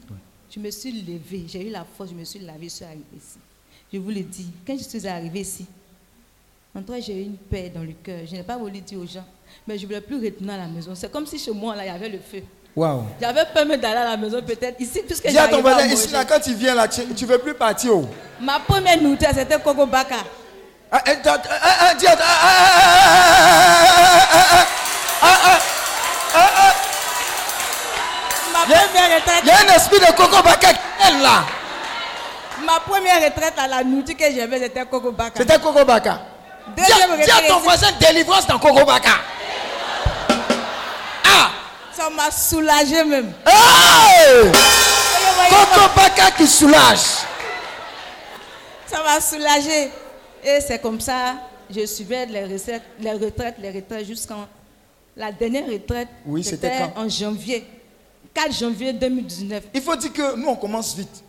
[0.50, 3.02] Je me suis levée, j'ai eu la force, je me suis lavée, je suis arrivée
[3.16, 3.38] ici.
[3.92, 5.66] Je vous le dis, quand je suis arrivée ici,
[6.76, 8.18] en toi, j'ai eu une paix dans le cœur.
[8.28, 9.24] Je n'ai pas voulu dire aux gens,
[9.66, 10.92] mais je ne voulais plus retourner à la maison.
[10.94, 12.42] C'est comme si chez moi, là, il y avait le feu.
[12.74, 13.04] Waouh.
[13.20, 16.24] J'avais peur d'aller à la maison, peut-être ici, puisque Dis à ton voisin, ici, là,
[16.24, 17.96] quand tu viens là, tu ne veux plus partir.
[17.96, 18.04] Oh.
[18.40, 20.16] Ma première nourriture, c'était Coco Baka.
[20.90, 22.16] Ah, eh, ah, ah, ah, ah, ah, ah,
[24.32, 24.66] ah,
[25.22, 25.58] ah, ah,
[26.34, 26.74] ah, ah.
[28.66, 31.22] Il y a- première retraite, Il y a un esprit de Coco Baka qui est
[31.22, 31.44] là.
[32.64, 35.38] ma première retraite à la nourriture que j'avais, c'était Coco Baka.
[35.40, 36.33] C'était Coco Baka.
[36.76, 39.10] Deuxième dis à ton voisin, délivrance dans Coco Baka.
[41.26, 41.50] Ah!
[41.92, 43.32] ça m'a soulagé même.
[43.46, 44.42] Hey!
[44.42, 44.50] Voyez,
[45.34, 46.98] voyez, Coco Baka qui soulage.
[48.86, 49.90] Ça m'a soulagé.
[50.42, 51.34] Et c'est comme ça,
[51.70, 54.46] je suivais les retraites, les retraites, les retraites jusqu'en.
[55.16, 57.64] La dernière retraite, Oui, c'était en janvier.
[58.34, 59.62] 4 janvier 2019.
[59.72, 61.22] Il faut dire que nous, on commence vite.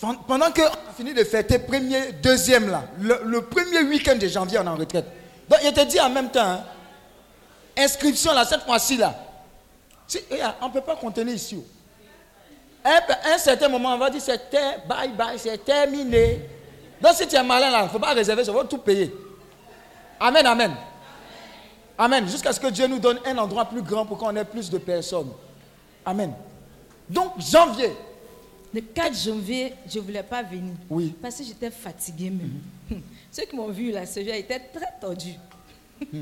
[0.00, 4.64] Pendant qu'on a fini de fêter premier, deuxième là, le, premier week-end de janvier, on
[4.64, 5.06] est en retraite.
[5.48, 6.64] Donc, il était dit en même temps, hein,
[7.76, 9.14] inscription là, cette fois-ci là.
[10.60, 11.62] On ne peut pas contenir ici.
[12.84, 16.40] un, certain moment, on va dire c'était bye bye, c'est terminé.
[17.00, 19.14] Donc, si tu es malin là, il ne faut pas réserver, ça va tout payer.
[20.20, 20.74] Amen, amen.
[21.96, 22.28] Amen.
[22.28, 24.78] Jusqu'à ce que Dieu nous donne un endroit plus grand pour qu'on ait plus de
[24.78, 25.30] personnes.
[26.04, 26.32] Amen.
[27.08, 27.92] Donc, janvier.
[28.74, 30.74] Le 4 janvier, je ne voulais pas venir.
[30.90, 31.14] Oui.
[31.22, 32.60] Parce que j'étais fatiguée même.
[33.30, 35.34] Ceux qui m'ont vu là, ce jour, étaient très tordus.
[36.12, 36.16] je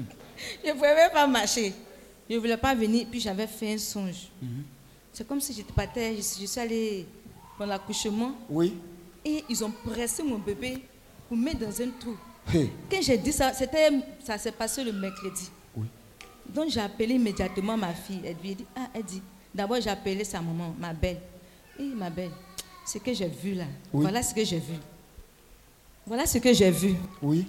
[0.68, 1.72] ne pouvais même pas marcher.
[2.28, 4.28] Je ne voulais pas venir, puis j'avais fait un songe.
[5.12, 7.06] C'est comme si j'étais partais, je, suis- je suis allée
[7.58, 8.74] dans l'accouchement Oui.
[9.24, 10.78] et ils ont pressé mon bébé
[11.28, 12.16] pour mettre dans un trou.
[12.52, 12.70] Hey.
[12.90, 13.88] Quand j'ai dit ça, c'était,
[14.24, 15.48] ça s'est passé le mercredi.
[15.76, 15.86] Oui.
[16.48, 18.20] Donc j'ai appelé immédiatement ma fille.
[18.24, 19.22] Elle lui dit, ah, elle dit,
[19.54, 21.20] d'abord j'ai appelé sa maman, ma belle.
[21.78, 22.30] Et ma belle,
[22.86, 24.02] ce que j'ai vu là, Oui.
[24.02, 24.74] voilà ce que j'ai vu.
[26.06, 26.94] Voilà ce que j'ai vu.
[27.22, 27.46] Oui.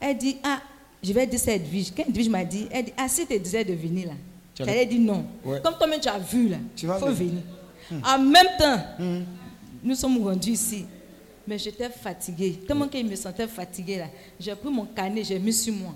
[0.00, 0.60] Elle dit, ah,
[1.02, 1.92] je vais dire à Edwige.
[1.96, 4.14] Quand Edwige m'a dit, elle dit, ah, si tu disais de venir là,
[4.54, 5.24] Tu j'allais dire non.
[5.44, 5.60] Ouais.
[5.62, 7.42] Comme toi-même tu as vu là, Tu il vas faut venir.
[7.90, 8.06] venir.
[8.06, 8.82] En même temps,
[9.82, 10.84] nous sommes rendus ici.
[11.46, 12.60] Mais j'étais fatiguée.
[12.66, 14.06] Tellement qu'il me sentait fatiguée là.
[14.38, 15.94] J'ai pris mon carnet, j'ai mis sur moi.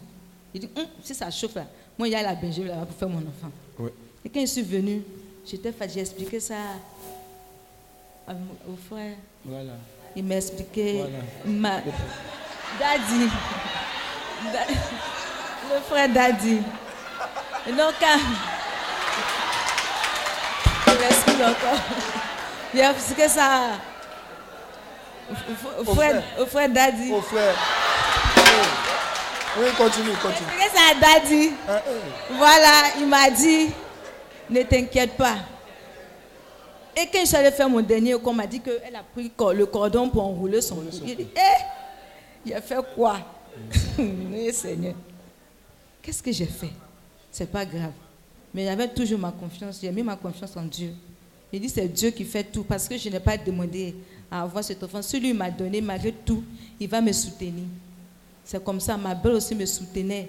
[0.53, 1.67] Il dit, Hum, si ça chauffe là,
[1.99, 3.51] moi il y a la bergerie là pour faire mon enfant.
[3.79, 3.93] Ouais.
[4.25, 5.03] Et quand je suis venue,
[5.47, 5.95] j'étais fatiguée.
[5.97, 6.57] J'ai expliqué ça
[8.29, 9.17] au frère.
[9.45, 9.73] Voilà.
[10.17, 10.95] Il m'a expliqué.
[10.99, 11.19] Voilà.
[11.45, 11.81] Ma...
[12.79, 13.29] Daddy.
[14.53, 14.67] Da-
[15.75, 16.61] Le frère Daddy.
[17.67, 18.19] Et donc, quand...
[21.43, 21.81] encore.
[22.75, 23.61] Parce que ça.
[25.79, 27.13] Au frère, au frère Daddy.
[27.13, 27.55] Au frère.
[29.57, 30.49] Oui, continue, continue.
[30.75, 31.53] Ça, Daddy.
[31.69, 31.79] Hein,
[32.33, 33.71] Voilà, il m'a dit,
[34.51, 35.37] ne t'inquiète pas.
[36.97, 40.25] Et quand j'allais faire mon dernier, on m'a dit qu'elle a pris le cordon pour
[40.25, 40.83] enrouler son cou.
[41.07, 41.65] Il dit, hé,
[42.47, 43.19] il a fait quoi?
[43.99, 44.95] Oui, Seigneur.
[46.03, 46.71] Qu'est-ce que j'ai fait?
[47.31, 47.93] C'est pas grave.
[48.53, 49.79] Mais j'avais toujours ma confiance.
[49.81, 50.93] J'ai mis ma confiance en Dieu.
[51.53, 53.95] Il dit, c'est Dieu qui fait tout parce que je n'ai pas demandé
[54.31, 55.03] à avoir cet enfant.
[55.03, 56.45] Celui m'a donné, malgré tout,
[56.79, 57.65] il va me soutenir.
[58.45, 58.97] C'est comme ça.
[58.97, 60.29] Ma belle aussi me soutenait.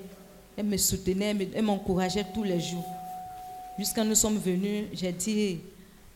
[0.57, 2.86] Elle me soutenait, elle m'encourageait tous les jours.
[3.78, 5.59] Jusqu'à nous sommes venus, j'ai dit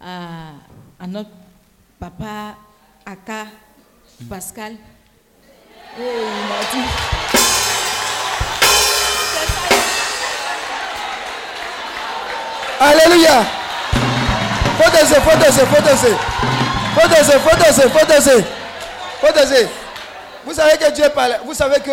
[0.02, 1.30] à, notre
[2.00, 2.56] papa,
[3.06, 3.45] Aka,
[4.30, 4.74] Pascal,
[5.97, 6.02] et
[6.74, 7.30] il.
[12.82, 13.43] Alléluia.
[14.78, 16.16] Faut danser, faut danser.
[16.95, 18.45] Faut danser, faut danser, faut danser.
[19.20, 19.68] Faut danser.
[20.45, 21.39] Vous savez que Dieu parle.
[21.45, 21.91] Vous savez que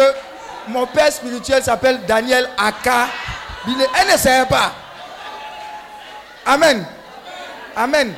[0.69, 3.09] mon père spirituel s'appelle Daniel Aka.
[3.67, 4.73] Elle ne savait pas.
[6.47, 6.87] Amen.
[7.77, 8.15] Amen.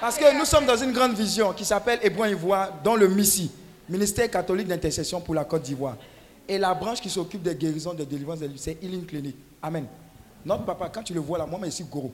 [0.00, 3.50] Parce que nous sommes dans une grande vision qui s'appelle Hébreu Ivoire, dans le MISI,
[3.88, 5.96] Ministère catholique d'intercession pour la Côte d'Ivoire.
[6.48, 9.36] Et la branche qui s'occupe des guérisons, des délivrances, c'est Healing Clinic.
[9.62, 9.86] Amen.
[10.44, 12.12] Notre papa, quand tu le vois là, moi, je suis gros.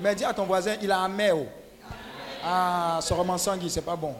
[0.00, 1.36] Mais dis à ton voisin, il a un mère.
[2.44, 4.14] Ah, ce roman sanguin, c'est pas bon.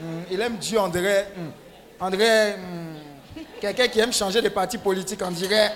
[0.00, 1.26] Hmm, il aime Dieu, on dirait.
[1.36, 2.06] Hmm.
[2.06, 2.54] Hmm,
[3.60, 5.72] quelqu'un qui aime changer de parti politique, on dirait.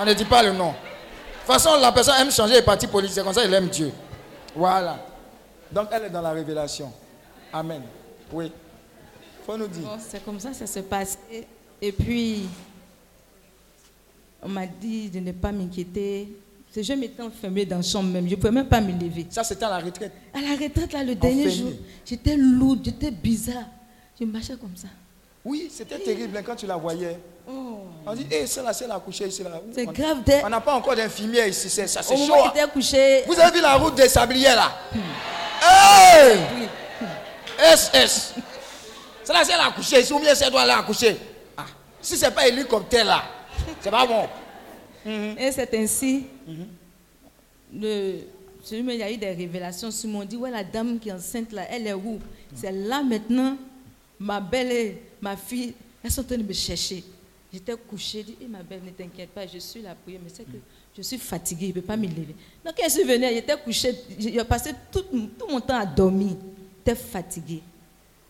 [0.00, 0.70] on ne dit pas le nom.
[0.70, 3.68] De toute façon, la personne aime changer de parti politique, c'est comme ça il aime
[3.68, 3.92] Dieu.
[4.54, 5.04] Voilà.
[5.70, 6.92] Donc elle est dans la révélation.
[7.52, 7.82] Amen.
[8.32, 8.50] Oui.
[9.44, 9.86] Faut nous dire.
[9.98, 11.18] c'est comme ça que ça se passe.
[11.80, 12.44] Et puis,
[14.42, 16.28] on m'a dit de ne pas m'inquiéter.
[16.74, 18.26] Je m'étais enfermée dans la chambre même.
[18.26, 19.26] Je ne pouvais même pas me lever.
[19.30, 21.70] Ça, c'était à la retraite À la retraite, là, le dernier jour.
[22.04, 23.66] J'étais lourde, j'étais bizarre.
[24.18, 24.88] Je marchais comme ça.
[25.44, 27.18] Oui, c'était terrible hein, quand tu la voyais.
[27.46, 27.80] Oh.
[28.06, 29.42] On dit, hé, hey, c'est là, c'est là, couchée ici.
[29.74, 30.22] C'est grave.
[30.42, 32.32] On n'a pas encore d'infirmière ici, ça c'est chaud.
[32.32, 32.68] Au hein.
[32.72, 33.24] couché.
[33.26, 34.72] Vous avez vu la route des sabliers là?
[34.92, 34.98] Hmm.
[35.62, 36.68] Hey
[37.58, 38.34] SS.
[39.22, 41.16] C'est là, c'est là, couché ici, ou bien c'est doit là coucher.
[41.56, 41.64] Ah.
[42.00, 43.24] Si c'est pas hélicoptère là,
[43.80, 44.28] c'est pas bon.
[45.04, 45.38] Mhm.
[45.38, 46.26] Et c'est ainsi.
[47.72, 48.18] Le,
[48.70, 50.22] il y a eu des révélations sur moi.
[50.22, 52.18] On dit, ouais, la dame qui est enceinte là, elle est où?
[52.54, 53.56] C'est là maintenant,
[54.18, 55.72] ma belle et ma fille,
[56.02, 57.02] elles sont en train de me chercher.
[57.52, 60.28] J'étais couchée, je dis, eh, ma belle, ne t'inquiète pas, je suis là pour mais
[60.28, 60.58] c'est que
[60.96, 62.34] je suis fatiguée, je ne peux pas me lever.
[62.64, 66.32] Donc, quand je suis venue, j'étais couchée, j'ai passé tout, tout, mon temps à dormir.
[66.78, 67.62] J'étais fatiguée.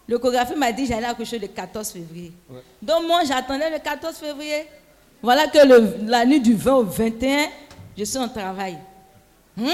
[0.07, 2.32] L'échographie m'a dit j'allais accoucher le 14 février.
[2.80, 4.66] Donc, moi, j'attendais le 14 février.
[5.22, 5.59] Voilà que
[6.07, 7.47] la nuit du 20 au 21,
[7.99, 8.78] je suis en travail.
[9.57, 9.68] Hmm?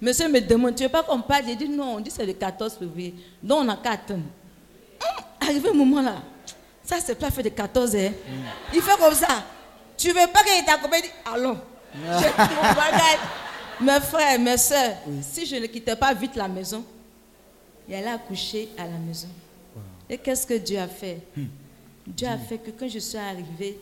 [0.00, 1.44] Monsieur me demande, tu veux pas qu'on parle?
[1.46, 3.14] J'ai dit non, on dit c'est le 14 février.
[3.42, 4.22] Donc on n'a qu'à attendre.
[5.46, 6.22] Arrivé au moment là,
[6.82, 8.12] ça c'est pas fait de 14 heures.
[8.74, 9.44] Il fait comme ça.
[9.96, 11.02] Tu veux pas qu'il t'accompagne?
[11.24, 11.58] Allons.
[13.80, 16.84] mes frères, mes soeurs, si je ne quittais pas vite la maison,
[17.88, 19.28] il allait accoucher à la maison.
[20.08, 21.20] Et qu'est-ce que Dieu a fait?
[21.36, 21.46] Hmm.
[22.06, 23.78] Dieu a fait que quand je suis arrivée,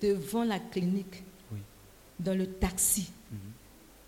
[0.00, 1.22] devant la clinique,
[2.18, 3.10] dans le taxi.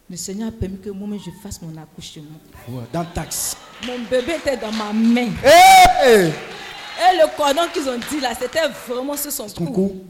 [0.08, 2.24] Le Seigneur a permis que moi-même je fasse mon accouchement.
[2.92, 3.56] dans le taxi.
[3.84, 5.30] Mon bébé était dans ma main.
[6.04, 10.00] Et le cordon qu'ils ont dit là, c'était vraiment sur son cou.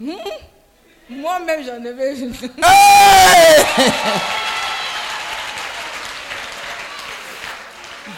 [0.00, 0.12] Hmm?
[1.10, 2.14] Moi-même, j'en avais.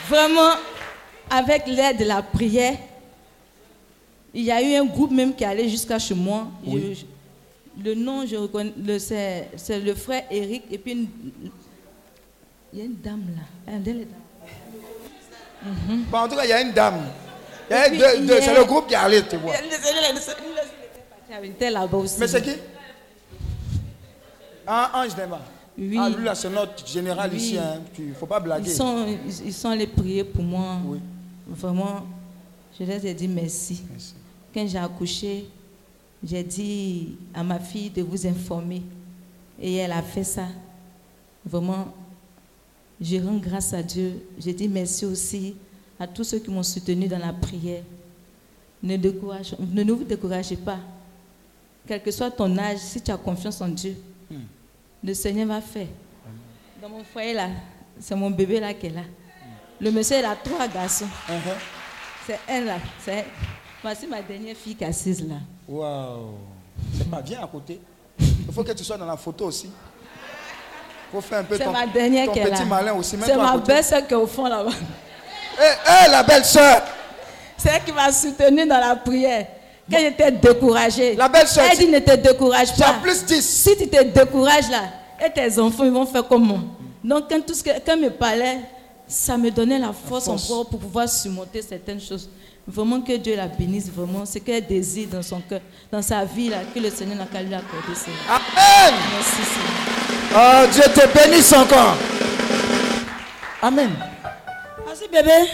[0.08, 0.52] vraiment,
[1.28, 2.76] avec l'aide de la prière,
[4.32, 6.46] il y a eu un groupe même qui allait jusqu'à chez moi.
[7.82, 10.64] Le nom, je reconnais, c'est le frère Eric.
[10.70, 11.08] Et puis,
[12.72, 13.72] il y a une dame là.
[15.64, 16.04] Mhm.
[16.12, 17.00] en tout cas, il y a une dame.
[17.70, 19.54] C'est le groupe qui allait, tu vois.
[22.18, 22.50] Mais c'est qui?
[24.66, 25.40] Ah, Ange Nema.
[25.76, 25.96] Oui.
[25.98, 27.58] Ah, lui, là, c'est notre général ici.
[27.58, 27.80] Hein.
[27.98, 28.70] Il ne faut pas blaguer.
[28.70, 29.06] Ils sont,
[29.44, 30.76] ils sont allés prier pour moi.
[30.84, 31.00] Oui.
[31.48, 32.06] Vraiment,
[32.78, 33.82] je leur ai dit merci.
[33.90, 34.14] merci.
[34.52, 35.46] Quand j'ai accouché,
[36.24, 38.82] j'ai dit à ma fille de vous informer.
[39.60, 40.46] Et elle a fait ça.
[41.44, 41.94] Vraiment,
[43.00, 44.26] je rends grâce à Dieu.
[44.38, 45.54] Je dis merci aussi
[45.98, 47.82] à tous ceux qui m'ont soutenu dans la prière.
[48.82, 50.78] Ne, ne, vous découragez pas.
[51.86, 53.96] Quel que soit ton âge, si tu as confiance en Dieu,
[54.30, 54.36] hmm.
[55.02, 55.88] le Seigneur va faire.
[56.80, 57.50] Dans mon foyer là,
[58.00, 59.04] c'est mon bébé là qui est là.
[59.80, 61.06] Le monsieur, il a trois garçons.
[61.28, 61.56] Uh-huh.
[62.26, 62.78] C'est elle là.
[63.00, 63.24] C'est
[63.82, 65.36] Voici ma dernière fille qui est assise là.
[65.68, 66.34] Waouh.
[66.96, 67.80] C'est pas bien à côté.
[68.18, 69.70] Il faut que tu sois dans la photo aussi.
[71.12, 73.16] Faut faire un peu C'est ton, ma dernière ton petit malin aussi.
[73.24, 74.70] C'est ma belle-sœur qui est au fond là-bas.
[75.56, 76.82] Eh, eh, la belle sœur.
[77.56, 79.46] C'est elle qui m'a soutenue dans la prière.
[79.90, 81.14] Quand j'étais découragée.
[81.14, 82.94] La belle-sœur, Elle dit ne te décourage pas.
[83.02, 83.40] plus 10.
[83.40, 84.82] Si tu te décourages là,
[85.24, 86.58] et tes enfants ils vont faire comment
[87.04, 88.60] Donc quand tout ce que quand me parlait,
[89.06, 90.50] ça me donnait la force, force.
[90.50, 92.28] encore pour pouvoir surmonter certaines choses.
[92.66, 94.24] Vraiment que Dieu la bénisse vraiment.
[94.24, 95.60] Ce qu'elle désire dans son cœur,
[95.92, 97.94] dans sa vie là, que le Seigneur n'a qu'à lui accorder.
[97.94, 98.20] Seigneur.
[98.28, 98.94] Amen.
[99.12, 99.84] Merci Seigneur.
[100.36, 101.96] Oh, Dieu te bénisse encore.
[103.60, 103.90] Amen.
[104.86, 105.48] Merci bébé.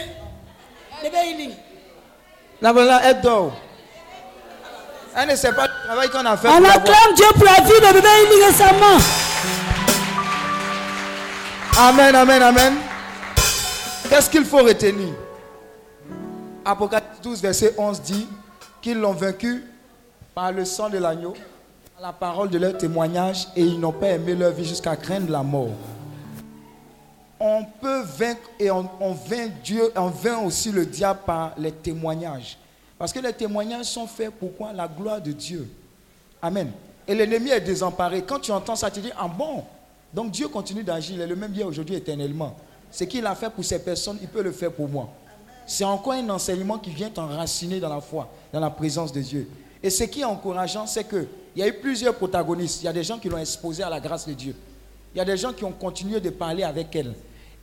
[1.03, 1.49] Bébé Ili.
[2.61, 3.53] La voilà, elle dort.
[5.15, 6.47] Elle ne sait pas le travail qu'on a fait.
[6.47, 8.97] On acclame Dieu pour la vie de bébé Ili récemment.
[11.77, 12.73] Amen, amen, amen.
[14.09, 15.13] Qu'est-ce qu'il faut retenir?
[16.63, 18.27] Apocalypse 12, verset 11 dit
[18.81, 19.63] qu'ils l'ont vaincu
[20.35, 21.33] par le sang de l'agneau,
[21.93, 25.31] par la parole de leur témoignage, et ils n'ont pas aimé leur vie jusqu'à craindre
[25.31, 25.71] la mort.
[27.39, 28.83] On peut vaincre et on,
[29.27, 32.57] vainc Dieu, on vainc aussi le diable par les témoignages.
[32.99, 35.67] Parce que les témoignages sont faits pour quoi La gloire de Dieu.
[36.39, 36.71] Amen.
[37.07, 38.21] Et l'ennemi est désemparé.
[38.21, 39.63] Quand tu entends ça, tu dis, ah bon?
[40.13, 41.15] Donc Dieu continue d'agir.
[41.15, 42.55] Il est le même hier, aujourd'hui, éternellement.
[42.91, 45.09] Ce qu'il a fait pour ces personnes, il peut le faire pour moi.
[45.71, 49.49] C'est encore un enseignement qui vient t'enraciner dans la foi, dans la présence de Dieu.
[49.81, 52.81] Et ce qui est encourageant, c'est qu'il y a eu plusieurs protagonistes.
[52.81, 54.53] Il y a des gens qui l'ont exposé à la grâce de Dieu.
[55.15, 57.13] Il y a des gens qui ont continué de parler avec elle.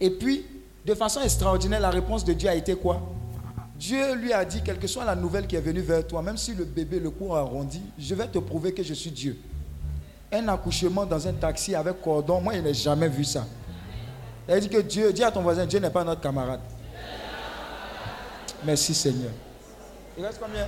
[0.00, 0.46] Et puis,
[0.86, 3.02] de façon extraordinaire, la réponse de Dieu a été quoi?
[3.78, 6.38] Dieu lui a dit, quelle que soit la nouvelle qui est venue vers toi, même
[6.38, 9.36] si le bébé, le cours arrondi, je vais te prouver que je suis Dieu.
[10.32, 13.44] Un accouchement dans un taxi avec cordon, moi, je n'ai jamais vu ça.
[14.46, 16.60] Elle dit que Dieu, dis à ton voisin, Dieu n'est pas notre camarade.
[18.64, 19.30] Merci Seigneur.
[20.16, 20.66] Il reste combien?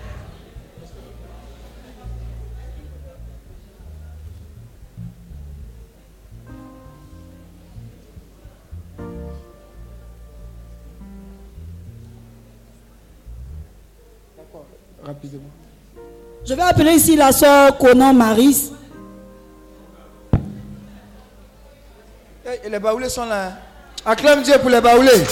[14.36, 14.66] D'accord,
[15.05, 15.51] rapidement.
[16.45, 18.72] Je vais appeler ici la soeur Conan Maris.
[22.64, 23.47] Et les baoulés sont là.
[23.49, 23.53] hein.
[24.05, 25.24] Acclame Dieu pour les baoulés.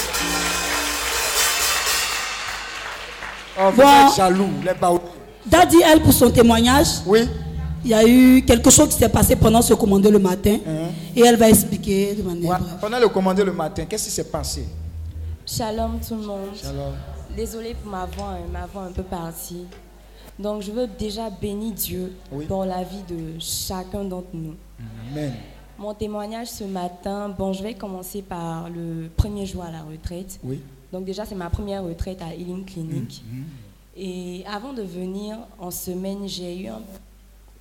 [3.60, 3.70] Oh,
[4.16, 5.02] jaloux, les baoulés.
[5.46, 7.20] Daddy, elle, pour son témoignage, Oui.
[7.84, 10.58] il y a eu quelque chose qui s'est passé pendant ce commandé le matin.
[11.16, 12.78] Et elle va expliquer de manière Ouais, brève.
[12.80, 14.64] Pendant le commandé le matin, qu'est-ce qui s'est passé?
[15.46, 16.48] Shalom tout le monde.
[16.60, 16.92] Shalom.
[17.34, 19.64] Désolée pour ma voix, hein, ma voix un peu partie.
[20.38, 22.44] Donc je veux déjà bénir Dieu Oui.
[22.46, 24.54] pour la vie de chacun d'entre nous.
[25.10, 25.32] Amen.
[25.78, 30.38] Mon témoignage ce matin, bon, je vais commencer par le premier jour à la retraite.
[30.44, 30.60] Oui.
[30.92, 33.22] Donc déjà, c'est ma première retraite à Healing Clinic.
[33.30, 33.44] Mhm.
[33.96, 36.80] Et avant de venir, en semaine, j'ai eu un,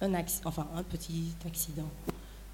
[0.02, 0.14] un
[0.46, 1.88] enfin, un petit accident.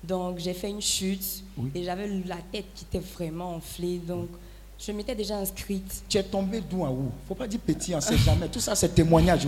[0.03, 1.69] Donc j'ai fait une chute Oui.
[1.75, 3.99] et j'avais la tête qui était vraiment enflée.
[3.99, 4.29] Donc
[4.79, 6.03] je m'étais déjà inscrite.
[6.09, 8.47] Tu es tombé d'où à où Faut pas dire petit, on sait jamais.
[8.49, 9.47] Tout ça, c'est témoignage.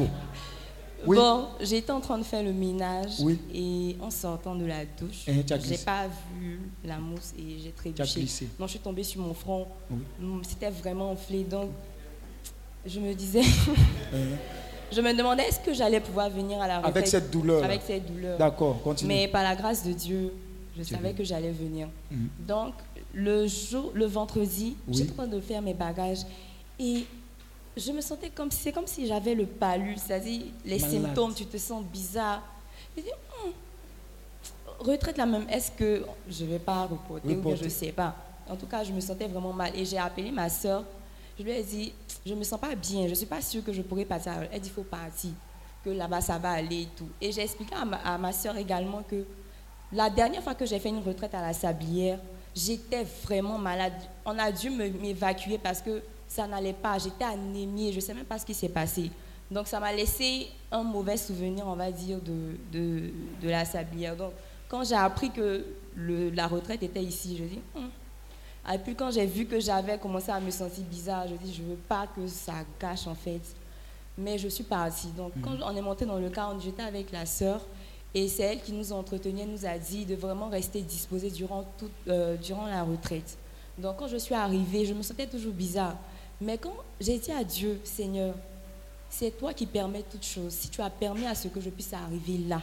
[1.07, 1.17] Oui.
[1.17, 3.39] Bon, j'étais en train de faire le ménage Oui.
[3.53, 5.33] et en sortant de la douche, Eh,
[5.63, 6.07] j'ai pas
[6.39, 8.21] vu la mousse et j'ai trébuché.
[8.59, 9.67] Donc je suis tombée sur mon front.
[9.91, 9.97] Oui.
[10.19, 11.43] Mm, C'était vraiment enflé.
[11.43, 11.69] Donc
[12.85, 13.41] je me disais,
[14.13, 17.63] Eh, je me demandais est-ce que j'allais pouvoir venir à la retraite Avec cette douleur.
[17.63, 18.37] Avec cette douleur.
[18.37, 19.07] D'accord, continue.
[19.07, 20.33] Mais par la grâce de Dieu,
[20.77, 21.87] je savais que j'allais venir.
[22.11, 22.27] Mhm.
[22.47, 22.73] Donc,
[23.13, 26.19] le jour, le vendredi, j'étais en train de faire mes bagages
[26.79, 27.05] et
[27.77, 30.91] je me sentais comme c'est comme si j'avais le palud, c'est-à-dire les Malade.
[31.03, 32.41] symptômes, tu te sens bizarre.
[32.95, 33.09] Je dis,
[33.43, 33.51] Hum,
[34.79, 37.63] retraite la même, est-ce que je vais pas reporter ou bien Reporter.
[37.63, 38.15] je sais pas.
[38.47, 40.83] En tout cas, je me sentais vraiment mal et j'ai appelé ma soeur.
[41.37, 41.93] Je lui ai dit,
[42.25, 44.33] je me sens pas bien, je suis pas sûre que je pourrais partir.
[44.51, 45.31] Elle dit, il faut partir,
[45.83, 47.09] que là-bas ça va aller et tout.
[47.19, 49.25] Et j'ai expliqué à ma, à ma soeur également que
[49.91, 52.19] la dernière fois que j'ai fait une retraite à la Sablière,
[52.55, 53.93] j'étais vraiment malade.
[54.25, 56.97] On a dû m'évacuer parce que ça n'allait pas.
[56.97, 59.11] J'étais anémie, je ne sais même pas ce qui s'est passé.
[59.51, 63.11] Donc ça m'a laissé un mauvais souvenir, on va dire, de, de,
[63.43, 64.15] de la Sablière.
[64.15, 64.31] Donc
[64.67, 65.65] quand j'ai appris que
[65.95, 67.89] le- la retraite était ici, je dis, Hum.
[68.73, 71.61] Et puis quand j'ai vu que j'avais commencé à me sentir bizarre, je dis, je
[71.61, 73.41] ne veux pas que ça gâche en fait.
[74.17, 75.09] Mais je suis partie.
[75.09, 77.61] Donc quand on est monté dans le car, on- j'étais avec la sœur.
[78.15, 81.91] Et c'est elle qui nous elle nous a dit de vraiment rester disposée durant, toute,
[82.07, 83.37] euh, durant la retraite.
[83.77, 85.97] Donc quand je suis arrivée, je me sentais toujours bizarre.
[86.41, 88.35] Mais quand j'ai dit à Dieu, Seigneur,
[89.09, 90.53] c'est toi qui permets toutes choses.
[90.53, 92.61] Si tu as permis à ce que je puisse arriver là,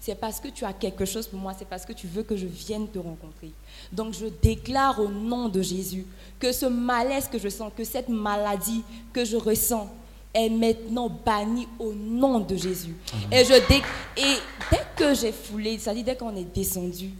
[0.00, 2.36] c'est parce que tu as quelque chose pour moi, c'est parce que tu veux que
[2.36, 3.50] je vienne te rencontrer.
[3.90, 6.06] Donc je déclare au nom de Jésus
[6.38, 9.88] que ce malaise que je sens, que cette maladie que je ressens
[10.32, 12.94] est maintenant bannie au nom de Jésus.
[13.32, 13.82] Et, je dé-
[14.16, 14.36] et
[14.70, 17.10] dès que j'ai foulé, c'est-à-dire dès qu'on est descendu,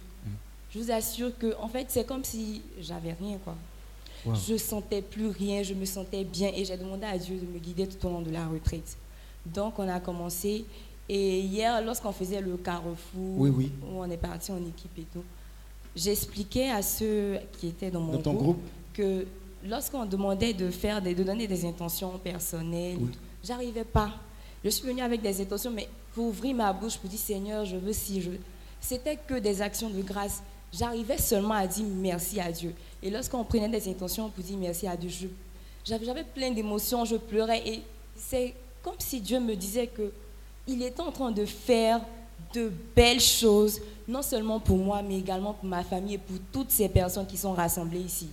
[0.70, 3.54] je je vous assure que, en fait, c'est comme si j'avais rien, quoi.
[4.26, 7.58] Je sentais plus rien, je me sentais bien et j'ai demandé à Dieu de me
[7.58, 8.96] guider tout au long de la retraite.
[9.46, 10.64] Donc, on a commencé.
[11.08, 13.50] Et hier, lorsqu'on faisait le carrefour, où
[13.96, 15.24] on est parti en équipe et tout,
[15.96, 18.58] j'expliquais à ceux qui étaient dans mon groupe,
[18.92, 19.26] que
[19.64, 22.98] lorsqu'on demandait de faire de donner des intentions personnelles,
[23.42, 24.10] j'arrivais pas.
[24.64, 27.76] Je suis venue avec des intentions, mais pour ouvrir ma bouche pour dire Seigneur, je
[27.76, 28.32] veux si je.
[28.80, 30.42] C'était que des actions de grâce.
[30.72, 32.74] J'arrivais seulement à dire merci à Dieu.
[33.02, 35.30] Et lorsqu'on prenait des intentions pour dire merci à Dieu,
[35.84, 37.62] j'avais plein d'émotions, je pleurais.
[37.66, 37.82] Et
[38.16, 40.12] c'est comme si Dieu me disait que
[40.66, 42.00] il était en train de faire
[42.52, 46.70] de belles choses, non seulement pour moi, mais également pour ma famille et pour toutes
[46.70, 48.28] ces personnes qui sont rassemblées ici.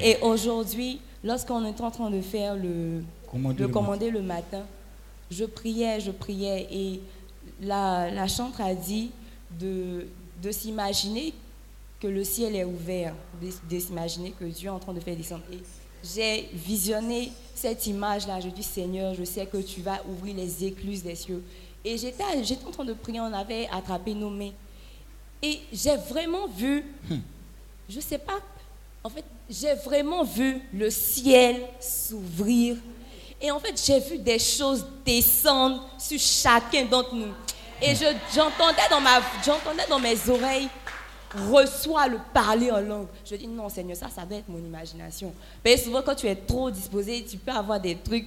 [0.00, 4.62] Et aujourd'hui, lorsqu'on est en train de faire le, commander, le, commander le matin,
[5.30, 7.00] je priais, je priais, et
[7.62, 9.10] la, la chantre a dit
[9.58, 10.06] de,
[10.42, 11.32] de s'imaginer
[12.00, 15.42] que le ciel est ouvert, de, s'imaginer que Dieu est en train de faire descendre.
[15.52, 15.58] Et
[16.02, 21.02] j'ai visionné cette image-là, je dis Seigneur, je sais que tu vas ouvrir les écluses
[21.02, 21.42] des cieux.
[21.84, 24.52] Et j'étais en train de prier, on avait attrapé nos mains.
[25.42, 27.16] Et j'ai vraiment vu, hmm.
[27.88, 28.38] je ne sais pas,
[29.02, 32.76] en fait, j'ai vraiment vu le ciel s'ouvrir.
[33.40, 37.32] Et en fait, j'ai vu des choses descendre sur chacun d'entre nous.
[37.80, 37.94] Et
[38.34, 40.68] j'entendais dans, dans mes oreilles
[41.50, 43.06] reçois le parler en langue.
[43.24, 45.32] Je dis non, Seigneur, ça, ça doit être mon imagination.
[45.64, 48.26] Mais souvent, quand tu es trop disposé, tu peux avoir des trucs.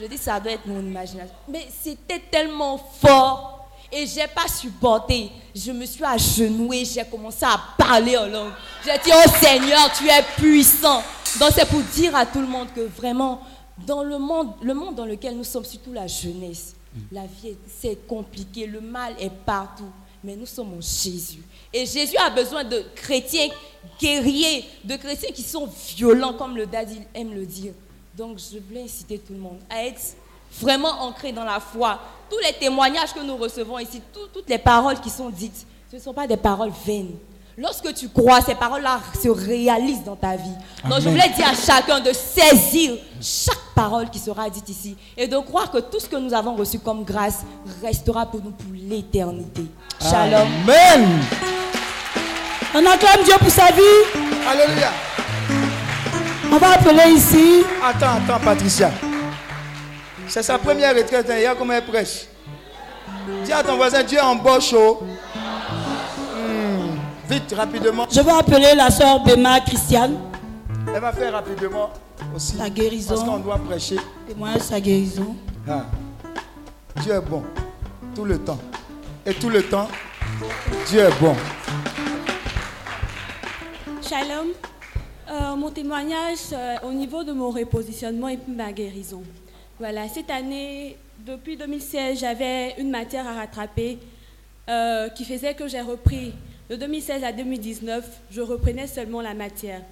[0.00, 1.34] Je dis ça doit être mon imagination.
[1.48, 3.68] Mais c'était tellement fort.
[3.92, 5.30] Et j'ai pas supporté.
[5.54, 8.52] Je me suis agenouée, j'ai commencé à parler en langue.
[8.84, 11.02] J'ai dit, oh Seigneur, tu es puissant.
[11.40, 13.40] Donc c'est pour dire à tout le monde que vraiment,
[13.86, 16.74] dans le monde, le monde dans lequel nous sommes, surtout la jeunesse,
[17.10, 19.90] la vie, c'est compliqué, le mal est partout.
[20.22, 21.42] Mais nous sommes en Jésus.
[21.72, 23.48] Et Jésus a besoin de chrétiens
[24.00, 27.72] guerriers, de chrétiens qui sont violents, comme le daddy aime le dire.
[28.16, 30.00] Donc je voulais inciter tout le monde à être
[30.60, 31.98] vraiment ancré dans la foi.
[32.28, 36.00] Tous les témoignages que nous recevons ici, toutes les paroles qui sont dites, ce ne
[36.00, 37.16] sont pas des paroles vaines.
[37.60, 40.54] Lorsque tu crois, ces paroles-là se réalisent dans ta vie.
[40.88, 45.28] Donc je voulais dire à chacun de saisir chaque parole qui sera dite ici et
[45.28, 47.40] de croire que tout ce que nous avons reçu comme grâce
[47.82, 49.66] restera pour nous pour l'éternité.
[50.00, 50.48] Shalom.
[50.62, 51.20] Amen.
[52.74, 54.22] On acclame Dieu pour sa vie.
[54.48, 54.92] Alléluia.
[56.50, 57.62] On va appeler ici.
[57.84, 58.90] Attends, attends, Patricia.
[60.28, 61.28] C'est sa première retraite.
[61.28, 61.34] Hein.
[61.36, 62.24] Il y a comme elle prêche.
[63.44, 64.74] Dis à ton voisin, Dieu embauche.
[67.30, 68.08] Vite, rapidement.
[68.10, 70.16] Je vais appeler la soeur Bema Christiane.
[70.92, 71.90] Elle va faire rapidement
[72.34, 72.56] aussi.
[72.56, 73.14] La guérison.
[73.14, 73.98] Parce qu'on doit prêcher.
[74.26, 75.36] Témoin sa guérison.
[75.68, 75.86] Ah.
[77.00, 77.44] Dieu est bon.
[78.16, 78.58] Tout le temps.
[79.24, 79.86] Et tout le temps,
[80.88, 81.36] Dieu est bon.
[84.02, 84.48] Shalom.
[85.30, 89.22] Euh, mon témoignage euh, au niveau de mon repositionnement et ma guérison.
[89.78, 94.00] Voilà, cette année, depuis 2016, j'avais une matière à rattraper
[94.68, 96.34] euh, qui faisait que j'ai repris.
[96.70, 99.82] De 2016 à 2019, je reprenais seulement la matière.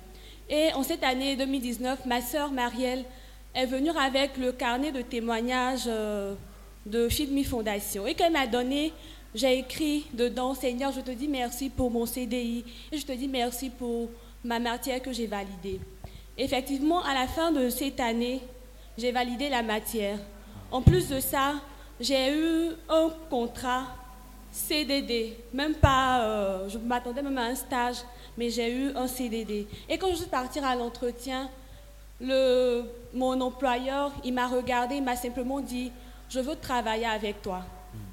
[0.48, 3.04] Et en cette année 2019, ma sœur Marielle
[3.52, 5.90] est venue avec le carnet de témoignages
[6.86, 8.92] de Feed Fondation et qu'elle m'a donné
[9.34, 13.26] j'ai écrit dedans, Seigneur, je te dis merci pour mon CDI et je te dis
[13.26, 14.08] merci pour
[14.44, 15.80] ma matière que j'ai validée.
[16.36, 18.40] Effectivement, à la fin de cette année,
[18.96, 20.20] j'ai validé la matière.
[20.70, 21.54] En plus de ça,
[21.98, 23.82] j'ai eu un contrat
[24.58, 27.96] CDD, même pas, euh, je m'attendais même à un stage,
[28.36, 29.66] mais j'ai eu un CDD.
[29.88, 31.48] Et quand je suis partie à l'entretien,
[32.20, 35.92] mon employeur, il m'a regardé, il m'a simplement dit,
[36.28, 37.62] je veux travailler avec toi.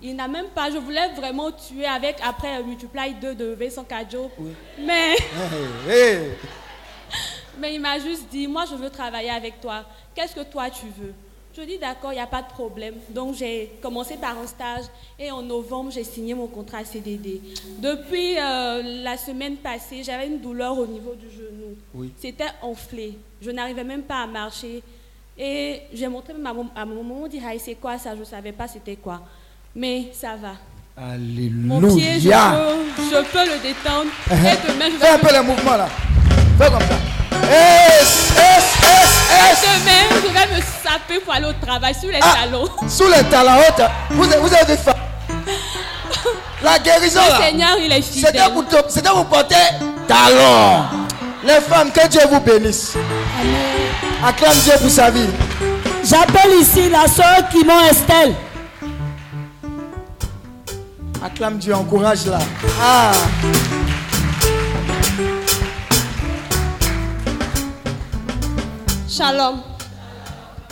[0.02, 4.32] Il n'a même pas, je voulais vraiment tuer avec, après Multiply 2 de Vincent Kadjo.
[4.80, 5.16] Mais,
[7.58, 9.84] mais il m'a juste dit, moi je veux travailler avec toi.
[10.14, 11.14] Qu'est-ce que toi tu veux?
[11.58, 12.96] Je dis d'accord, il n'y a pas de problème.
[13.10, 14.86] Donc j'ai commencé par un stage
[15.18, 17.42] et en novembre j'ai signé mon contrat CDD.
[17.80, 22.10] Depuis euh, la semaine passée, j'avais une douleur au niveau du genou.
[22.18, 23.18] C'était enflé.
[23.42, 24.84] Je n'arrivais même pas à marcher.
[25.38, 28.16] Et j'ai montré à mon, à mon maman, on dit, c'est quoi ça?
[28.16, 29.22] Je ne savais pas c'était quoi
[29.76, 30.54] mais ça va.
[30.98, 31.80] Alléluia.
[31.82, 34.10] Mon pied, je peux, je peux le détendre.
[34.32, 35.90] Et Fais un peu le mouvement là.
[36.58, 37.85] Fais comme ça.
[39.62, 42.70] Demain, je vais me saper pour aller au travail sous les ah, talons.
[42.88, 43.62] Sous les talons,
[44.12, 44.94] vous, vous avez des femmes.
[46.64, 48.42] La guérison le Seigneur, il est fidèle.
[48.88, 49.56] C'était vous porter
[50.08, 50.86] talons.
[51.44, 52.94] Les femmes, que Dieu vous bénisse.
[53.40, 54.28] Amen.
[54.28, 55.30] Acclame Dieu pour sa vie.
[56.04, 58.34] J'appelle ici la soeur Kimon Estelle.
[61.24, 62.40] Acclame Dieu, encourage-la.
[62.82, 63.12] Ah.
[69.16, 69.62] Shalom.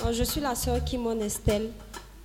[0.06, 1.70] Euh, Je suis la sœur Kimon Estelle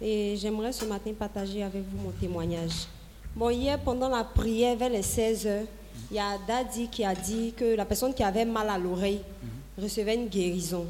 [0.00, 2.88] et j'aimerais ce matin partager avec vous mon témoignage.
[3.36, 5.64] Bon, hier, pendant la prière, vers les 16 heures,
[6.10, 9.20] il y a Dadi qui a dit que la personne qui avait mal à l'oreille
[9.80, 10.86] recevait une guérison.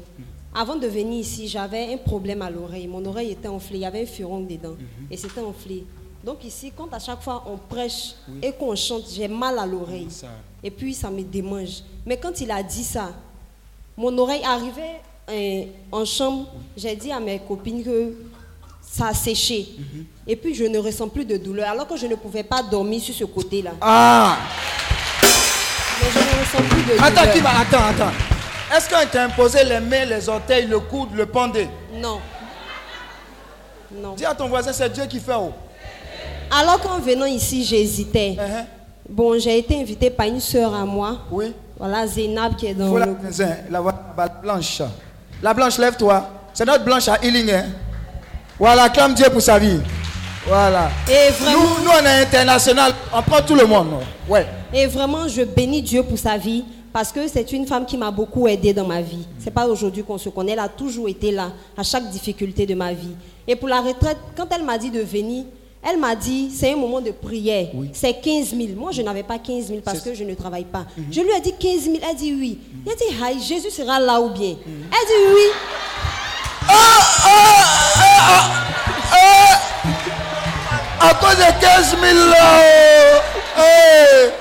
[0.51, 2.87] Avant de venir ici, j'avais un problème à l'oreille.
[2.87, 4.77] Mon oreille était enflée, il y avait un furon dedans
[5.11, 5.85] et c'était enflé.
[6.23, 10.07] Donc ici, quand à chaque fois on prêche et qu'on chante, j'ai mal à l'oreille.
[10.63, 11.83] Et puis ça me démange.
[12.03, 13.11] Mais quand il a dit ça,
[13.95, 15.01] mon oreille arrivait
[15.91, 18.13] en chambre, j'ai dit à mes copines que
[18.81, 19.67] ça a séché.
[20.27, 23.01] Et puis je ne ressens plus de douleur, alors que je ne pouvais pas dormir
[23.01, 23.71] sur ce côté-là.
[23.81, 24.37] Ah
[25.21, 27.03] Mais je ne ressens plus de douleur.
[27.03, 28.13] Attends, qui va Attends, attends.
[28.75, 31.67] Est-ce qu'on t'a imposé les mains, les orteils, le coude, le pendé?
[31.95, 32.19] Non.
[33.91, 34.13] Non.
[34.13, 35.33] Dis à ton voisin, c'est Dieu qui fait.
[35.35, 35.51] Oh.
[36.51, 38.35] Alors qu'en venant ici, j'hésitais.
[38.39, 38.65] Uh-huh.
[39.09, 41.21] Bon, j'ai été invitée par une sœur à moi.
[41.31, 41.51] Oui.
[41.79, 43.13] Voilà, Zénab qui est dans Voilà, le...
[43.13, 44.81] voisin, la voix- la blanche.
[45.41, 46.29] La blanche, lève-toi.
[46.53, 47.51] C'est notre blanche à Healing.
[47.51, 47.65] hein.
[48.59, 49.79] Voilà, acclame Dieu pour sa vie.
[50.45, 50.89] Voilà.
[51.07, 51.59] Et vraiment...
[51.61, 52.93] Nous, nous, on est international.
[53.13, 53.87] On prend tout le monde.
[54.27, 54.45] Ouais.
[54.73, 58.11] Et vraiment, je bénis Dieu pour sa vie parce que c'est une femme qui m'a
[58.11, 59.25] beaucoup aidée dans ma vie.
[59.39, 62.73] C'est pas aujourd'hui qu'on se connaît, elle a toujours été là à chaque difficulté de
[62.75, 63.15] ma vie.
[63.47, 65.45] Et pour la retraite, quand elle m'a dit de venir,
[65.81, 68.59] elle m'a dit c'est un moment de prière, c'est 15 000.
[68.75, 70.85] Moi, je n'avais pas 15 000 parce que je ne travaille pas.
[71.11, 72.59] Je lui ai dit 15 000, elle dit oui.
[72.85, 74.55] Elle dit Aïe, Jésus sera là ou bien?
[74.67, 75.51] Elle dit oui.
[81.01, 82.59] À cause de 15 000 là.
[83.57, 84.31] hey.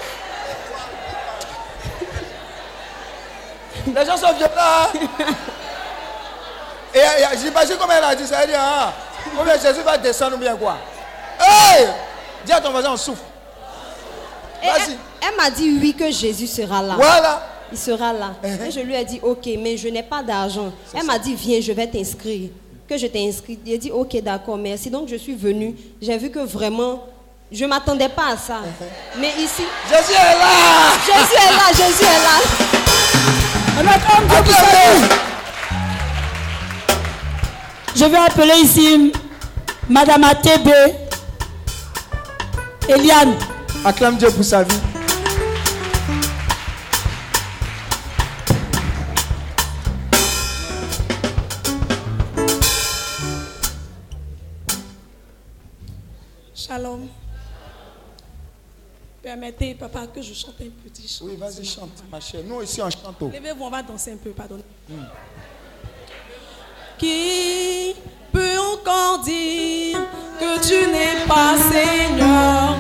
[3.95, 4.91] Les gens sont violents.
[6.95, 8.43] Et, et j'imagine comment elle a dit ça.
[8.43, 8.93] Elle dit, ah,
[9.37, 10.77] combien Jésus va descendre ou bien quoi?
[11.41, 11.87] Hey
[12.45, 13.23] Dis à ton voisin, on souffle.
[14.63, 16.95] Et elle, elle m'a dit oui que Jésus sera là.
[16.97, 17.43] Voilà.
[17.71, 18.35] Il sera là.
[18.43, 20.73] Et je lui ai dit ok, mais je n'ai pas d'argent.
[20.95, 22.51] Elle m'a dit viens, je vais t'inscrire.
[22.89, 23.59] Que je t'ai inscrit.
[23.67, 24.89] Il a dit ok, d'accord, merci.
[24.91, 25.77] Donc je suis venue.
[26.01, 27.05] J'ai vu que vraiment,
[27.53, 28.61] je ne m'attendais pas à ça.
[29.19, 29.65] Mais ici.
[29.89, 32.69] Jésus est là Jésus est là, Jésus est là.
[37.95, 39.13] Je vais appeler ici
[39.89, 40.69] Madame ATB,
[42.89, 43.37] Eliane.
[43.85, 44.75] Acclame Dieu pour sa vie.
[56.55, 57.09] Shalom.
[59.23, 61.27] Permettez, papa, que je chante un petit chant.
[61.27, 62.41] Oui, vas-y, chante, ma chère.
[62.45, 63.21] Nous ici, on chante.
[63.21, 64.63] Levez-vous, on va danser un peu, pardonnez.
[64.89, 65.05] Hmm.
[66.97, 67.95] Qui
[68.39, 69.99] peut encore dire
[70.39, 72.77] que tu n'es pas Seigneur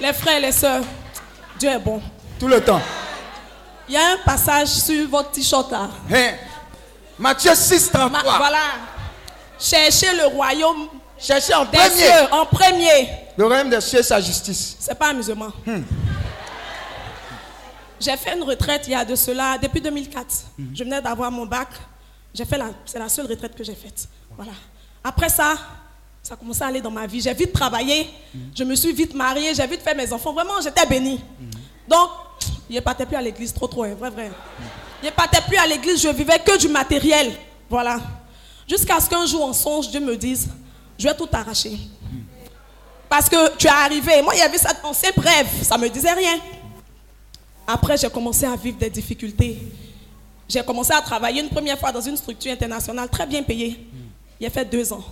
[0.00, 0.82] Les frères et les sœurs,
[1.58, 2.00] Dieu est bon.
[2.38, 2.80] Tout le temps.
[3.88, 5.88] Il y a un passage sur votre t-shirt là.
[6.12, 6.32] Hein?
[7.18, 8.22] Matthieu 6, 33.
[8.22, 8.58] Ma- voilà.
[9.58, 10.88] Cherchez le royaume
[11.18, 11.90] Cherchez en des premier.
[11.94, 13.08] cieux en premier.
[13.38, 14.76] Le royaume des cieux, sa justice.
[14.78, 15.48] C'est pas amusement.
[18.00, 20.26] J'ai fait une retraite il y a de cela, depuis 2004.
[20.74, 21.68] Je venais d'avoir mon bac.
[22.34, 24.08] J'ai fait la, c'est la seule retraite que j'ai faite.
[24.36, 24.52] Voilà.
[25.02, 25.56] Après ça,
[26.22, 27.20] ça a commencé à aller dans ma vie.
[27.20, 28.10] J'ai vite travaillé.
[28.54, 29.54] Je me suis vite mariée.
[29.54, 30.32] J'ai vite fait mes enfants.
[30.32, 31.20] Vraiment, j'étais bénie.
[31.88, 32.10] Donc,
[32.68, 34.30] je ne partais plus à l'église trop, trop, hein, vrai, vrai.
[35.02, 36.02] Je ne partais plus à l'église.
[36.02, 37.32] Je vivais que du matériel.
[37.70, 38.00] Voilà.
[38.68, 40.48] Jusqu'à ce qu'un jour, en songe, Dieu me dise,
[40.98, 41.78] je vais tout arracher.
[43.08, 44.20] Parce que tu es arrivé.
[44.22, 45.62] Moi, il y avait dans ses rêves.
[45.62, 46.38] Ça ne me disait rien.
[47.66, 49.58] Après, j'ai commencé à vivre des difficultés.
[50.48, 53.88] J'ai commencé à travailler une première fois dans une structure internationale très bien payée.
[54.38, 55.04] Il a fait deux ans.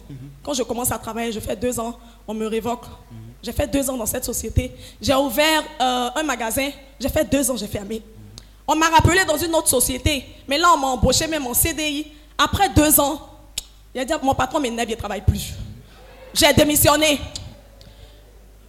[0.43, 1.99] Quand je commence à travailler, je fais deux ans,
[2.29, 2.85] on me révoque.
[3.43, 4.73] J'ai fait deux ans dans cette société.
[5.01, 6.71] J'ai ouvert euh, un magasin.
[7.01, 8.03] J'ai fait deux ans, j'ai fermé.
[8.67, 10.25] On m'a rappelé dans une autre société.
[10.49, 12.07] Mais là, on m'a embauché même en CDI.
[12.39, 13.21] Après deux ans,
[13.95, 15.55] il a dit mon patron m'énerve, il ne travaille plus.
[16.33, 17.21] J'ai démissionné.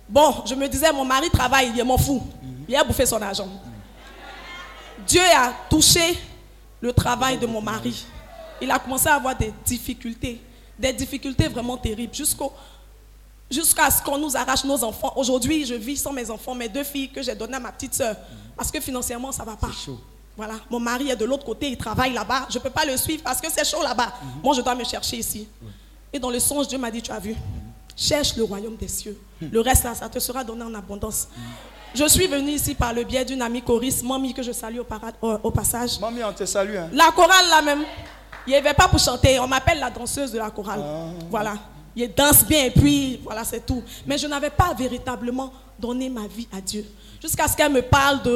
[0.07, 2.22] Bon, je me disais, mon mari travaille, il m'en fout.
[2.68, 3.48] Il a bouffé son argent.
[5.07, 6.18] Dieu a touché
[6.82, 8.06] le travail de mon mari.
[8.61, 10.41] Il a commencé à avoir des difficultés,
[10.77, 12.52] des difficultés vraiment terribles, jusqu'au
[13.49, 15.14] jusqu'à ce qu'on nous arrache nos enfants.
[15.15, 17.94] Aujourd'hui, je vis sans mes enfants, mes deux filles que j'ai données à ma petite
[17.94, 18.15] soeur,
[18.57, 19.69] parce que financièrement, ça ne va pas.
[20.36, 22.48] Voilà, mon mari est de l'autre côté, il travaille là-bas.
[22.49, 24.14] Je ne peux pas le suivre parce que c'est chaud là-bas.
[24.44, 25.48] Moi, je dois me chercher ici.
[26.11, 27.36] Et dans le songe, Dieu m'a dit, tu as vu,
[27.95, 29.18] cherche le royaume des cieux.
[29.40, 31.27] Le reste, là, ça te sera donné en abondance.
[31.96, 34.84] Je suis venue ici par le biais d'une amie choriste, Mamie, que je salue au,
[34.84, 36.00] para- au- au passage.
[36.00, 36.76] Mamie, on te salue.
[36.76, 36.90] Hein.
[36.92, 37.84] La chorale là même,
[38.46, 39.40] il n'y avait pas pour chanter.
[39.40, 40.82] On m'appelle la danseuse de la chorale.
[41.30, 41.54] Voilà.
[41.96, 43.82] Il danse bien et puis voilà, c'est tout.
[44.06, 46.86] Mais je n'avais pas véritablement donné ma vie à Dieu.
[47.22, 48.32] Jusqu'à ce qu'elle me parle de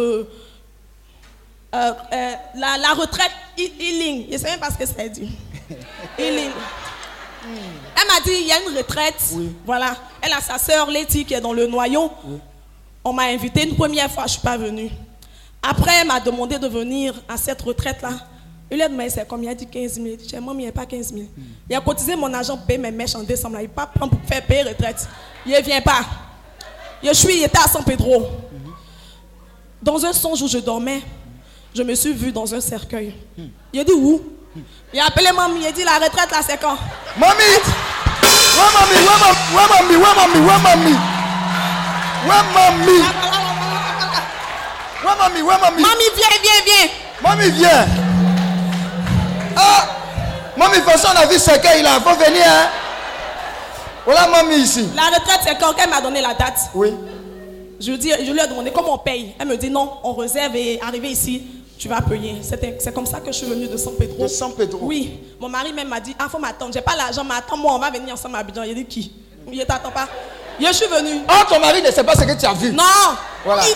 [1.75, 4.27] euh, euh, la, la retraite he- healing.
[4.29, 5.27] Je ne sais même pas ce que ça dire.
[6.17, 6.51] healing.
[7.43, 9.21] Elle m'a dit, il y a une retraite.
[9.65, 9.95] Voilà.
[10.21, 12.09] Elle a sa sœur Letty qui est dans le noyau.
[13.03, 14.89] On m'a invité une première fois, je ne suis pas venue.
[15.61, 18.11] Après, elle m'a demandé de venir à cette retraite-là.
[18.71, 20.05] Il a demandé c'est combien Il a dit 15 000.
[20.19, 21.25] J'ai dit, maman, il n'y a pas 15 000.
[21.69, 23.55] Il a cotisé mon argent pour mes mèches en décembre.
[23.55, 23.63] là.
[23.63, 25.07] Il pas pour faire payer retraite.
[25.45, 26.01] Il ne vient pas.
[27.03, 28.27] Je suis, il était à San Pedro.
[29.81, 31.01] Dans un songe où je dormais,
[31.73, 33.15] je me suis vue dans un cercueil.
[33.73, 34.21] Il a dit où?
[34.93, 35.61] Il a appelé mamie.
[35.61, 36.77] Il a dit la retraite là, c'est quand?
[37.17, 37.33] Mamie
[38.59, 41.18] Ouais, mamie, ouais, mamie, ouais, mamie, ouais, mamie, ouais, mamie.
[42.27, 43.03] Ouais, mamie.
[45.05, 45.81] Ouais, mamie, ouais, mamie.
[45.81, 46.89] Mamie, viens, viens, viens.
[47.21, 47.87] Mamie, viens.
[49.55, 49.87] Ah
[50.57, 51.99] Mamie, de toute façon, on a vu cercueil là.
[52.01, 52.69] Faut venir, hein.
[54.05, 54.89] Voilà, mamie ici.
[54.95, 56.59] La retraite, c'est quand Elle m'a donné la date.
[56.73, 56.93] Oui.
[57.79, 59.33] Je, dis, je lui ai demandé comment on paye.
[59.39, 61.43] Elle me dit non, on réserve et arrivé ici,
[61.77, 62.41] tu vas payer.
[62.41, 64.23] C'est comme ça que je suis venue de San Pedro.
[64.23, 64.79] De San Pedro.
[64.81, 65.19] Oui.
[65.39, 66.73] Mon mari même m'a dit, ah, faut m'attendre.
[66.73, 68.63] J'ai pas l'argent, mais attends-moi, on va venir ensemble à Abidjan.
[68.63, 69.11] Il a dit qui?
[69.51, 70.07] Il t'attend pas.
[70.59, 71.21] Je suis venue.
[71.29, 72.71] Oh, ton mari ne sait pas ce que tu as vu.
[72.71, 72.83] Non.
[73.45, 73.63] Voilà.
[73.63, 73.75] Il,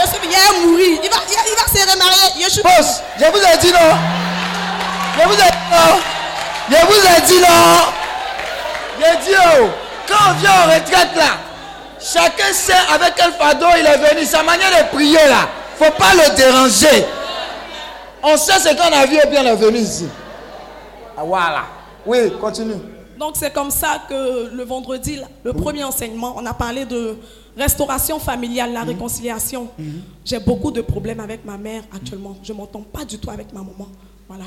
[0.00, 1.00] je suis, il va mourir.
[1.02, 2.44] Il va, il, il va se remarier.
[2.44, 2.62] Je suis.
[2.62, 3.96] Boss, je vous ai dit non.
[5.20, 6.00] Je vous ai dit non.
[6.70, 7.92] Je vous ai dit non.
[9.00, 9.68] J'ai dit oh,
[10.08, 11.38] quand on vient en retraite là,
[12.00, 15.48] chacun sait avec quel fardeau il est venu, sa manière de prier là.
[15.78, 17.06] Faut pas le déranger.
[18.22, 20.08] On sait ce qu'on a vu et puis on est venu ici.
[21.16, 21.62] Ah, voilà.
[22.04, 22.97] Oui, continue.
[23.18, 27.16] Donc c'est comme ça que le vendredi, le premier enseignement, on a parlé de
[27.56, 29.68] restauration familiale, la réconciliation.
[30.24, 32.36] J'ai beaucoup de problèmes avec ma mère actuellement.
[32.42, 33.88] Je ne m'entends pas du tout avec ma maman.
[34.28, 34.44] Voilà.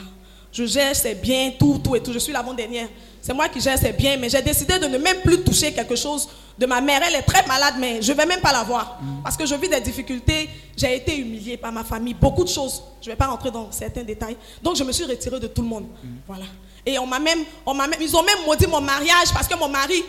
[0.53, 2.11] Je gère ses biens, tout, tout et tout.
[2.11, 2.87] Je suis l'avant-dernière.
[3.21, 5.95] C'est moi qui gère ses biens, mais j'ai décidé de ne même plus toucher quelque
[5.95, 6.27] chose
[6.57, 7.01] de ma mère.
[7.07, 8.99] Elle est très malade, mais je ne vais même pas la voir.
[9.23, 10.49] Parce que je vis des difficultés.
[10.75, 12.13] J'ai été humiliée par ma famille.
[12.13, 12.81] Beaucoup de choses.
[13.01, 14.35] Je ne vais pas rentrer dans certains détails.
[14.61, 15.85] Donc je me suis retirée de tout le monde.
[16.27, 16.45] Voilà.
[16.85, 19.55] Et on m'a même, on m'a même, ils ont même maudit mon mariage parce que
[19.55, 20.03] mon mari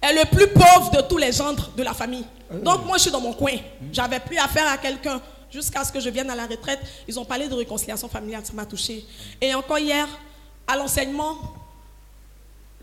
[0.00, 2.24] est le plus pauvre de tous les gendres de la famille.
[2.62, 3.56] Donc moi je suis dans mon coin.
[3.92, 5.20] J'avais plus affaire à quelqu'un
[5.50, 6.80] jusqu'à ce que je vienne à la retraite.
[7.06, 9.04] Ils ont parlé de réconciliation familiale, ça m'a touché.
[9.40, 10.06] Et encore hier,
[10.66, 11.38] à l'enseignement,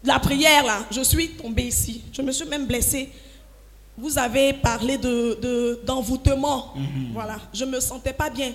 [0.04, 2.04] la prière là, je suis tombée ici.
[2.14, 3.10] Je me suis même blessée.
[4.02, 6.74] Vous avez parlé de, de- d'envoûtement.
[7.14, 7.38] Voilà.
[7.54, 8.52] Je me sentais pas bien.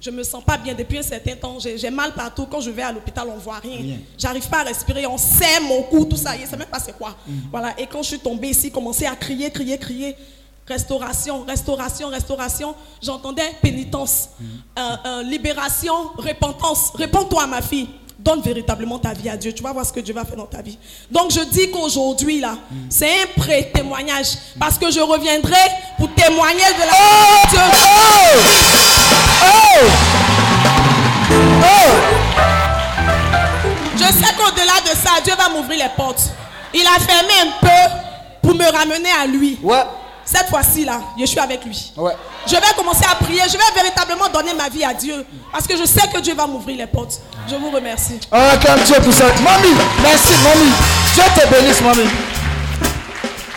[0.00, 1.58] Je me sens pas bien depuis un certain temps.
[1.58, 2.46] J'ai, mal partout.
[2.50, 3.76] Quand je vais à l'hôpital, on voit rien.
[3.76, 3.98] Rien.
[4.16, 5.06] J'arrive pas à respirer.
[5.06, 6.32] On serre mon cou, tout ça.
[6.40, 7.14] Je sais même pas c'est quoi.
[7.50, 7.78] Voilà.
[7.78, 10.16] Et quand je suis tombée ici, commencer à crier, crier, crier.
[10.66, 12.74] Restauration, restauration, restauration.
[13.02, 14.28] J'entendais pénitence,
[14.78, 16.92] euh, euh, libération, repentance.
[16.94, 17.88] Réponds-toi, ma fille.
[18.22, 19.52] Donne véritablement ta vie à Dieu.
[19.52, 20.76] Tu vas voir ce que Dieu va faire dans ta vie.
[21.10, 22.56] Donc je dis qu'aujourd'hui, là,
[22.90, 24.26] c'est un pré-témoignage.
[24.58, 25.56] Parce que je reviendrai
[25.98, 27.46] pour témoigner de la Oh!
[27.50, 27.60] Dieu.
[33.96, 36.30] Je sais qu'au-delà de ça, Dieu va m'ouvrir les portes.
[36.74, 37.90] Il a fermé un peu
[38.42, 39.58] pour me ramener à lui.
[39.62, 39.82] Ouais.
[40.32, 41.92] Cette fois-ci, là, je suis avec lui.
[41.96, 42.12] Ouais.
[42.46, 43.40] Je vais commencer à prier.
[43.48, 45.26] Je vais véritablement donner ma vie à Dieu.
[45.50, 47.20] Parce que je sais que Dieu va m'ouvrir les portes.
[47.48, 48.20] Je vous remercie.
[48.30, 49.24] On acclame Dieu pour ça.
[49.42, 50.72] Mamie, merci, mamie.
[51.14, 52.08] Dieu te bénisse, mamie.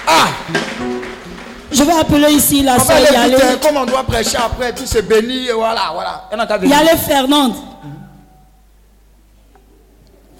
[0.07, 0.27] Ah,
[1.71, 3.37] Je vais appeler ici la soeur Yale.
[3.61, 6.29] comme on doit prêcher après, puis se bénir, et voilà, voilà.
[6.67, 7.53] Yale Fernande.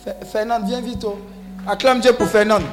[0.05, 1.03] Fe- Fernande, viens vite.
[1.05, 1.17] oh.
[1.67, 2.63] Acclame Dieu pour Fernande.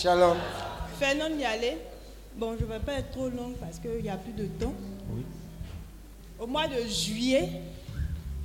[0.00, 0.36] Shalom.
[0.98, 1.76] Fernand Yalé.
[2.36, 4.72] Bon, je ne vais pas être trop longue parce qu'il n'y a plus de temps.
[6.38, 7.48] Au mois de juillet,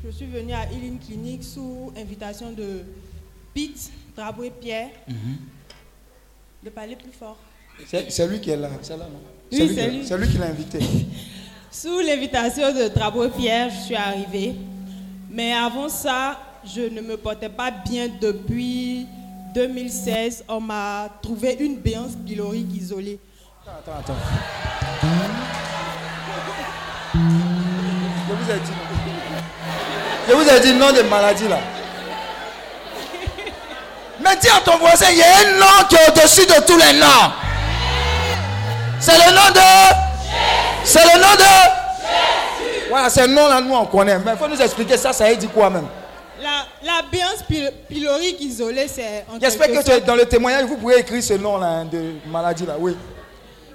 [0.03, 2.81] Je suis venue à Healing Clinic sous invitation de
[3.55, 4.89] Pete Traboué Pierre.
[5.07, 5.37] Mhm.
[6.63, 7.37] De parler plus fort.
[7.87, 8.69] C'est lui qui est là.
[8.83, 9.19] C'est là, non?
[9.51, 10.31] Oui, C'est lui, c'est qui- lui.
[10.31, 10.79] qui l'a invité.
[11.71, 14.53] Sous l'invitation de Traboué Pierre, je suis arrivée.
[15.31, 19.07] Mais avant ça, je ne me portais pas bien depuis
[19.55, 20.43] 2016.
[20.49, 23.19] On m'a trouvé une béance pylorique isolée.
[23.65, 24.13] Attends, attends.
[27.13, 28.71] Je vous ai dit.
[30.27, 31.59] Je vous de maladie là.
[34.21, 36.77] Mais dis à ton voisin, il y a un nom qui est au-dessus de tous
[36.77, 37.31] les noms.
[38.99, 39.61] C'est le nom de.
[40.83, 42.89] C'est le nom de.
[42.89, 44.19] Voilà, c'est le nom là, nous on connaît.
[44.19, 45.87] Mais il faut nous expliquer ça, ça veut dire quoi même?
[46.45, 50.15] La, la béance pyl- pylorique isolée, c'est en J'espère quelque que tu es- sorte- dans
[50.15, 52.75] le témoignage, vous pourrez écrire ce nom là hein, de maladie là.
[52.79, 52.95] Oui.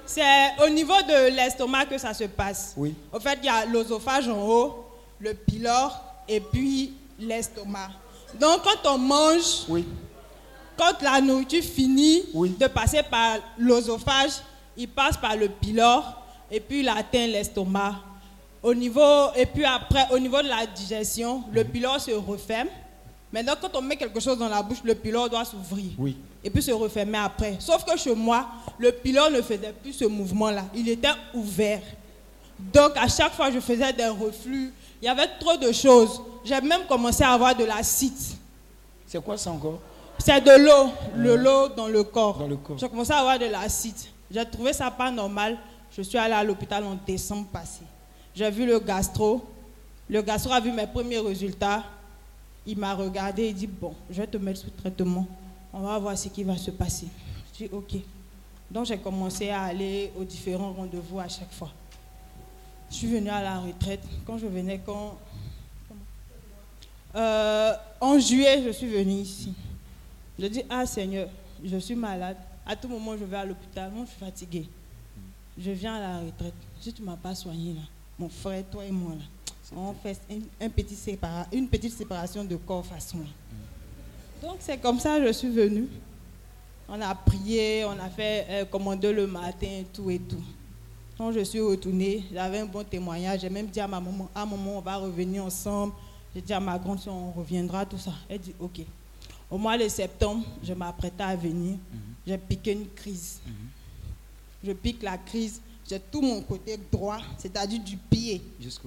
[0.05, 0.21] C'est
[0.65, 2.73] au niveau de l'estomac que ça se passe.
[2.77, 2.95] Oui.
[3.11, 4.85] En fait, il y a l'osophage en haut,
[5.19, 5.99] le pylore
[6.29, 7.89] et puis l'estomac.
[8.39, 9.65] Donc, quand on mange,
[10.77, 14.31] quand la nourriture finit de passer par l'osophage,
[14.77, 17.95] il passe par le pylore et puis il atteint l'estomac.
[18.63, 22.67] Au niveau, et puis après, au niveau de la digestion, le pylore se referme.
[23.33, 26.17] Maintenant, quand on met quelque chose dans la bouche, le pylore doit s'ouvrir Oui.
[26.43, 27.55] et puis se refermer après.
[27.59, 28.45] Sauf que chez moi,
[28.77, 30.65] le pylore ne faisait plus ce mouvement-là.
[30.75, 31.81] Il était ouvert.
[32.59, 34.73] Donc, à chaque fois, je faisais des reflux.
[35.01, 36.21] Il y avait trop de choses.
[36.43, 38.13] J'ai même commencé à avoir de l'acide.
[39.07, 39.79] C'est quoi ça encore?
[40.19, 42.37] C'est de l'eau, le l'eau dans le corps.
[42.37, 42.77] Dans le corps.
[42.77, 43.95] J'ai commencé à avoir de l'acide.
[44.29, 45.57] J'ai trouvé ça pas normal.
[45.95, 47.81] Je suis allée à l'hôpital en décembre passé.
[48.35, 49.45] J'ai vu le gastro.
[50.09, 51.83] Le gastro a vu mes premiers résultats.
[52.65, 55.27] Il m'a regardé et dit Bon, je vais te mettre sous traitement.
[55.73, 57.07] On va voir ce qui va se passer.
[57.53, 57.95] Je dis Ok.
[58.69, 61.71] Donc j'ai commencé à aller aux différents rendez-vous à chaque fois.
[62.89, 64.03] Je suis venue à la retraite.
[64.25, 65.17] Quand je venais, quand.
[67.15, 69.53] Euh, en juillet, je suis venue ici.
[70.39, 71.27] Je dis Ah Seigneur,
[71.63, 72.37] je suis malade.
[72.65, 73.91] À tout moment, je vais à l'hôpital.
[73.91, 74.69] Moi, je suis fatiguée.
[75.57, 76.53] Je viens à la retraite.
[76.79, 77.81] Si tu ne m'as pas soigné, là,
[78.21, 82.43] mon frère, toi et moi, là, on fait un- un petit sépara- une petite séparation
[82.43, 83.17] de corps façon.
[84.41, 85.87] Donc, c'est comme ça que je suis venue.
[86.87, 90.43] On a prié, on a fait euh, commander le matin, tout et tout.
[91.17, 93.41] Quand je suis retournée, j'avais un bon témoignage.
[93.41, 95.93] J'ai même dit à ma maman, à maman, on va revenir ensemble.
[96.35, 98.13] J'ai dit à ma grande soeur, on reviendra, tout ça.
[98.29, 98.81] Elle dit, ok.
[99.49, 101.77] Au mois de septembre, je m'apprêtais à venir.
[102.27, 103.39] J'ai piqué une crise.
[104.63, 105.59] Je pique la crise.
[105.91, 108.41] J'ai tout mon côté droit, c'est-à-dire du pied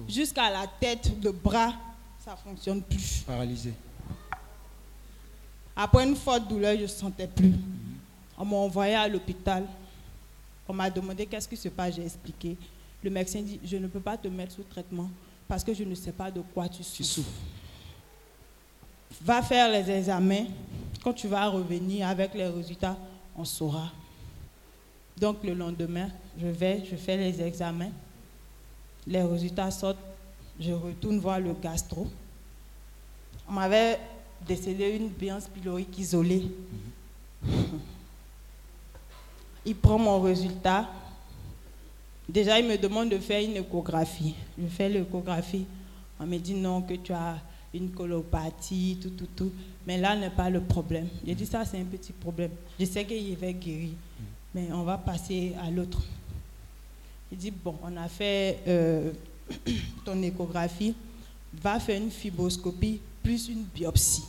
[0.09, 1.71] jusqu'à la tête, le bras,
[2.17, 3.21] ça ne fonctionne plus.
[3.27, 3.73] paralysé.
[5.75, 7.53] Après une forte douleur, je ne sentais plus.
[8.35, 9.67] On m'a envoyé à l'hôpital.
[10.67, 11.93] On m'a demandé qu'est-ce qui se passe.
[11.95, 12.57] J'ai expliqué.
[13.03, 15.11] Le médecin dit Je ne peux pas te mettre sous traitement
[15.47, 17.29] parce que je ne sais pas de quoi tu souffres.
[19.21, 20.45] Va faire les examens.
[21.03, 22.97] Quand tu vas revenir avec les résultats,
[23.37, 23.91] on saura.
[25.19, 26.09] Donc le lendemain,
[26.39, 27.91] je vais, je fais les examens.
[29.07, 29.97] Les résultats sortent.
[30.59, 32.07] Je retourne voir le gastro.
[33.47, 33.99] On m'avait
[34.47, 36.47] décédé une béance pylorique isolée.
[39.65, 40.89] Il prend mon résultat.
[42.27, 44.35] Déjà, il me demande de faire une échographie.
[44.57, 45.65] Je fais l'échographie.
[46.19, 47.37] On me dit non, que tu as
[47.73, 49.51] une colopathie, tout, tout, tout.
[49.85, 51.07] Mais là n'est pas le problème.
[51.25, 52.51] J'ai dit ça, c'est un petit problème.
[52.79, 53.91] Je sais qu'il va guérir.
[54.55, 56.01] Mais on va passer à l'autre.
[57.29, 59.11] Il dit, bon, on a fait euh,
[60.05, 60.95] ton échographie,
[61.61, 64.23] va faire une fibroscopie plus une biopsie.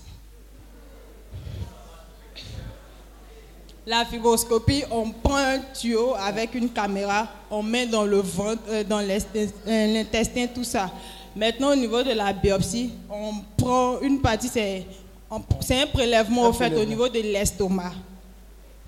[3.87, 8.83] La fibroscopie, on prend un tuyau avec une caméra, on met dans le ventre, euh,
[8.83, 10.91] dans euh, l'intestin, tout ça.
[11.37, 14.87] Maintenant, au niveau de la biopsie, on prend une partie, c'est
[15.31, 17.93] un prélèvement au fait au niveau de l'estomac.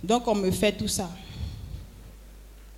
[0.03, 1.09] Donc, on me fait tout ça.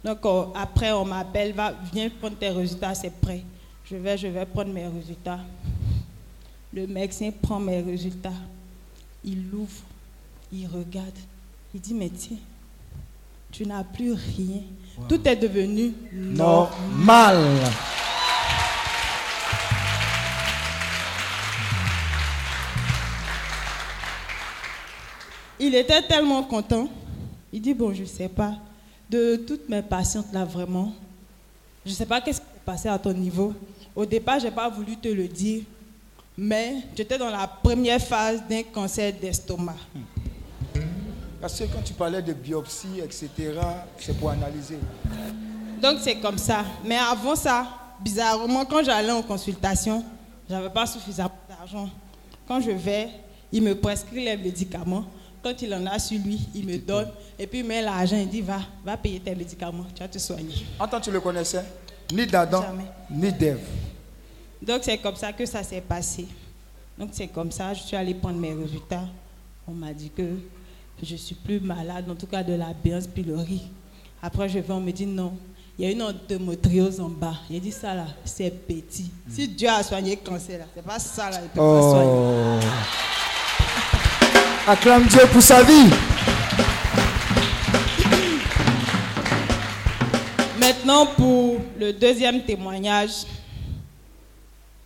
[0.05, 3.43] Donc, euh, après, on m'appelle, va, viens prendre tes résultats, c'est prêt.
[3.85, 5.40] Je vais, je vais prendre mes résultats.
[6.72, 8.32] Le médecin prend mes résultats.
[9.24, 9.82] Il l'ouvre,
[10.52, 11.18] il regarde.
[11.74, 12.39] Il dit, mais tiens,
[13.52, 14.62] tu n'as plus rien.
[15.09, 17.39] Tout est devenu normal.
[17.39, 17.72] Normal.
[25.59, 26.89] Il était tellement content.
[27.52, 28.55] Il dit, bon, je ne sais pas,
[29.11, 30.93] de toutes mes patientes là, vraiment,
[31.85, 33.55] je ne sais pas qu'est-ce qui s'est passé à ton niveau.
[33.97, 35.62] Au départ, je n'ai pas voulu te le dire,
[36.37, 39.77] mais j'étais dans la première phase d'un cancer d'estomac.
[41.41, 43.28] Parce que quand tu parlais de biopsie, etc.,
[43.99, 44.78] c'est pour analyser.
[45.82, 46.65] Donc c'est comme ça.
[46.85, 47.66] Mais avant ça,
[48.01, 50.05] bizarrement, quand j'allais en consultation,
[50.51, 51.89] J'avais pas suffisamment d'argent.
[52.49, 53.09] Quand je vais,
[53.53, 55.05] il me prescrit les médicaments.
[55.43, 57.09] Quand il en a sur lui, il me donne.
[57.39, 60.19] Et puis il met l'argent, il dit va, va payer tes médicaments, tu vas te
[60.19, 60.67] soigner.
[60.79, 61.65] Attends, tu le connaissais?
[62.12, 62.65] Ni d'Adam,
[63.11, 63.61] ni d'Ève.
[64.61, 66.27] Donc c'est comme ça que ça s'est passé.
[66.99, 69.07] Donc c'est comme ça, je suis allée prendre mes résultats.
[69.67, 70.23] On m'a dit que
[71.03, 73.62] je suis plus malade, en tout cas de la Béance pylori.
[74.23, 75.33] Après je vais, on me dit non,
[75.79, 77.37] il y a une endométriose en bas.
[77.49, 79.11] Il dit ça là, c'est petit.
[79.27, 82.67] Si Dieu a soigné le cancer là, c'est pas ça là, il peut pas soigner.
[84.66, 85.91] Acclame Dieu pour sa vie.
[90.59, 93.24] Maintenant, pour le deuxième témoignage,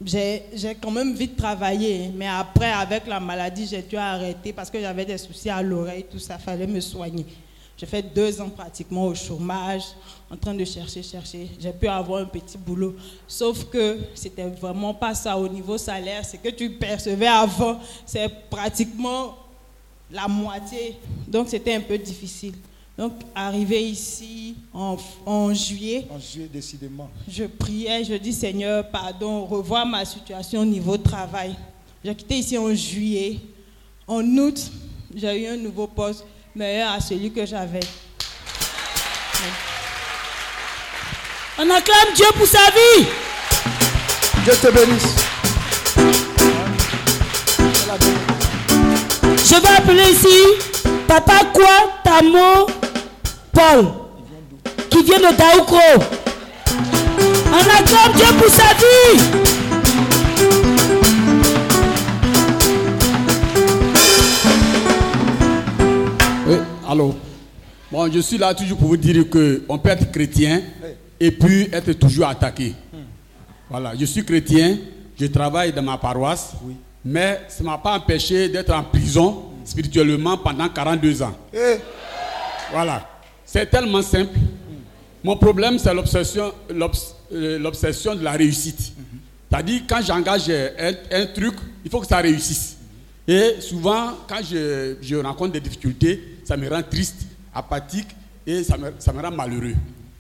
[0.05, 4.71] j'ai j'ai quand même vite travaillé, mais après, avec la maladie, j'ai dû arrêter parce
[4.71, 7.27] que j'avais des soucis à l'oreille, tout ça, fallait me soigner.
[7.77, 9.83] J'ai fait deux ans pratiquement au chômage,
[10.31, 11.51] en train de chercher, chercher.
[11.59, 12.95] J'ai pu avoir un petit boulot.
[13.27, 16.25] Sauf que c'était vraiment pas ça au niveau salaire.
[16.25, 19.35] Ce que tu percevais avant, c'est pratiquement
[20.11, 20.97] la moitié.
[21.27, 22.55] Donc c'était un peu difficile.
[22.97, 27.11] Donc arrivé ici en, en juillet, En juillet, décidément.
[27.29, 31.57] je priais, je dis Seigneur, pardon, revois ma situation au niveau travail.
[32.05, 33.41] J'ai quitté ici en juillet.
[34.07, 34.71] En août,
[35.15, 36.25] j'ai eu un nouveau poste
[36.55, 37.81] meilleur à celui que j'avais.
[41.59, 43.07] On acclame Dieu pour sa vie.
[44.45, 45.24] Dieu te bénisse.
[49.47, 50.39] Je vais appeler ici
[51.07, 52.67] Papa Quoi Tamo
[53.53, 53.85] Paul,
[54.89, 56.03] qui vient de Daoukro.
[57.53, 59.21] On acclame Dieu pour sa vie.
[66.47, 66.57] Oui,
[66.89, 67.15] allô.
[67.93, 70.63] Bon, je suis là toujours pour vous dire qu'on peut être chrétien
[71.21, 72.75] et puis être toujours attaqué.
[73.69, 74.79] Voilà, je suis chrétien,
[75.21, 76.53] je travaille dans ma paroisse,
[77.05, 81.37] mais ça ne m'a pas empêché d'être en prison spirituellement pendant 42 ans.
[81.53, 81.77] Eh,
[82.73, 83.09] Voilà,
[83.45, 84.39] c'est tellement simple.
[85.23, 88.93] Mon problème, c'est l'obsession, l'obs- euh, l'obsession de la réussite.
[89.51, 91.55] C'est-à-dire, quand j'engage un, un truc,
[91.85, 92.77] il faut que ça réussisse.
[93.27, 97.23] Et souvent, quand je, je rencontre des difficultés, ça me rend triste,
[97.55, 98.09] apathique
[98.47, 99.75] et ça me, ça me rend malheureux.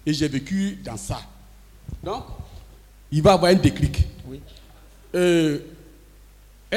[0.06, 1.20] Et j'ai vécu dans ça.
[2.02, 2.22] Donc,
[3.10, 4.06] il va y avoir un déclic.
[5.14, 5.58] Euh,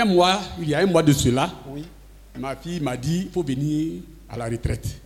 [0.02, 1.54] un mois, il y a un mois de cela,
[2.38, 5.02] ma fille m'a dit il faut venir à la retraite.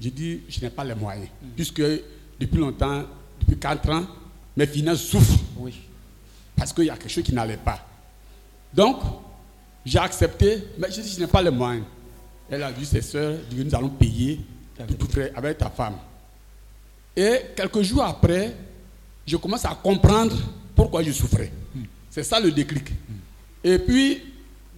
[0.00, 1.28] J'ai dit je n'ai pas les moyens.
[1.54, 1.82] Puisque
[2.40, 3.04] depuis longtemps,
[3.40, 4.06] depuis 4 ans,
[4.56, 5.40] mes finances souffrent.
[6.56, 7.86] Parce qu'il y a quelque chose qui n'allait pas.
[8.72, 8.96] Donc,
[9.84, 11.84] j'ai accepté, mais j'ai dit je n'ai pas les moyens.
[12.48, 14.40] Elle a vu ses soeurs, dit nous allons payer
[14.98, 15.96] tout avec ta femme.
[17.14, 18.54] Et quelques jours après,
[19.26, 20.36] je commence à comprendre
[20.74, 21.50] pourquoi je souffrais.
[22.10, 22.92] C'est ça le déclic.
[23.66, 24.22] Et puis,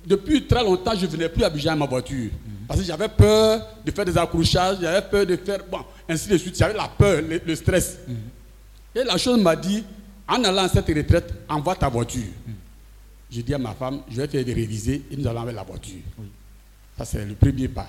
[0.07, 2.31] depuis très longtemps, je ne venais plus à Abidjan à ma voiture.
[2.67, 5.59] Parce que j'avais peur de faire des accrochages, j'avais peur de faire.
[5.71, 6.57] Bon, ainsi de suite.
[6.57, 7.99] J'avais la peur, le, le stress.
[8.95, 9.85] Et la chose m'a dit
[10.27, 12.33] en allant à cette retraite, envoie ta voiture.
[13.31, 15.65] J'ai dit à ma femme, je vais faire des réviser et nous allons avec la
[15.65, 16.01] voiture.
[16.97, 17.89] Ça, c'est le premier pas.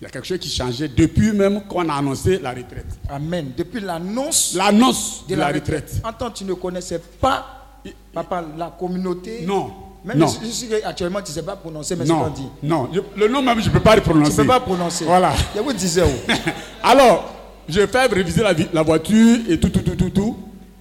[0.00, 2.98] Il y a quelque chose qui changeait depuis même qu'on a annoncé la retraite.
[3.08, 3.52] Amen.
[3.56, 6.02] Depuis l'annonce L'annonce de la retraite.
[6.02, 7.78] En tu ne connaissais pas,
[8.12, 9.44] papa, la communauté?
[9.46, 9.93] Non.
[10.04, 10.28] Même non.
[10.28, 12.48] si- si actuellement tu ne sais pas prononcer, mais c'est Non, qu'on dit.
[12.62, 12.88] non.
[12.92, 14.32] Je- le nom même, je ne peux pas le prononcer.
[14.32, 15.04] Tu ne peux pas prononcer.
[15.04, 15.32] Voilà.
[15.56, 16.32] Je vous disais où
[16.82, 17.32] Alors,
[17.68, 20.36] je fais réviser la, voiture et tout, tout, tout, tout, tout.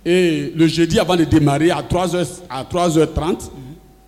[0.06, 3.50] Et le jeudi, avant de démarrer, à 3h, à 3h30,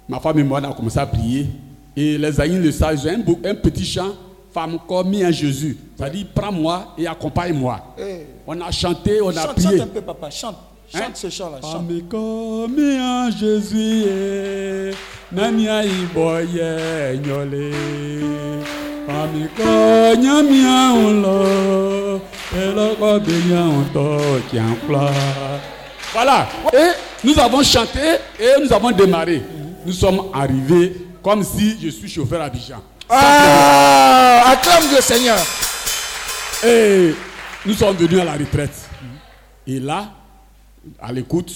[0.09, 1.47] ma femme et moi, on a commencé à prier.
[1.95, 4.13] Et les aïeux le savent, j'ai un, un petit chant,
[4.53, 5.77] Femme comme mis en Jésus.
[5.97, 7.93] C'est-à-dire, prends-moi et accompagne-moi.
[7.99, 8.25] Eh.
[8.47, 9.79] On a chanté, on a prié.
[9.79, 10.29] chante un peu, papa.
[10.29, 10.55] Chante.
[10.91, 11.11] Chante Hein?
[11.15, 11.59] ce chant-là.
[11.63, 14.05] En Jésus,
[15.31, 17.73] nania iboye nyole.
[20.17, 20.93] Nyamia
[22.55, 23.63] eloko benya.
[26.13, 26.47] Voilà.
[26.73, 26.91] Et
[27.23, 27.99] nous avons chanté
[28.39, 29.41] et nous avons démarré.
[29.85, 32.81] Nous sommes arrivés comme si je suis chauffeur à Bijan.
[33.09, 35.37] Ah, acclame Dieu Seigneur.
[36.65, 37.13] Et
[37.65, 38.73] nous sommes venus à la retraite.
[39.67, 40.09] Et là,
[40.99, 41.53] à l'écoute,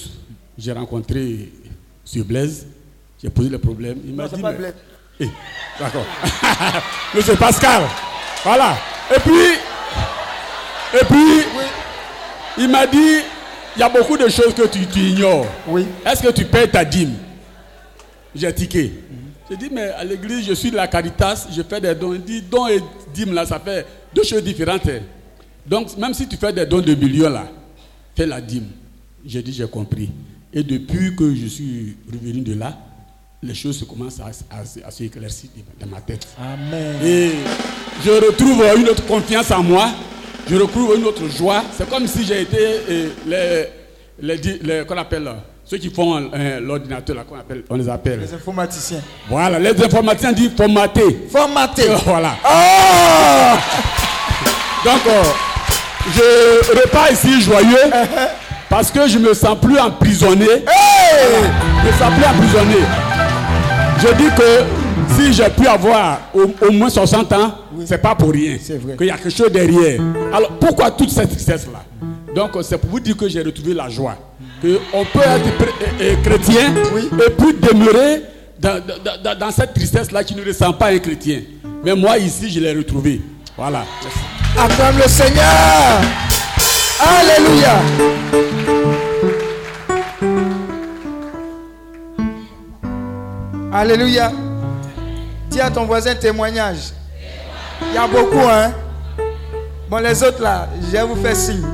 [0.57, 1.49] j'ai rencontré
[2.15, 2.23] M.
[2.23, 2.65] Blaise.
[3.21, 3.99] J'ai posé le problème.
[4.05, 4.41] Il m'a dit.
[4.41, 4.73] pas mais- Blaise.
[5.19, 5.27] Eh,
[5.79, 6.05] D'accord.
[7.15, 7.83] Monsieur Pascal.
[8.43, 8.77] Voilà.
[9.15, 9.33] Et puis,
[11.01, 11.43] et puis,
[12.57, 12.97] il m'a dit,
[13.75, 15.45] il y a beaucoup de choses que tu, tu ignores.
[15.67, 15.85] Oui.
[16.05, 17.13] Est-ce que tu payes ta dîme?
[18.33, 18.93] J'ai tiqué.
[19.49, 22.13] J'ai dit, mais à l'église, je suis de la Caritas, je fais des dons.
[22.13, 22.79] Il dit, dons et
[23.13, 24.87] dîmes, là, ça fait deux choses différentes.
[24.87, 24.99] hein.
[25.65, 27.47] Donc, même si tu fais des dons de millions, là,
[28.15, 28.67] fais la dîme.
[29.25, 30.09] J'ai dit, j'ai compris.
[30.53, 32.77] Et depuis que je suis revenu de là,
[33.41, 34.25] les choses commencent à,
[34.55, 36.27] à, à se éclaircir dans ma tête.
[36.37, 36.95] Amen.
[37.03, 37.31] Et
[38.03, 39.89] je retrouve une autre confiance en moi,
[40.49, 41.63] je retrouve une autre joie.
[41.77, 42.57] C'est comme si j'ai été
[42.89, 43.65] euh,
[44.21, 45.29] les, les, qu'on appelle
[45.63, 48.19] ceux qui font euh, l'ordinateur, qu'on appelle, on les appelle.
[48.21, 49.01] Les informaticiens.
[49.29, 51.27] Voilà, les informaticiens disent formaté.
[51.29, 51.83] Formaté.
[52.05, 52.35] voilà.
[52.43, 53.57] Oh
[54.83, 55.23] Donc, euh,
[56.15, 57.91] je repars ici joyeux
[58.69, 60.45] parce que je me sens plus emprisonné.
[60.45, 62.85] Je me sens plus emprisonné.
[64.01, 64.63] Je dis que
[65.15, 67.51] si j'ai pu avoir au, au moins 60 ans,
[67.85, 68.57] c'est pas pour rien.
[68.97, 69.99] Qu'il y a quelque chose derrière.
[70.33, 71.83] Alors pourquoi toute cette tristesse-là
[72.35, 74.15] Donc c'est pour vous dire que j'ai retrouvé la joie.
[74.61, 76.73] Qu'on peut être euh, euh, chrétien
[77.25, 78.23] et puis demeurer
[78.59, 81.39] dans, dans- dans- dans cette tristesse-là qui ne ressent pas un chrétien.
[81.83, 83.21] Mais moi ici, je l'ai retrouvé.
[83.57, 83.85] Voilà.
[84.57, 86.01] Acclame le Seigneur.
[86.99, 87.79] Alléluia.
[93.71, 94.31] Alléluia.
[95.49, 96.91] Dis à ton voisin témoignage.
[97.81, 98.73] Il y a beaucoup, hein.
[99.87, 101.65] Bon, les autres là, je vais vous faire signe.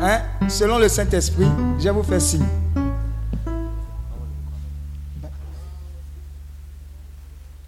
[0.00, 0.20] Hein?
[0.48, 1.48] Selon le Saint-Esprit,
[1.78, 2.46] je vais vous faire signe.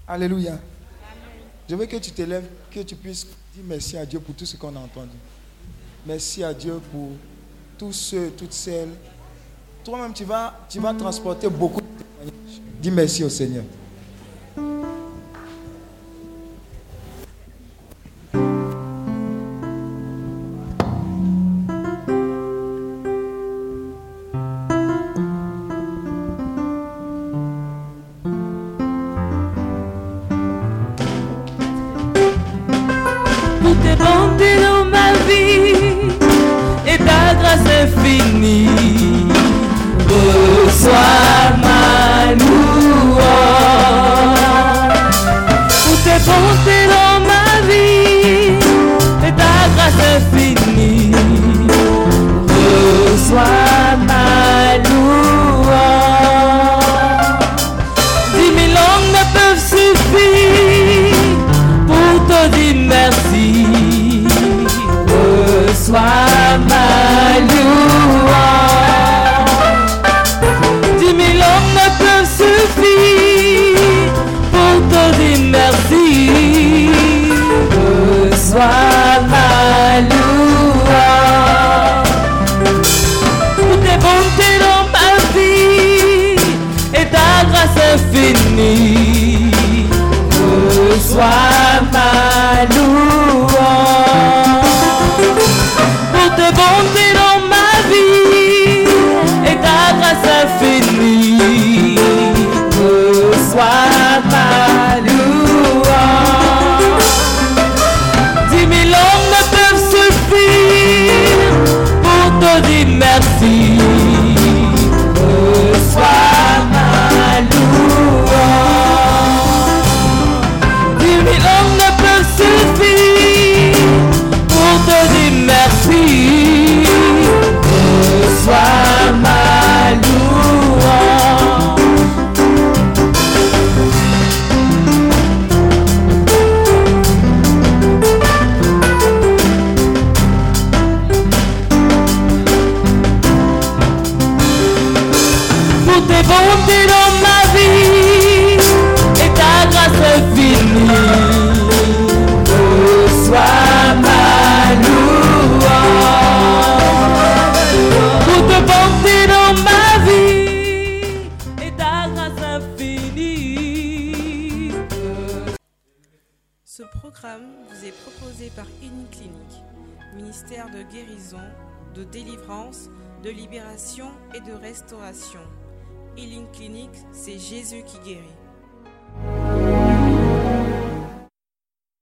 [0.06, 0.58] Alléluia.
[1.66, 4.44] Je veux que tu te lèves, que tu puisses dire merci à Dieu pour tout
[4.44, 5.16] ce qu'on a entendu.
[6.06, 7.12] Merci à Dieu pour
[7.78, 8.92] tous ceux, toutes celles.
[9.82, 12.63] Toi-même, tu vas, tu vas transporter beaucoup de témoignages.
[12.84, 13.64] Dis merci au Seigneur.